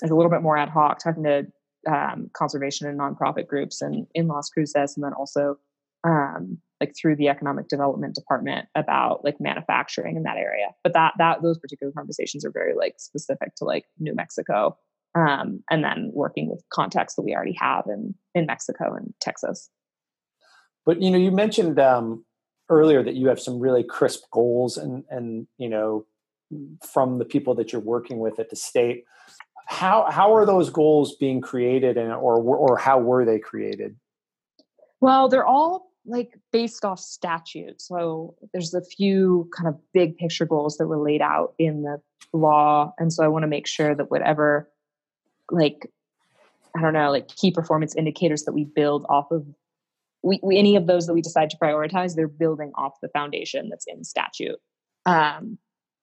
like 0.00 0.12
a 0.12 0.14
little 0.14 0.30
bit 0.30 0.42
more 0.42 0.56
ad 0.56 0.68
hoc, 0.68 1.00
talking 1.02 1.24
to 1.24 1.46
um, 1.88 2.30
conservation 2.34 2.86
and 2.86 3.00
nonprofit 3.00 3.48
groups 3.48 3.82
and 3.82 4.06
in 4.14 4.28
Las 4.28 4.48
Cruces, 4.48 4.96
and 4.96 5.04
then 5.04 5.12
also 5.12 5.56
um, 6.04 6.58
like 6.82 6.94
through 7.00 7.14
the 7.14 7.28
economic 7.28 7.68
development 7.68 8.12
department 8.12 8.66
about 8.74 9.24
like 9.24 9.36
manufacturing 9.38 10.16
in 10.16 10.24
that 10.24 10.36
area. 10.36 10.66
But 10.82 10.94
that 10.94 11.12
that 11.18 11.40
those 11.40 11.56
particular 11.56 11.92
conversations 11.92 12.44
are 12.44 12.50
very 12.50 12.74
like 12.74 12.94
specific 12.98 13.54
to 13.56 13.64
like 13.64 13.84
New 14.00 14.16
Mexico, 14.16 14.76
um, 15.14 15.62
and 15.70 15.84
then 15.84 16.10
working 16.12 16.50
with 16.50 16.64
contacts 16.72 17.14
that 17.14 17.22
we 17.22 17.36
already 17.36 17.56
have 17.60 17.84
in 17.86 18.16
in 18.34 18.46
Mexico 18.46 18.94
and 18.96 19.14
Texas. 19.20 19.70
But 20.84 21.00
you 21.00 21.12
know, 21.12 21.18
you 21.18 21.30
mentioned 21.30 21.78
um, 21.78 22.24
earlier 22.68 23.04
that 23.04 23.14
you 23.14 23.28
have 23.28 23.38
some 23.38 23.60
really 23.60 23.84
crisp 23.84 24.24
goals, 24.32 24.76
and 24.76 25.04
and 25.08 25.46
you 25.58 25.68
know, 25.68 26.04
from 26.92 27.18
the 27.18 27.24
people 27.24 27.54
that 27.54 27.72
you're 27.72 27.80
working 27.80 28.18
with 28.18 28.40
at 28.40 28.50
the 28.50 28.56
state. 28.56 29.04
How 29.68 30.10
how 30.10 30.34
are 30.34 30.44
those 30.44 30.68
goals 30.68 31.14
being 31.14 31.40
created, 31.40 31.96
and 31.96 32.12
or 32.12 32.40
or 32.42 32.76
how 32.76 32.98
were 32.98 33.24
they 33.24 33.38
created? 33.38 33.94
Well, 35.00 35.28
they're 35.28 35.46
all 35.46 35.91
like 36.04 36.38
based 36.52 36.84
off 36.84 36.98
statute. 36.98 37.80
So 37.80 38.34
there's 38.52 38.74
a 38.74 38.82
few 38.82 39.48
kind 39.56 39.68
of 39.68 39.78
big 39.92 40.16
picture 40.16 40.46
goals 40.46 40.76
that 40.78 40.86
were 40.86 40.98
laid 40.98 41.22
out 41.22 41.54
in 41.58 41.82
the 41.82 42.00
law. 42.32 42.92
And 42.98 43.12
so 43.12 43.24
I 43.24 43.28
want 43.28 43.44
to 43.44 43.48
make 43.48 43.66
sure 43.66 43.94
that 43.94 44.10
whatever, 44.10 44.68
like, 45.50 45.88
I 46.76 46.80
don't 46.80 46.94
know, 46.94 47.10
like 47.10 47.28
key 47.28 47.50
performance 47.50 47.94
indicators 47.94 48.44
that 48.44 48.52
we 48.52 48.64
build 48.64 49.06
off 49.08 49.30
of, 49.30 49.46
we, 50.22 50.40
we 50.42 50.58
any 50.58 50.76
of 50.76 50.86
those 50.86 51.06
that 51.06 51.14
we 51.14 51.20
decide 51.20 51.50
to 51.50 51.56
prioritize, 51.56 52.14
they're 52.14 52.28
building 52.28 52.72
off 52.74 52.94
the 53.02 53.08
foundation 53.08 53.68
that's 53.68 53.86
in 53.86 54.04
statute. 54.04 54.58
Um, 55.06 55.58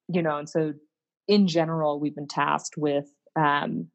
you 0.08 0.22
know, 0.22 0.38
and 0.38 0.50
so 0.50 0.74
in 1.28 1.48
general, 1.48 2.00
we've 2.00 2.16
been 2.16 2.28
tasked 2.28 2.76
with 2.78 3.06
um, 3.36 3.88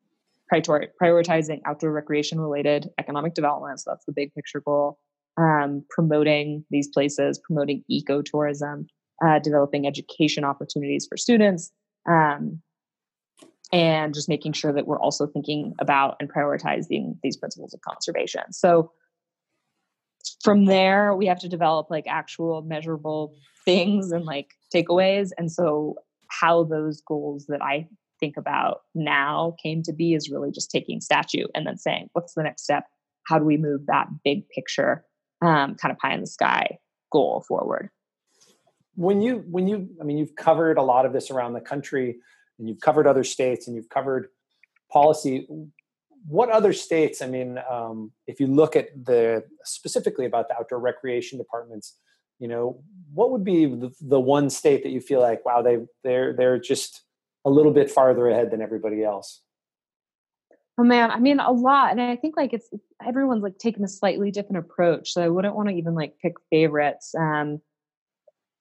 prioritizing 0.53 1.61
outdoor 1.67 1.93
recreation 1.93 2.41
related 2.41 2.91
economic 2.99 3.35
development. 3.35 3.81
So 3.81 3.91
that's 3.91 4.05
the 4.05 4.13
big 4.13 4.35
picture 4.35 4.61
goal 4.61 4.99
um, 5.37 5.85
promoting 5.91 6.65
these 6.71 6.89
places, 6.89 7.39
promoting 7.39 7.85
ecotourism, 7.91 8.87
uh, 9.25 9.39
developing 9.39 9.87
education 9.87 10.45
opportunities 10.45 11.07
for 11.09 11.17
students, 11.17 11.73
um, 12.09 12.61
and 13.73 14.15
just 14.15 14.29
making 14.29 14.53
sure 14.53 14.73
that 14.73 14.87
we're 14.87 15.01
also 15.01 15.27
thinking 15.27 15.75
about 15.81 16.17
and 16.21 16.33
prioritizing 16.33 17.17
these 17.23 17.37
principles 17.37 17.75
of 17.75 17.81
conservation. 17.81 18.53
So 18.53 18.93
from 20.43 20.67
there, 20.67 21.15
we 21.15 21.27
have 21.27 21.41
to 21.41 21.49
develop 21.49 21.91
like 21.91 22.05
actual 22.07 22.63
measurable 22.63 23.35
things 23.65 24.13
and 24.13 24.25
like 24.25 24.51
takeaways. 24.75 25.31
And 25.39 25.51
so 25.51 25.97
how 26.29 26.65
those 26.65 27.01
goals 27.01 27.47
that 27.47 27.63
I 27.63 27.89
think 28.21 28.37
about 28.37 28.83
now 28.95 29.57
came 29.63 29.83
to 29.83 29.93
be 29.93 30.15
is 30.15 30.31
really 30.31 30.51
just 30.51 30.71
taking 30.71 31.01
statute 31.01 31.51
and 31.55 31.67
then 31.67 31.77
saying, 31.77 32.09
what's 32.13 32.35
the 32.35 32.43
next 32.43 32.63
step? 32.63 32.85
How 33.27 33.39
do 33.39 33.45
we 33.45 33.57
move 33.57 33.87
that 33.87 34.07
big 34.23 34.49
picture 34.51 35.05
um, 35.45 35.75
kind 35.75 35.93
of 35.93 35.99
pie 35.99 36.15
in 36.15 36.21
the 36.21 36.27
sky 36.27 36.79
goal 37.11 37.45
forward. 37.47 37.91
When 38.97 39.21
you 39.23 39.45
when 39.51 39.67
you 39.67 39.89
I 40.01 40.05
mean 40.05 40.19
you've 40.19 40.37
covered 40.37 40.79
a 40.79 40.83
lot 40.83 41.07
of 41.07 41.13
this 41.13 41.31
around 41.31 41.55
the 41.55 41.61
country 41.61 42.17
and 42.59 42.69
you've 42.69 42.81
covered 42.81 43.07
other 43.07 43.25
states 43.25 43.67
and 43.67 43.75
you've 43.77 43.89
covered 43.89 44.29
policy 44.91 45.47
what 46.27 46.49
other 46.49 46.73
states 46.73 47.21
i 47.21 47.27
mean 47.27 47.59
um, 47.71 48.13
if 48.27 48.41
you 48.41 48.47
look 48.47 48.77
at 48.77 48.89
the 49.05 49.45
specifically 49.65 50.27
about 50.27 50.49
the 50.49 50.57
outdoor 50.57 50.79
recreation 50.79 51.39
departments 51.39 51.99
you 52.39 52.49
know 52.49 52.81
what 53.13 53.31
would 53.31 53.45
be 53.45 53.67
the, 53.67 53.93
the, 54.01 54.21
one 54.21 54.51
state 54.51 54.83
that 54.83 54.91
you 54.91 55.01
feel 55.01 55.21
like 55.21 55.45
wow 55.45 55.63
they 55.63 55.79
they're 56.03 56.35
they're 56.35 56.59
just 56.59 57.03
a 57.45 57.51
little 57.51 57.73
bit 57.73 57.91
farther 57.91 58.29
ahead 58.29 58.51
than 58.51 58.63
everybody 58.63 59.03
else 59.05 59.43
Oh 60.77 60.83
man, 60.83 61.11
I 61.11 61.21
mean 61.21 61.39
a 61.39 61.53
lot, 61.53 61.93
and 61.93 62.01
I 62.01 62.17
think 62.17 62.37
like 62.37 62.53
it's 62.53 62.69
everyone's 63.07 63.43
like 63.43 63.59
taking 63.59 63.85
a 63.85 63.89
slightly 63.89 64.31
different 64.33 64.65
approach. 64.65 65.13
So 65.13 65.23
I 65.23 65.29
wouldn't 65.29 65.55
want 65.55 65.69
to 65.69 65.75
even 65.75 65.95
like 65.95 66.19
pick 66.21 66.35
favorites. 66.51 67.15
Um, 67.15 67.61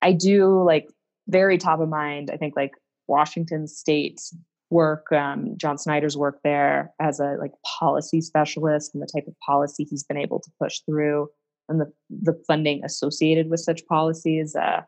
I 0.02 0.12
do 0.14 0.64
like 0.64 0.90
very 1.28 1.58
top 1.58 1.80
of 1.80 1.90
mind. 1.90 2.30
I 2.32 2.38
think 2.38 2.56
like 2.56 2.74
Washington 3.08 3.68
State's 3.68 4.36
work, 4.70 5.12
um, 5.12 5.56
John 5.58 5.78
Snyder's 5.78 6.16
work 6.16 6.40
there 6.44 6.92
as 7.00 7.20
a 7.20 7.36
like 7.40 7.54
policy 7.80 8.22
specialist 8.22 8.94
and 8.94 9.02
the 9.02 9.08
type 9.12 9.28
of 9.28 9.40
policy 9.40 9.84
he's 9.84 10.04
been 10.04 10.18
able 10.18 10.40
to 10.40 10.52
push 10.62 10.82
through, 10.86 11.30
and 11.68 11.82
the 11.82 11.92
the 12.10 12.40
funding 12.48 12.84
associated 12.84 13.50
with 13.50 13.60
such 13.60 13.86
policies. 13.88 14.56
Uh, 14.56 14.82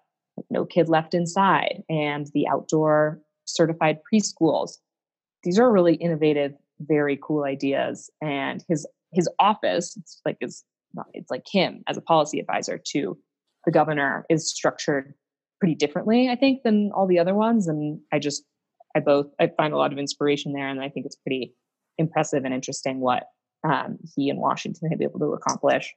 no 0.51 0.63
kid 0.63 0.89
left 0.89 1.15
inside, 1.15 1.81
and 1.89 2.27
the 2.35 2.47
outdoor 2.47 3.19
certified 3.45 3.99
preschools. 4.13 4.77
These 5.43 5.57
are 5.57 5.71
really 5.71 5.95
innovative 5.95 6.53
very 6.79 7.17
cool 7.21 7.43
ideas 7.43 8.09
and 8.21 8.63
his 8.67 8.87
his 9.13 9.29
office 9.39 9.95
it's 9.97 10.21
like 10.25 10.37
is 10.41 10.63
it's 11.13 11.31
like 11.31 11.43
him 11.51 11.83
as 11.87 11.97
a 11.97 12.01
policy 12.01 12.39
advisor 12.39 12.77
to 12.77 13.17
the 13.65 13.71
governor 13.71 14.25
is 14.29 14.49
structured 14.49 15.13
pretty 15.59 15.75
differently 15.75 16.29
i 16.29 16.35
think 16.35 16.63
than 16.63 16.91
all 16.93 17.07
the 17.07 17.19
other 17.19 17.33
ones 17.33 17.67
and 17.67 17.99
i 18.11 18.19
just 18.19 18.43
i 18.95 18.99
both 18.99 19.27
i 19.39 19.49
find 19.57 19.73
a 19.73 19.77
lot 19.77 19.91
of 19.91 19.97
inspiration 19.97 20.53
there 20.53 20.67
and 20.67 20.81
i 20.81 20.89
think 20.89 21.05
it's 21.05 21.15
pretty 21.17 21.53
impressive 21.97 22.43
and 22.43 22.53
interesting 22.53 22.99
what 22.99 23.23
um, 23.63 23.97
he 24.15 24.29
and 24.29 24.39
washington 24.39 24.89
have 24.89 24.99
been 24.99 25.09
able 25.09 25.19
to 25.19 25.33
accomplish. 25.33 25.93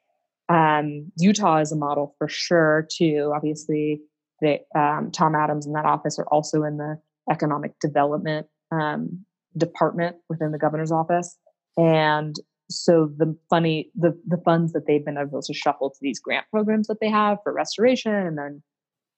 Um, 0.48 1.12
utah 1.18 1.58
is 1.58 1.72
a 1.72 1.76
model 1.76 2.14
for 2.16 2.26
sure 2.26 2.88
too. 2.90 3.32
Obviously 3.34 4.00
that 4.40 4.60
um, 4.74 5.10
tom 5.12 5.34
adams 5.34 5.66
and 5.66 5.74
that 5.74 5.84
office 5.84 6.18
are 6.18 6.26
also 6.30 6.62
in 6.62 6.78
the 6.78 6.98
economic 7.30 7.78
development 7.80 8.46
um, 8.70 9.24
department 9.57 10.16
within 10.28 10.53
the 10.53 10.59
governor's 10.59 10.92
office. 10.92 11.36
And 11.76 12.36
so 12.70 13.11
the 13.16 13.36
funny 13.49 13.90
the 13.94 14.18
the 14.26 14.40
funds 14.44 14.72
that 14.72 14.86
they've 14.86 15.05
been 15.05 15.16
able 15.16 15.40
to 15.42 15.55
shuffle 15.55 15.90
to 15.90 15.99
these 16.03 16.18
grant 16.18 16.46
programs 16.51 16.86
that 16.88 17.01
they 17.01 17.09
have 17.09 17.38
for 17.42 17.53
restoration 17.53 18.12
and 18.12 18.36
then 18.36 18.62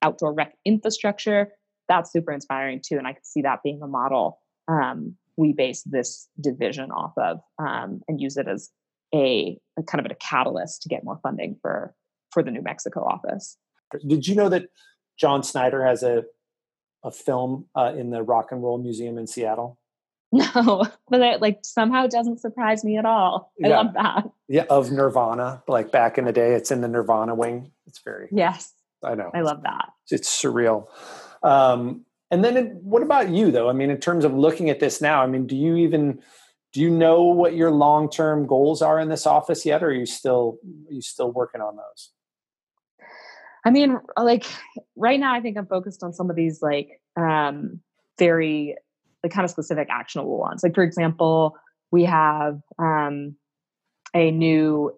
outdoor 0.03 0.33
rec 0.33 0.55
infrastructure 0.65 1.49
that's 1.89 2.13
super 2.13 2.33
inspiring 2.33 2.81
too. 2.85 2.97
And 2.97 3.07
i 3.07 3.13
could 3.13 3.27
see 3.27 3.43
that 3.43 3.63
being 3.63 3.81
a 3.83 3.87
model 3.87 4.39
um, 4.69 5.17
we 5.37 5.53
base 5.53 5.83
this 5.85 6.29
division 6.41 6.91
off 6.93 7.13
of 7.17 7.41
um, 7.59 8.03
and 8.07 8.21
use 8.21 8.37
it 8.37 8.47
as 8.47 8.71
a, 9.13 9.59
a, 9.77 9.83
kind 9.83 10.05
of 10.05 10.11
a 10.11 10.15
catalyst 10.15 10.83
to 10.83 10.89
get 10.89 11.03
more 11.03 11.19
funding 11.23 11.57
for 11.61 11.95
for 12.31 12.45
the 12.45 12.53
new 12.53 12.63
mexico 12.63 13.01
office. 13.01 13.57
Did 14.07 14.29
you 14.29 14.37
know 14.37 14.49
that 14.49 14.67
john 15.19 15.43
snyder 15.43 15.85
has 15.85 16.03
a 16.03 16.25
a 17.03 17.11
film 17.11 17.67
uh, 17.75 17.93
in 17.97 18.11
the 18.11 18.23
rock 18.23 18.53
and 18.53 18.63
roll 18.63 18.79
museum 18.79 19.19
in 19.19 19.27
seattle 19.27 19.80
No, 20.55 20.87
but 21.09 21.21
it 21.21 21.41
like 21.41 21.59
somehow 21.63 22.07
doesn't 22.07 22.39
surprise 22.39 22.85
me 22.85 22.97
at 22.97 23.05
all. 23.05 23.53
I 23.65 23.69
yeah. 23.69 23.77
love 23.77 23.95
that. 23.95 24.31
Yeah, 24.49 24.65
of 24.71 24.93
Nirvana, 24.93 25.63
like 25.67 25.91
back 25.91 26.19
in 26.19 26.25
the 26.25 26.33
day, 26.33 26.55
it's 26.55 26.71
in 26.71 26.83
the 26.83 26.89
Nirvana 26.89 27.35
wing. 27.35 27.73
It's 27.87 28.01
very 28.05 28.29
yes. 28.31 28.73
I 29.03 29.17
know. 29.17 29.31
I 29.35 29.41
love 29.41 29.63
that. 29.65 29.89
It's 30.09 30.29
surreal. 30.29 30.87
Um, 31.43 32.05
and 32.31 32.45
then, 32.45 32.57
it, 32.57 32.75
what 32.75 33.03
about 33.03 33.31
you 33.31 33.51
though? 33.51 33.69
I 33.69 33.73
mean, 33.73 33.91
in 33.91 33.99
terms 33.99 34.25
of 34.25 34.33
looking 34.33 34.71
at 34.71 34.79
this 34.79 35.01
now, 35.01 35.21
I 35.21 35.27
mean, 35.27 35.49
do 35.49 35.57
you 35.57 35.77
even 35.77 36.21
do 36.73 36.81
you 36.81 36.91
know 36.91 37.25
what 37.25 37.55
your 37.55 37.73
long 37.73 38.09
term 38.09 38.47
goals 38.47 38.83
are 38.83 39.01
in 39.01 39.09
this 39.09 39.27
office 39.27 39.67
yet, 39.67 39.83
or 39.83 39.89
are 39.89 39.93
you 39.93 40.07
still 40.07 40.59
are 40.89 40.93
you 40.93 41.03
still 41.03 41.33
working 41.33 41.61
on 41.61 41.77
those? 41.77 42.11
I 43.65 43.71
mean, 43.71 43.99
like 44.17 44.47
right 44.97 45.19
now, 45.19 45.35
I 45.35 45.41
think 45.41 45.59
I'm 45.59 45.67
focused 45.67 46.03
on 46.03 46.13
some 46.13 46.31
of 46.31 46.37
these 46.37 46.63
like 46.63 47.01
um, 47.17 47.81
very 48.19 48.77
the 49.23 49.29
kind 49.29 49.45
of 49.45 49.51
specific 49.51 49.89
actionable 49.91 50.39
ones. 50.39 50.63
Like 50.63 50.75
for 50.75 50.83
example, 50.83 51.57
we 51.91 52.05
have 52.05 52.61
um, 52.79 53.37
a 54.15 54.31
new 54.31 54.93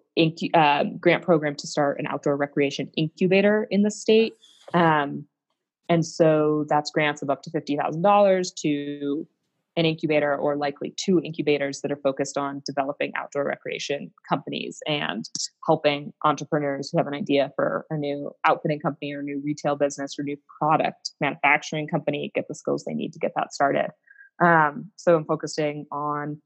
uh, 0.53 0.83
grant 0.99 1.23
program 1.23 1.55
to 1.55 1.67
start 1.67 1.99
an 1.99 2.07
outdoor 2.07 2.37
recreation 2.37 2.89
incubator 2.95 3.67
in 3.69 3.83
the 3.83 3.91
state. 3.91 4.33
Um, 4.73 5.25
and 5.89 6.05
so 6.05 6.65
that's 6.69 6.91
grants 6.91 7.21
of 7.21 7.29
up 7.29 7.43
to 7.43 7.51
$50,000 7.51 8.55
to 8.61 9.27
an 9.75 9.85
incubator 9.85 10.35
or 10.35 10.55
likely 10.55 10.93
two 10.97 11.19
incubators 11.23 11.81
that 11.81 11.91
are 11.91 11.97
focused 11.97 12.37
on 12.37 12.61
developing 12.65 13.11
outdoor 13.15 13.43
recreation 13.45 14.11
companies 14.29 14.79
and 14.87 15.25
helping 15.65 16.13
entrepreneurs 16.23 16.89
who 16.91 16.97
have 16.97 17.07
an 17.07 17.13
idea 17.13 17.51
for 17.55 17.85
a 17.89 17.97
new 17.97 18.31
outfitting 18.45 18.79
company 18.79 19.13
or 19.13 19.23
new 19.23 19.41
retail 19.43 19.75
business 19.75 20.17
or 20.17 20.23
new 20.23 20.37
product 20.59 21.11
manufacturing 21.19 21.87
company 21.87 22.31
get 22.35 22.47
the 22.47 22.55
skills 22.55 22.83
they 22.85 22.93
need 22.93 23.13
to 23.13 23.19
get 23.19 23.31
that 23.35 23.51
started. 23.51 23.89
Um, 24.41 24.91
so 24.95 25.15
I'm 25.15 25.25
focusing 25.25 25.85
on 25.91 26.41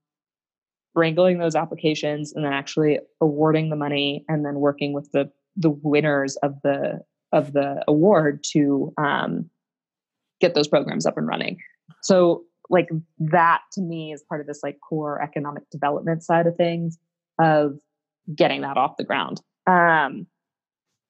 wrangling 0.95 1.37
those 1.37 1.55
applications 1.55 2.33
and 2.33 2.43
then 2.43 2.53
actually 2.53 2.99
awarding 3.21 3.69
the 3.69 3.75
money 3.75 4.25
and 4.27 4.45
then 4.45 4.55
working 4.55 4.93
with 4.93 5.11
the 5.11 5.31
the 5.55 5.69
winners 5.69 6.35
of 6.37 6.55
the 6.63 7.01
of 7.31 7.53
the 7.53 7.83
award 7.87 8.43
to 8.51 8.93
um, 8.97 9.49
get 10.39 10.53
those 10.55 10.67
programs 10.67 11.05
up 11.05 11.17
and 11.17 11.27
running. 11.27 11.57
So 12.03 12.43
like 12.69 12.89
that 13.19 13.61
to 13.73 13.81
me 13.81 14.13
is 14.13 14.23
part 14.27 14.41
of 14.41 14.47
this 14.47 14.61
like 14.63 14.77
core 14.87 15.21
economic 15.21 15.69
development 15.69 16.23
side 16.23 16.47
of 16.47 16.55
things 16.55 16.97
of 17.39 17.77
getting 18.33 18.61
that 18.61 18.77
off 18.77 18.97
the 18.97 19.03
ground. 19.03 19.41
Um, 19.67 20.27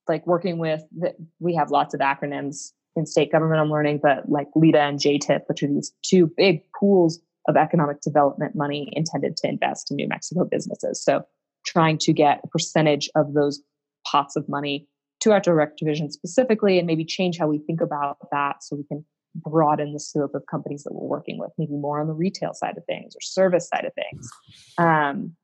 like 0.07 0.25
working 0.25 0.57
with 0.57 0.83
the, 0.97 1.13
we 1.39 1.55
have 1.55 1.69
lots 1.71 1.93
of 1.93 1.99
acronyms 1.99 2.71
in 2.97 3.05
state 3.05 3.31
government 3.31 3.61
I'm 3.61 3.71
learning, 3.71 3.99
but 4.01 4.29
like 4.29 4.47
LEDA 4.55 4.79
and 4.79 4.99
JTIP, 4.99 5.41
which 5.47 5.63
are 5.63 5.67
these 5.67 5.93
two 6.03 6.31
big 6.35 6.61
pools 6.77 7.19
of 7.47 7.55
economic 7.55 8.01
development 8.01 8.55
money 8.55 8.89
intended 8.91 9.37
to 9.37 9.47
invest 9.47 9.89
in 9.89 9.95
New 9.95 10.07
Mexico 10.07 10.43
businesses. 10.43 11.01
So 11.01 11.23
trying 11.65 11.97
to 11.99 12.13
get 12.13 12.41
a 12.43 12.47
percentage 12.47 13.09
of 13.15 13.33
those 13.33 13.61
pots 14.05 14.35
of 14.35 14.47
money 14.49 14.87
to 15.21 15.31
our 15.31 15.39
direct 15.39 15.79
division 15.79 16.11
specifically 16.11 16.77
and 16.77 16.85
maybe 16.85 17.05
change 17.05 17.37
how 17.37 17.47
we 17.47 17.59
think 17.59 17.81
about 17.81 18.17
that 18.31 18.63
so 18.63 18.75
we 18.75 18.83
can 18.83 19.05
broaden 19.35 19.93
the 19.93 19.99
scope 19.99 20.33
of 20.33 20.43
companies 20.49 20.83
that 20.83 20.93
we're 20.93 21.07
working 21.07 21.37
with, 21.37 21.51
maybe 21.57 21.73
more 21.73 21.99
on 21.99 22.07
the 22.07 22.13
retail 22.13 22.53
side 22.53 22.77
of 22.77 22.85
things 22.85 23.15
or 23.15 23.21
service 23.21 23.69
side 23.69 23.85
of 23.85 23.93
things. 23.93 24.29
Um, 24.77 25.35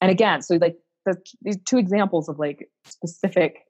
and 0.00 0.10
again, 0.10 0.42
so 0.42 0.56
like 0.56 0.76
the, 1.06 1.16
these 1.42 1.58
two 1.66 1.78
examples 1.78 2.28
of 2.28 2.38
like 2.38 2.68
specific 2.84 3.64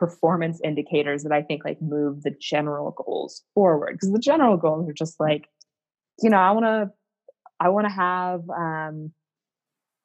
performance 0.00 0.58
indicators 0.64 1.24
that 1.24 1.30
I 1.32 1.42
think 1.42 1.62
like 1.62 1.80
move 1.82 2.22
the 2.22 2.34
general 2.40 2.92
goals 2.96 3.44
forward. 3.54 3.92
Because 3.92 4.10
the 4.10 4.18
general 4.18 4.56
goals 4.56 4.88
are 4.88 4.94
just 4.94 5.20
like, 5.20 5.46
you 6.22 6.30
know, 6.30 6.38
I 6.38 6.52
want 6.52 6.64
to, 6.64 6.90
I 7.60 7.68
want 7.68 7.86
to 7.86 7.92
have, 7.92 8.40
um, 8.48 9.12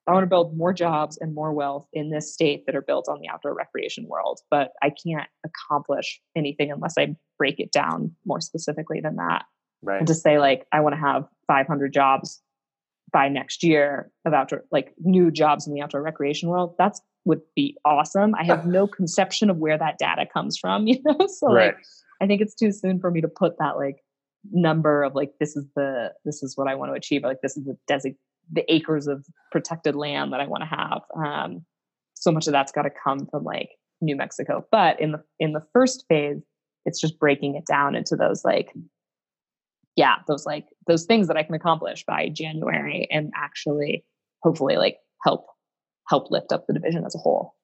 I 0.06 0.12
want 0.12 0.24
to 0.24 0.30
build 0.30 0.56
more 0.56 0.74
jobs 0.74 1.18
and 1.20 1.34
more 1.34 1.54
wealth 1.54 1.88
in 1.94 2.12
this 2.12 2.34
state 2.34 2.66
that 2.66 2.76
are 2.76 2.82
built 2.82 3.08
on 3.08 3.20
the 3.22 3.30
outdoor 3.30 3.56
recreation 3.56 4.06
world. 4.08 4.42
But 4.52 4.74
I 4.84 4.90
can't 4.90 5.30
accomplish 5.46 6.22
anything 6.36 6.72
unless 6.72 6.96
I 7.00 7.16
break 7.38 7.62
it 7.62 7.72
down 7.72 8.12
more 8.26 8.42
specifically 8.42 9.00
than 9.00 9.16
that. 9.16 9.46
Right. 9.82 10.00
And 10.00 10.08
to 10.08 10.14
say 10.14 10.40
like, 10.40 10.68
I 10.74 10.82
want 10.82 10.94
to 10.96 11.00
have 11.00 11.26
500 11.48 11.94
jobs 11.94 12.42
by 13.14 13.30
next 13.30 13.64
year 13.64 14.12
of 14.26 14.34
outdoor, 14.34 14.66
like 14.72 14.94
new 15.00 15.32
jobs 15.32 15.68
in 15.68 15.74
the 15.74 15.82
outdoor 15.82 16.02
recreation 16.02 16.50
world. 16.50 16.76
That's 16.78 17.00
would 17.26 17.42
be 17.56 17.76
awesome. 17.84 18.34
I 18.36 18.44
have 18.44 18.66
no 18.66 18.88
conception 19.00 19.50
of 19.50 19.58
where 19.58 19.78
that 19.78 19.98
data 19.98 20.26
comes 20.32 20.58
from, 20.58 20.88
you 20.88 21.00
know? 21.04 21.28
So 21.28 21.48
right. 21.48 21.76
like 21.76 21.78
I 22.22 22.28
think 22.28 22.42
it's 22.42 22.56
too 22.56 22.72
soon 22.72 23.00
for 23.00 23.12
me 23.12 23.22
to 23.22 23.28
put 23.28 23.58
that 23.60 23.78
like 23.78 23.98
number 24.52 25.04
of 25.04 25.16
like 25.16 25.32
this 25.40 25.56
is 25.56 25.66
the 25.76 26.14
this 26.24 26.44
is 26.44 26.56
what 26.56 26.68
I 26.68 26.76
want 26.76 26.92
to 26.92 26.96
achieve. 26.96 27.24
Like 27.24 27.42
this 27.42 27.58
is 27.58 27.66
the 27.66 27.78
desig- 27.90 28.18
the 28.52 28.72
acres 28.74 29.08
of 29.08 29.26
protected 29.52 29.96
land 29.96 30.32
that 30.34 30.40
I 30.40 30.48
want 30.48 30.64
to 30.64 30.76
have. 30.76 31.02
Um, 31.16 31.66
so 32.14 32.32
much 32.32 32.48
of 32.48 32.54
that's 32.54 32.72
got 32.72 32.84
to 32.84 32.92
come 33.04 33.28
from 33.28 33.44
like 33.44 33.70
New 34.02 34.16
Mexico. 34.16 34.66
But 34.72 35.00
in 35.02 35.12
the 35.12 35.24
in 35.40 35.54
the 35.54 35.66
first 35.74 36.06
phase, 36.08 36.42
it's 36.86 37.02
just 37.02 37.20
breaking 37.20 37.56
it 37.56 37.66
down 37.66 37.96
into 37.96 38.16
those 38.16 38.46
like 38.46 38.72
yeah, 39.96 40.16
those 40.28 40.46
like 40.46 40.66
those 40.88 41.06
things 41.06 41.28
that 41.28 41.38
I 41.38 41.44
can 41.44 41.56
accomplish 41.56 42.04
by 42.06 42.30
January 42.30 43.08
and 43.12 43.32
actually 43.36 44.06
hopefully 44.44 44.78
like 44.78 44.98
help 45.24 45.48
help 46.08 46.32
lift 46.32 46.52
up 46.52 46.68
the 46.68 46.74
division 46.74 47.06
as 47.06 47.16
a 47.16 47.18
whole. 47.18 47.56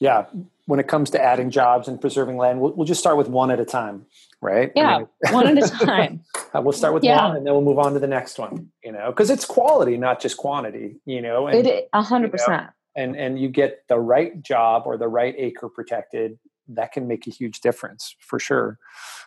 Yeah, 0.00 0.26
when 0.66 0.80
it 0.80 0.88
comes 0.88 1.10
to 1.10 1.22
adding 1.22 1.50
jobs 1.50 1.86
and 1.86 2.00
preserving 2.00 2.36
land, 2.36 2.60
we'll, 2.60 2.72
we'll 2.72 2.86
just 2.86 3.00
start 3.00 3.16
with 3.16 3.28
one 3.28 3.50
at 3.50 3.60
a 3.60 3.64
time, 3.64 4.06
right? 4.40 4.72
Yeah, 4.74 4.96
I 4.96 4.98
mean, 4.98 5.08
one 5.30 5.58
at 5.58 5.64
a 5.64 5.84
time. 5.84 6.24
we'll 6.54 6.72
start 6.72 6.94
with 6.94 7.04
yeah. 7.04 7.28
one, 7.28 7.36
and 7.36 7.46
then 7.46 7.52
we'll 7.52 7.62
move 7.62 7.78
on 7.78 7.94
to 7.94 8.00
the 8.00 8.08
next 8.08 8.38
one. 8.38 8.70
You 8.82 8.92
know, 8.92 9.10
because 9.10 9.30
it's 9.30 9.44
quality, 9.44 9.96
not 9.96 10.20
just 10.20 10.36
quantity. 10.36 10.96
You 11.04 11.22
know, 11.22 11.46
it 11.46 11.88
a 11.92 12.02
hundred 12.02 12.32
percent. 12.32 12.70
And 12.96 13.16
and 13.16 13.40
you 13.40 13.48
get 13.48 13.84
the 13.88 13.98
right 13.98 14.40
job 14.42 14.82
or 14.86 14.96
the 14.96 15.08
right 15.08 15.34
acre 15.36 15.68
protected, 15.68 16.38
that 16.68 16.92
can 16.92 17.06
make 17.06 17.26
a 17.26 17.30
huge 17.30 17.60
difference 17.60 18.16
for 18.20 18.38
sure. 18.38 18.78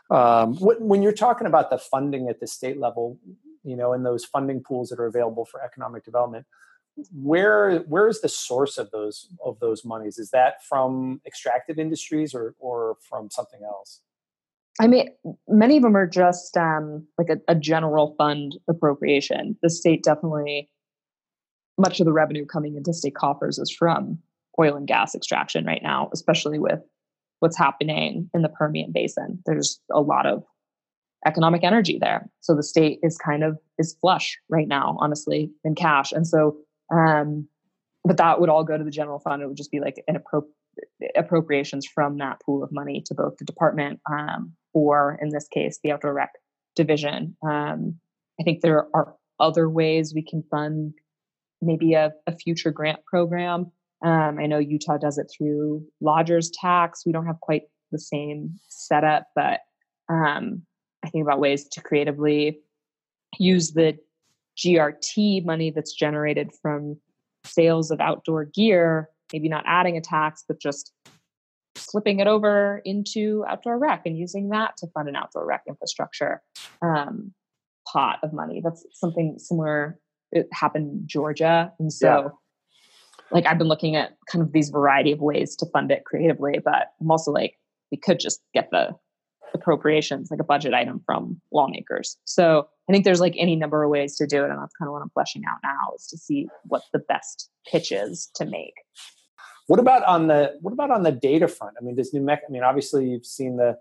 Um, 0.10 0.56
when 0.58 1.02
you're 1.02 1.12
talking 1.12 1.48
about 1.48 1.70
the 1.70 1.78
funding 1.78 2.30
at 2.30 2.40
the 2.40 2.48
state 2.48 2.80
level, 2.80 3.20
you 3.64 3.76
know, 3.76 3.94
and 3.94 4.06
those 4.06 4.26
funding 4.26 4.62
pools 4.62 4.90
that 4.90 5.00
are 5.00 5.06
available 5.06 5.46
for 5.46 5.62
economic 5.62 6.06
development, 6.06 6.46
where 7.12 7.80
where 7.80 8.08
is 8.08 8.22
the 8.22 8.30
source 8.30 8.78
of 8.78 8.90
those 8.92 9.28
of 9.44 9.60
those 9.60 9.86
monies? 9.86 10.18
Is 10.18 10.32
that 10.32 10.64
from 10.64 11.22
extractive 11.26 11.78
industries 11.78 12.34
or 12.34 12.56
or 12.60 12.98
from 13.08 13.30
something 13.30 13.62
else? 13.64 14.02
I 14.80 14.88
mean, 14.88 15.10
many 15.48 15.78
of 15.78 15.84
them 15.84 15.98
are 15.98 16.08
just 16.08 16.56
um, 16.56 17.08
like 17.18 17.30
a, 17.30 17.40
a 17.52 17.56
general 17.56 18.14
fund 18.18 18.58
appropriation. 18.70 19.58
The 19.64 19.70
state 19.70 20.04
definitely, 20.04 20.70
much 21.80 22.00
of 22.00 22.06
the 22.06 22.14
revenue 22.14 22.46
coming 22.46 22.76
into 22.76 22.94
state 22.94 23.16
coffers 23.16 23.58
is 23.58 23.72
from 23.72 24.20
oil 24.60 24.76
and 24.76 24.88
gas 24.88 25.16
extraction 25.16 25.66
right 25.66 25.82
now, 25.82 26.10
especially 26.14 26.60
with 26.60 26.80
what's 27.40 27.58
happening 27.58 28.30
in 28.34 28.42
the 28.42 28.50
Permian 28.50 28.92
Basin. 28.92 29.40
There's 29.46 29.80
a 29.92 30.02
lot 30.02 30.26
of 30.26 30.44
economic 31.26 31.64
energy 31.64 31.98
there. 32.00 32.30
So 32.42 32.56
the 32.56 32.64
state 32.64 33.00
is 33.02 33.18
kind 33.18 33.44
of 33.44 33.58
is 33.80 33.96
flush 34.00 34.38
right 34.50 34.68
now, 34.68 34.98
honestly, 35.00 35.52
in 35.64 35.76
cash. 35.76 36.12
And 36.12 36.28
so 36.28 36.56
um, 36.94 37.48
but 38.04 38.18
that 38.18 38.40
would 38.40 38.50
all 38.50 38.64
go 38.64 38.78
to 38.78 38.84
the 38.84 38.92
general 38.92 39.20
fund. 39.20 39.42
It 39.42 39.48
would 39.48 39.58
just 39.58 39.72
be 39.72 39.80
like 39.80 40.04
an 40.08 40.18
appro- 40.18 40.48
appropriations 41.16 41.86
from 41.86 42.18
that 42.18 42.42
pool 42.46 42.64
of 42.64 42.72
money 42.72 43.02
to 43.06 43.14
both 43.14 43.38
the 43.38 43.46
department 43.46 44.00
um, 44.10 44.54
or, 44.74 45.18
in 45.22 45.30
this 45.30 45.48
case, 45.48 45.80
the 45.84 45.92
outdoor 45.92 46.14
rec 46.14 46.32
division. 46.76 47.36
Um, 47.48 47.96
I 48.40 48.44
think 48.44 48.62
there 48.62 48.88
are 48.94 49.16
other 49.40 49.70
ways 49.70 50.14
we 50.14 50.24
can 50.24 50.44
fund 50.50 50.94
maybe 51.62 51.94
a, 51.94 52.12
a 52.28 52.36
future 52.36 52.72
grant 52.72 53.04
program. 53.06 53.72
Um, 54.06 54.38
I 54.40 54.46
know 54.46 54.60
Utah 54.60 54.98
does 54.98 55.18
it 55.18 55.32
through 55.36 55.86
lodgers 56.02 56.52
tax. 56.52 57.04
We 57.06 57.12
don't 57.12 57.26
have 57.26 57.40
quite 57.42 57.64
the 57.92 58.00
same 58.00 58.60
setup, 58.68 59.28
but 59.36 59.62
um, 60.10 60.62
I 61.04 61.10
think 61.10 61.24
about 61.24 61.40
ways 61.40 61.68
to 61.70 61.82
creatively 61.82 62.60
use 63.40 63.72
the 63.72 63.98
GRT 64.58 65.46
money 65.46 65.72
that's 65.72 65.94
generated 65.94 66.52
from 66.62 66.98
sales 67.46 67.92
of 67.92 68.02
outdoor 68.02 68.46
gear, 68.46 69.10
maybe 69.32 69.50
not 69.50 69.64
adding 69.68 69.98
a 69.98 70.02
tax, 70.02 70.44
but 70.48 70.60
just 70.60 70.92
slipping 71.76 72.20
it 72.20 72.28
over 72.28 72.82
into 72.86 73.46
outdoor 73.48 73.78
rec 73.78 74.02
and 74.06 74.18
using 74.18 74.50
that 74.50 74.76
to 74.78 74.88
fund 74.88 75.08
an 75.08 75.16
outdoor 75.16 75.46
rec 75.46 75.64
infrastructure 75.68 76.42
um, 76.82 77.34
pot 77.88 78.20
of 78.24 78.34
money. 78.34 78.62
That's 78.64 78.86
something 78.94 79.38
similar. 79.38 80.00
It 80.32 80.48
happened 80.52 80.92
in 80.92 81.08
Georgia. 81.08 81.72
And 81.80 81.94
so, 81.94 82.08
yeah. 82.08 82.30
like, 83.32 83.46
I've 83.46 83.58
been 83.58 83.68
looking 83.68 83.96
at 83.96 84.18
kind 84.30 84.42
of 84.44 84.52
these 84.52 84.70
variety 84.70 85.12
of 85.12 85.20
ways 85.20 85.56
to 85.58 85.66
fund 85.68 85.92
it 85.92 86.04
creatively, 86.04 86.60
but 86.64 86.88
I'm 87.00 87.12
also 87.12 87.32
like, 87.32 87.56
we 87.92 87.98
could 87.98 88.20
just 88.20 88.42
get 88.54 88.70
the 88.72 88.96
appropriations, 89.54 90.30
like 90.32 90.40
a 90.40 90.44
budget 90.44 90.74
item 90.74 91.02
from 91.06 91.40
lawmakers. 91.52 92.18
So 92.26 92.68
I 92.90 92.92
think 92.92 93.06
there's 93.06 93.20
like 93.20 93.36
any 93.38 93.56
number 93.56 93.84
of 93.84 93.90
ways 93.90 94.16
to 94.18 94.28
do 94.28 94.44
it. 94.44 94.50
And 94.50 94.60
that's 94.60 94.76
kind 94.76 94.88
of 94.88 94.94
what 94.94 95.02
I'm 95.02 95.10
fleshing 95.10 95.44
out 95.50 95.58
now 95.64 95.94
is 95.96 96.08
to 96.08 96.18
see 96.18 96.48
what 96.66 96.84
the 96.94 97.00
best 97.00 97.50
pitch 97.70 97.92
is 97.92 98.30
to 98.36 98.46
make. 98.46 98.74
What 99.68 99.80
about 99.80 100.04
on 100.04 100.28
the 100.28 100.56
what 100.62 100.74
about 100.74 100.92
on 100.92 101.04
the 101.04 101.12
data 101.12 101.48
front? 101.48 101.76
I 101.80 101.84
mean, 101.84 101.96
does 101.96 102.14
New 102.14 102.22
Mexico 102.22 102.48
I 102.50 102.54
mean, 102.54 102.64
obviously 102.64 103.10
you've 103.10 103.26
seen 103.26 103.58
the 103.58 103.78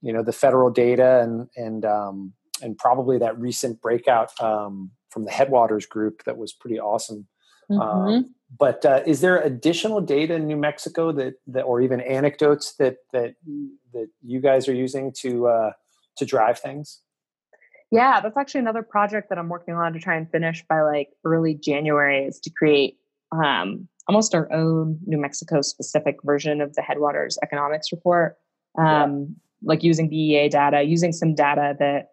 you 0.00 0.12
know 0.12 0.22
the 0.22 0.32
federal 0.32 0.70
data 0.70 1.20
and 1.22 1.48
and 1.56 1.84
um 1.84 2.32
and 2.62 2.76
probably 2.78 3.18
that 3.18 3.38
recent 3.38 3.80
breakout 3.80 4.38
um 4.40 4.90
from 5.10 5.24
the 5.24 5.30
Headwaters 5.30 5.86
group 5.86 6.24
that 6.24 6.38
was 6.38 6.52
pretty 6.52 6.78
awesome. 6.78 7.26
Um, 7.70 7.78
mm-hmm. 7.78 8.08
Um, 8.08 8.34
but 8.58 8.84
uh, 8.84 9.02
is 9.06 9.20
there 9.20 9.40
additional 9.40 10.00
data 10.00 10.34
in 10.34 10.46
New 10.46 10.56
Mexico 10.56 11.12
that, 11.12 11.34
that 11.48 11.62
or 11.62 11.80
even 11.82 12.00
anecdotes 12.00 12.74
that 12.76 12.96
that 13.12 13.34
that 13.92 14.08
you 14.22 14.40
guys 14.40 14.68
are 14.68 14.74
using 14.74 15.12
to 15.18 15.48
uh, 15.48 15.72
to 16.16 16.24
drive 16.24 16.58
things? 16.58 17.00
Yeah, 17.90 18.20
that's 18.20 18.36
actually 18.36 18.60
another 18.60 18.82
project 18.82 19.28
that 19.30 19.38
I'm 19.38 19.48
working 19.48 19.74
on 19.74 19.92
to 19.92 19.98
try 19.98 20.16
and 20.16 20.30
finish 20.30 20.64
by 20.68 20.82
like 20.82 21.10
early 21.24 21.54
January 21.54 22.24
is 22.24 22.38
to 22.40 22.50
create 22.50 22.98
um, 23.32 23.88
almost 24.08 24.34
our 24.34 24.50
own 24.52 24.98
New 25.06 25.18
Mexico 25.18 25.62
specific 25.62 26.16
version 26.22 26.60
of 26.60 26.74
the 26.74 26.82
Headwaters 26.82 27.38
economics 27.42 27.92
report. 27.92 28.36
Um, 28.78 28.86
yeah. 28.86 29.14
Like 29.62 29.82
using 29.82 30.08
BEA 30.08 30.48
data, 30.50 30.82
using 30.82 31.12
some 31.12 31.34
data 31.34 31.76
that 31.78 32.10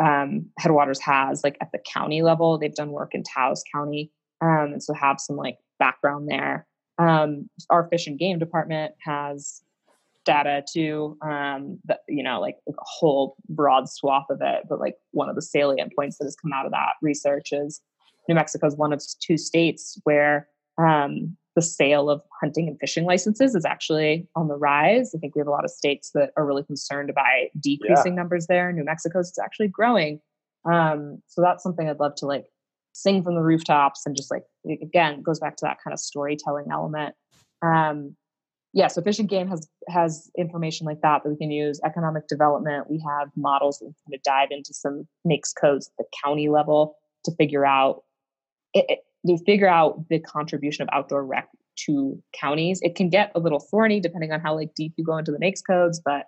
um, 0.00 0.46
Headwaters 0.58 1.00
has, 1.00 1.42
like 1.42 1.56
at 1.60 1.72
the 1.72 1.78
county 1.78 2.22
level. 2.22 2.58
They've 2.58 2.74
done 2.74 2.90
work 2.90 3.14
in 3.14 3.22
Taos 3.22 3.62
County, 3.74 4.10
um, 4.40 4.72
and 4.72 4.82
so 4.82 4.94
have 4.94 5.20
some 5.20 5.36
like 5.36 5.58
background 5.78 6.28
there. 6.28 6.66
Um, 6.98 7.50
our 7.70 7.88
fish 7.88 8.06
and 8.06 8.18
game 8.18 8.38
department 8.38 8.94
has 9.04 9.62
data 10.26 10.62
too 10.70 11.16
um 11.22 11.78
that 11.84 12.00
you 12.08 12.22
know 12.22 12.40
like 12.40 12.56
a 12.68 12.72
whole 12.78 13.36
broad 13.48 13.88
swath 13.88 14.26
of 14.28 14.40
it 14.42 14.64
but 14.68 14.80
like 14.80 14.96
one 15.12 15.30
of 15.30 15.36
the 15.36 15.40
salient 15.40 15.92
points 15.96 16.18
that 16.18 16.24
has 16.24 16.36
come 16.36 16.52
out 16.52 16.66
of 16.66 16.72
that 16.72 16.90
research 17.00 17.52
is 17.52 17.80
new 18.28 18.34
mexico 18.34 18.66
is 18.66 18.76
one 18.76 18.92
of 18.92 19.00
two 19.20 19.38
states 19.38 19.98
where 20.04 20.48
um, 20.78 21.34
the 21.54 21.62
sale 21.62 22.10
of 22.10 22.20
hunting 22.38 22.68
and 22.68 22.78
fishing 22.78 23.04
licenses 23.04 23.54
is 23.54 23.64
actually 23.64 24.26
on 24.34 24.48
the 24.48 24.56
rise 24.56 25.14
i 25.14 25.18
think 25.18 25.34
we 25.34 25.40
have 25.40 25.46
a 25.46 25.50
lot 25.50 25.64
of 25.64 25.70
states 25.70 26.10
that 26.12 26.32
are 26.36 26.44
really 26.44 26.64
concerned 26.64 27.08
about 27.08 27.24
decreasing 27.60 28.12
yeah. 28.12 28.20
numbers 28.20 28.48
there 28.48 28.72
new 28.72 28.84
mexico's 28.84 29.28
is 29.28 29.38
actually 29.42 29.68
growing 29.68 30.20
um, 30.70 31.22
so 31.28 31.40
that's 31.40 31.62
something 31.62 31.88
i'd 31.88 32.00
love 32.00 32.16
to 32.16 32.26
like 32.26 32.46
sing 32.96 33.22
from 33.22 33.34
the 33.34 33.42
rooftops 33.42 34.02
and 34.06 34.16
just 34.16 34.30
like 34.30 34.44
again 34.82 35.22
goes 35.22 35.38
back 35.38 35.56
to 35.56 35.64
that 35.64 35.78
kind 35.82 35.92
of 35.92 36.00
storytelling 36.00 36.66
element 36.70 37.14
um, 37.62 38.16
yeah, 38.76 38.88
so 38.88 39.00
Fish 39.00 39.18
and 39.18 39.28
Game 39.28 39.48
has 39.48 39.66
has 39.88 40.30
information 40.36 40.86
like 40.86 41.00
that 41.00 41.22
that 41.22 41.30
we 41.30 41.36
can 41.36 41.50
use. 41.50 41.80
Economic 41.82 42.28
development, 42.28 42.90
we 42.90 43.02
have 43.08 43.30
models 43.34 43.78
that 43.78 43.86
kind 43.86 44.14
of 44.14 44.22
dive 44.22 44.48
into 44.50 44.74
some 44.74 45.08
NAICS 45.26 45.54
codes 45.58 45.88
at 45.88 46.04
the 46.04 46.04
county 46.22 46.50
level 46.50 46.94
to 47.24 47.32
figure 47.36 47.64
out 47.64 48.02
it, 48.74 48.84
it, 48.88 48.98
to 49.26 49.42
figure 49.46 49.66
out 49.66 50.06
the 50.10 50.20
contribution 50.20 50.82
of 50.82 50.90
outdoor 50.92 51.24
rec 51.24 51.48
to 51.86 52.22
counties. 52.38 52.80
It 52.82 52.96
can 52.96 53.08
get 53.08 53.32
a 53.34 53.40
little 53.40 53.60
thorny 53.60 53.98
depending 53.98 54.30
on 54.30 54.40
how 54.40 54.54
like 54.54 54.74
deep 54.76 54.92
you 54.98 55.04
go 55.04 55.16
into 55.16 55.32
the 55.32 55.38
NAICS 55.38 55.62
codes, 55.66 55.98
but 56.04 56.26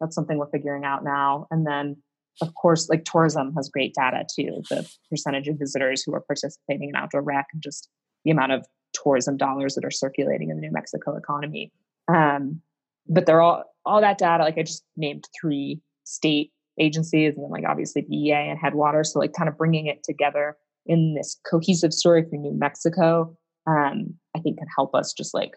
that's 0.00 0.14
something 0.14 0.38
we're 0.38 0.48
figuring 0.48 0.84
out 0.86 1.04
now. 1.04 1.48
And 1.50 1.66
then 1.66 1.98
of 2.40 2.54
course, 2.54 2.88
like 2.88 3.04
tourism 3.04 3.52
has 3.54 3.68
great 3.68 3.94
data 3.94 4.24
too. 4.34 4.62
The 4.70 4.88
percentage 5.08 5.48
of 5.48 5.58
visitors 5.58 6.02
who 6.02 6.14
are 6.14 6.20
participating 6.20 6.88
in 6.88 6.96
outdoor 6.96 7.22
rec 7.22 7.46
and 7.52 7.62
just 7.62 7.88
the 8.24 8.30
amount 8.30 8.52
of 8.52 8.66
tourism 8.92 9.36
dollars 9.36 9.74
that 9.74 9.84
are 9.84 9.90
circulating 9.90 10.50
in 10.50 10.56
the 10.56 10.62
New 10.62 10.72
Mexico 10.72 11.16
economy. 11.16 11.72
Um, 12.08 12.60
but 13.08 13.26
they're 13.26 13.40
all 13.40 13.64
all 13.84 14.00
that 14.00 14.18
data. 14.18 14.44
Like 14.44 14.58
I 14.58 14.62
just 14.62 14.84
named 14.96 15.28
three 15.40 15.80
state 16.04 16.52
agencies, 16.78 17.34
and 17.34 17.44
then 17.44 17.50
like 17.50 17.64
obviously 17.68 18.02
BEA 18.02 18.32
and 18.32 18.58
Headwaters. 18.58 19.12
So 19.12 19.18
like 19.18 19.32
kind 19.32 19.48
of 19.48 19.56
bringing 19.56 19.86
it 19.86 20.02
together 20.04 20.56
in 20.86 21.14
this 21.14 21.38
cohesive 21.48 21.92
story 21.92 22.24
for 22.28 22.36
New 22.36 22.56
Mexico, 22.58 23.36
um, 23.66 24.14
I 24.34 24.40
think 24.40 24.58
can 24.58 24.66
help 24.76 24.94
us 24.94 25.12
just 25.12 25.34
like 25.34 25.52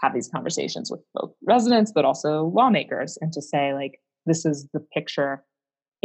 have 0.00 0.12
these 0.12 0.28
conversations 0.28 0.90
with 0.90 1.00
both 1.14 1.32
residents 1.46 1.92
but 1.94 2.04
also 2.04 2.52
lawmakers, 2.54 3.18
and 3.20 3.32
to 3.32 3.42
say 3.42 3.74
like 3.74 4.00
this 4.26 4.44
is 4.44 4.68
the 4.72 4.80
picture 4.80 5.44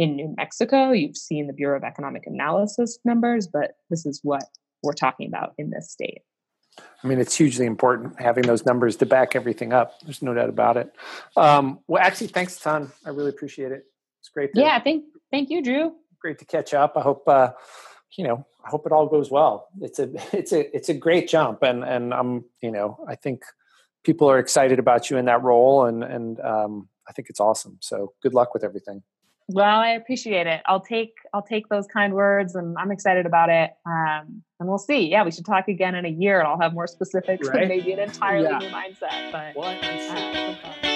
in 0.00 0.16
New 0.16 0.34
Mexico. 0.38 0.92
You've 0.92 1.16
seen 1.16 1.46
the 1.46 1.52
Bureau 1.52 1.76
of 1.76 1.84
Economic 1.84 2.26
Analysis 2.26 2.98
numbers, 3.04 3.46
but 3.46 3.72
this 3.90 4.06
is 4.06 4.20
what 4.22 4.44
we're 4.82 4.94
talking 4.94 5.28
about 5.28 5.52
in 5.58 5.68
this 5.68 5.92
state. 5.92 6.22
I 6.78 7.06
mean, 7.06 7.18
it's 7.18 7.36
hugely 7.36 7.66
important 7.66 8.18
having 8.18 8.44
those 8.44 8.64
numbers 8.64 8.96
to 8.96 9.06
back 9.06 9.36
everything 9.36 9.74
up. 9.74 10.00
There's 10.00 10.22
no 10.22 10.32
doubt 10.32 10.48
about 10.48 10.78
it. 10.78 10.90
Um, 11.36 11.80
well, 11.86 12.02
Axie, 12.02 12.30
thanks 12.30 12.56
a 12.56 12.60
ton. 12.62 12.92
I 13.04 13.10
really 13.10 13.28
appreciate 13.28 13.72
it. 13.72 13.84
It's 14.20 14.30
great. 14.30 14.54
To, 14.54 14.60
yeah, 14.60 14.80
thank 14.82 15.04
thank 15.30 15.50
you, 15.50 15.62
Drew. 15.62 15.92
Great 16.18 16.38
to 16.38 16.46
catch 16.46 16.72
up. 16.72 16.96
I 16.96 17.02
hope 17.02 17.28
uh, 17.28 17.50
you 18.16 18.24
know. 18.24 18.46
I 18.64 18.68
hope 18.68 18.86
it 18.86 18.92
all 18.92 19.06
goes 19.06 19.30
well. 19.30 19.68
It's 19.82 19.98
a 19.98 20.10
it's 20.34 20.52
a 20.52 20.74
it's 20.74 20.88
a 20.88 20.94
great 20.94 21.28
jump, 21.28 21.62
and 21.62 21.84
and 21.84 22.14
I'm 22.14 22.46
you 22.62 22.70
know 22.70 23.04
I 23.06 23.16
think 23.16 23.42
people 24.02 24.30
are 24.30 24.38
excited 24.38 24.78
about 24.78 25.10
you 25.10 25.18
in 25.18 25.26
that 25.26 25.42
role, 25.42 25.84
and 25.84 26.02
and 26.02 26.40
um, 26.40 26.88
I 27.06 27.12
think 27.12 27.28
it's 27.28 27.40
awesome. 27.40 27.76
So 27.80 28.14
good 28.22 28.32
luck 28.32 28.54
with 28.54 28.64
everything. 28.64 29.02
Well, 29.52 29.80
I 29.80 29.90
appreciate 29.90 30.46
it. 30.46 30.60
I'll 30.66 30.80
take 30.80 31.14
I'll 31.32 31.42
take 31.42 31.68
those 31.68 31.86
kind 31.86 32.14
words, 32.14 32.54
and 32.54 32.76
I'm 32.78 32.90
excited 32.90 33.26
about 33.26 33.48
it. 33.50 33.70
Um, 33.86 34.42
and 34.58 34.68
we'll 34.68 34.78
see. 34.78 35.08
Yeah, 35.08 35.24
we 35.24 35.30
should 35.30 35.46
talk 35.46 35.68
again 35.68 35.94
in 35.94 36.04
a 36.04 36.10
year, 36.10 36.38
and 36.38 36.48
I'll 36.48 36.60
have 36.60 36.74
more 36.74 36.86
specifics 36.86 37.48
right? 37.48 37.60
and 37.60 37.68
maybe 37.68 37.92
an 37.92 37.98
entirely 38.08 38.48
yeah. 38.48 38.58
new 38.58 38.68
mindset. 38.68 39.32
But 39.32 40.89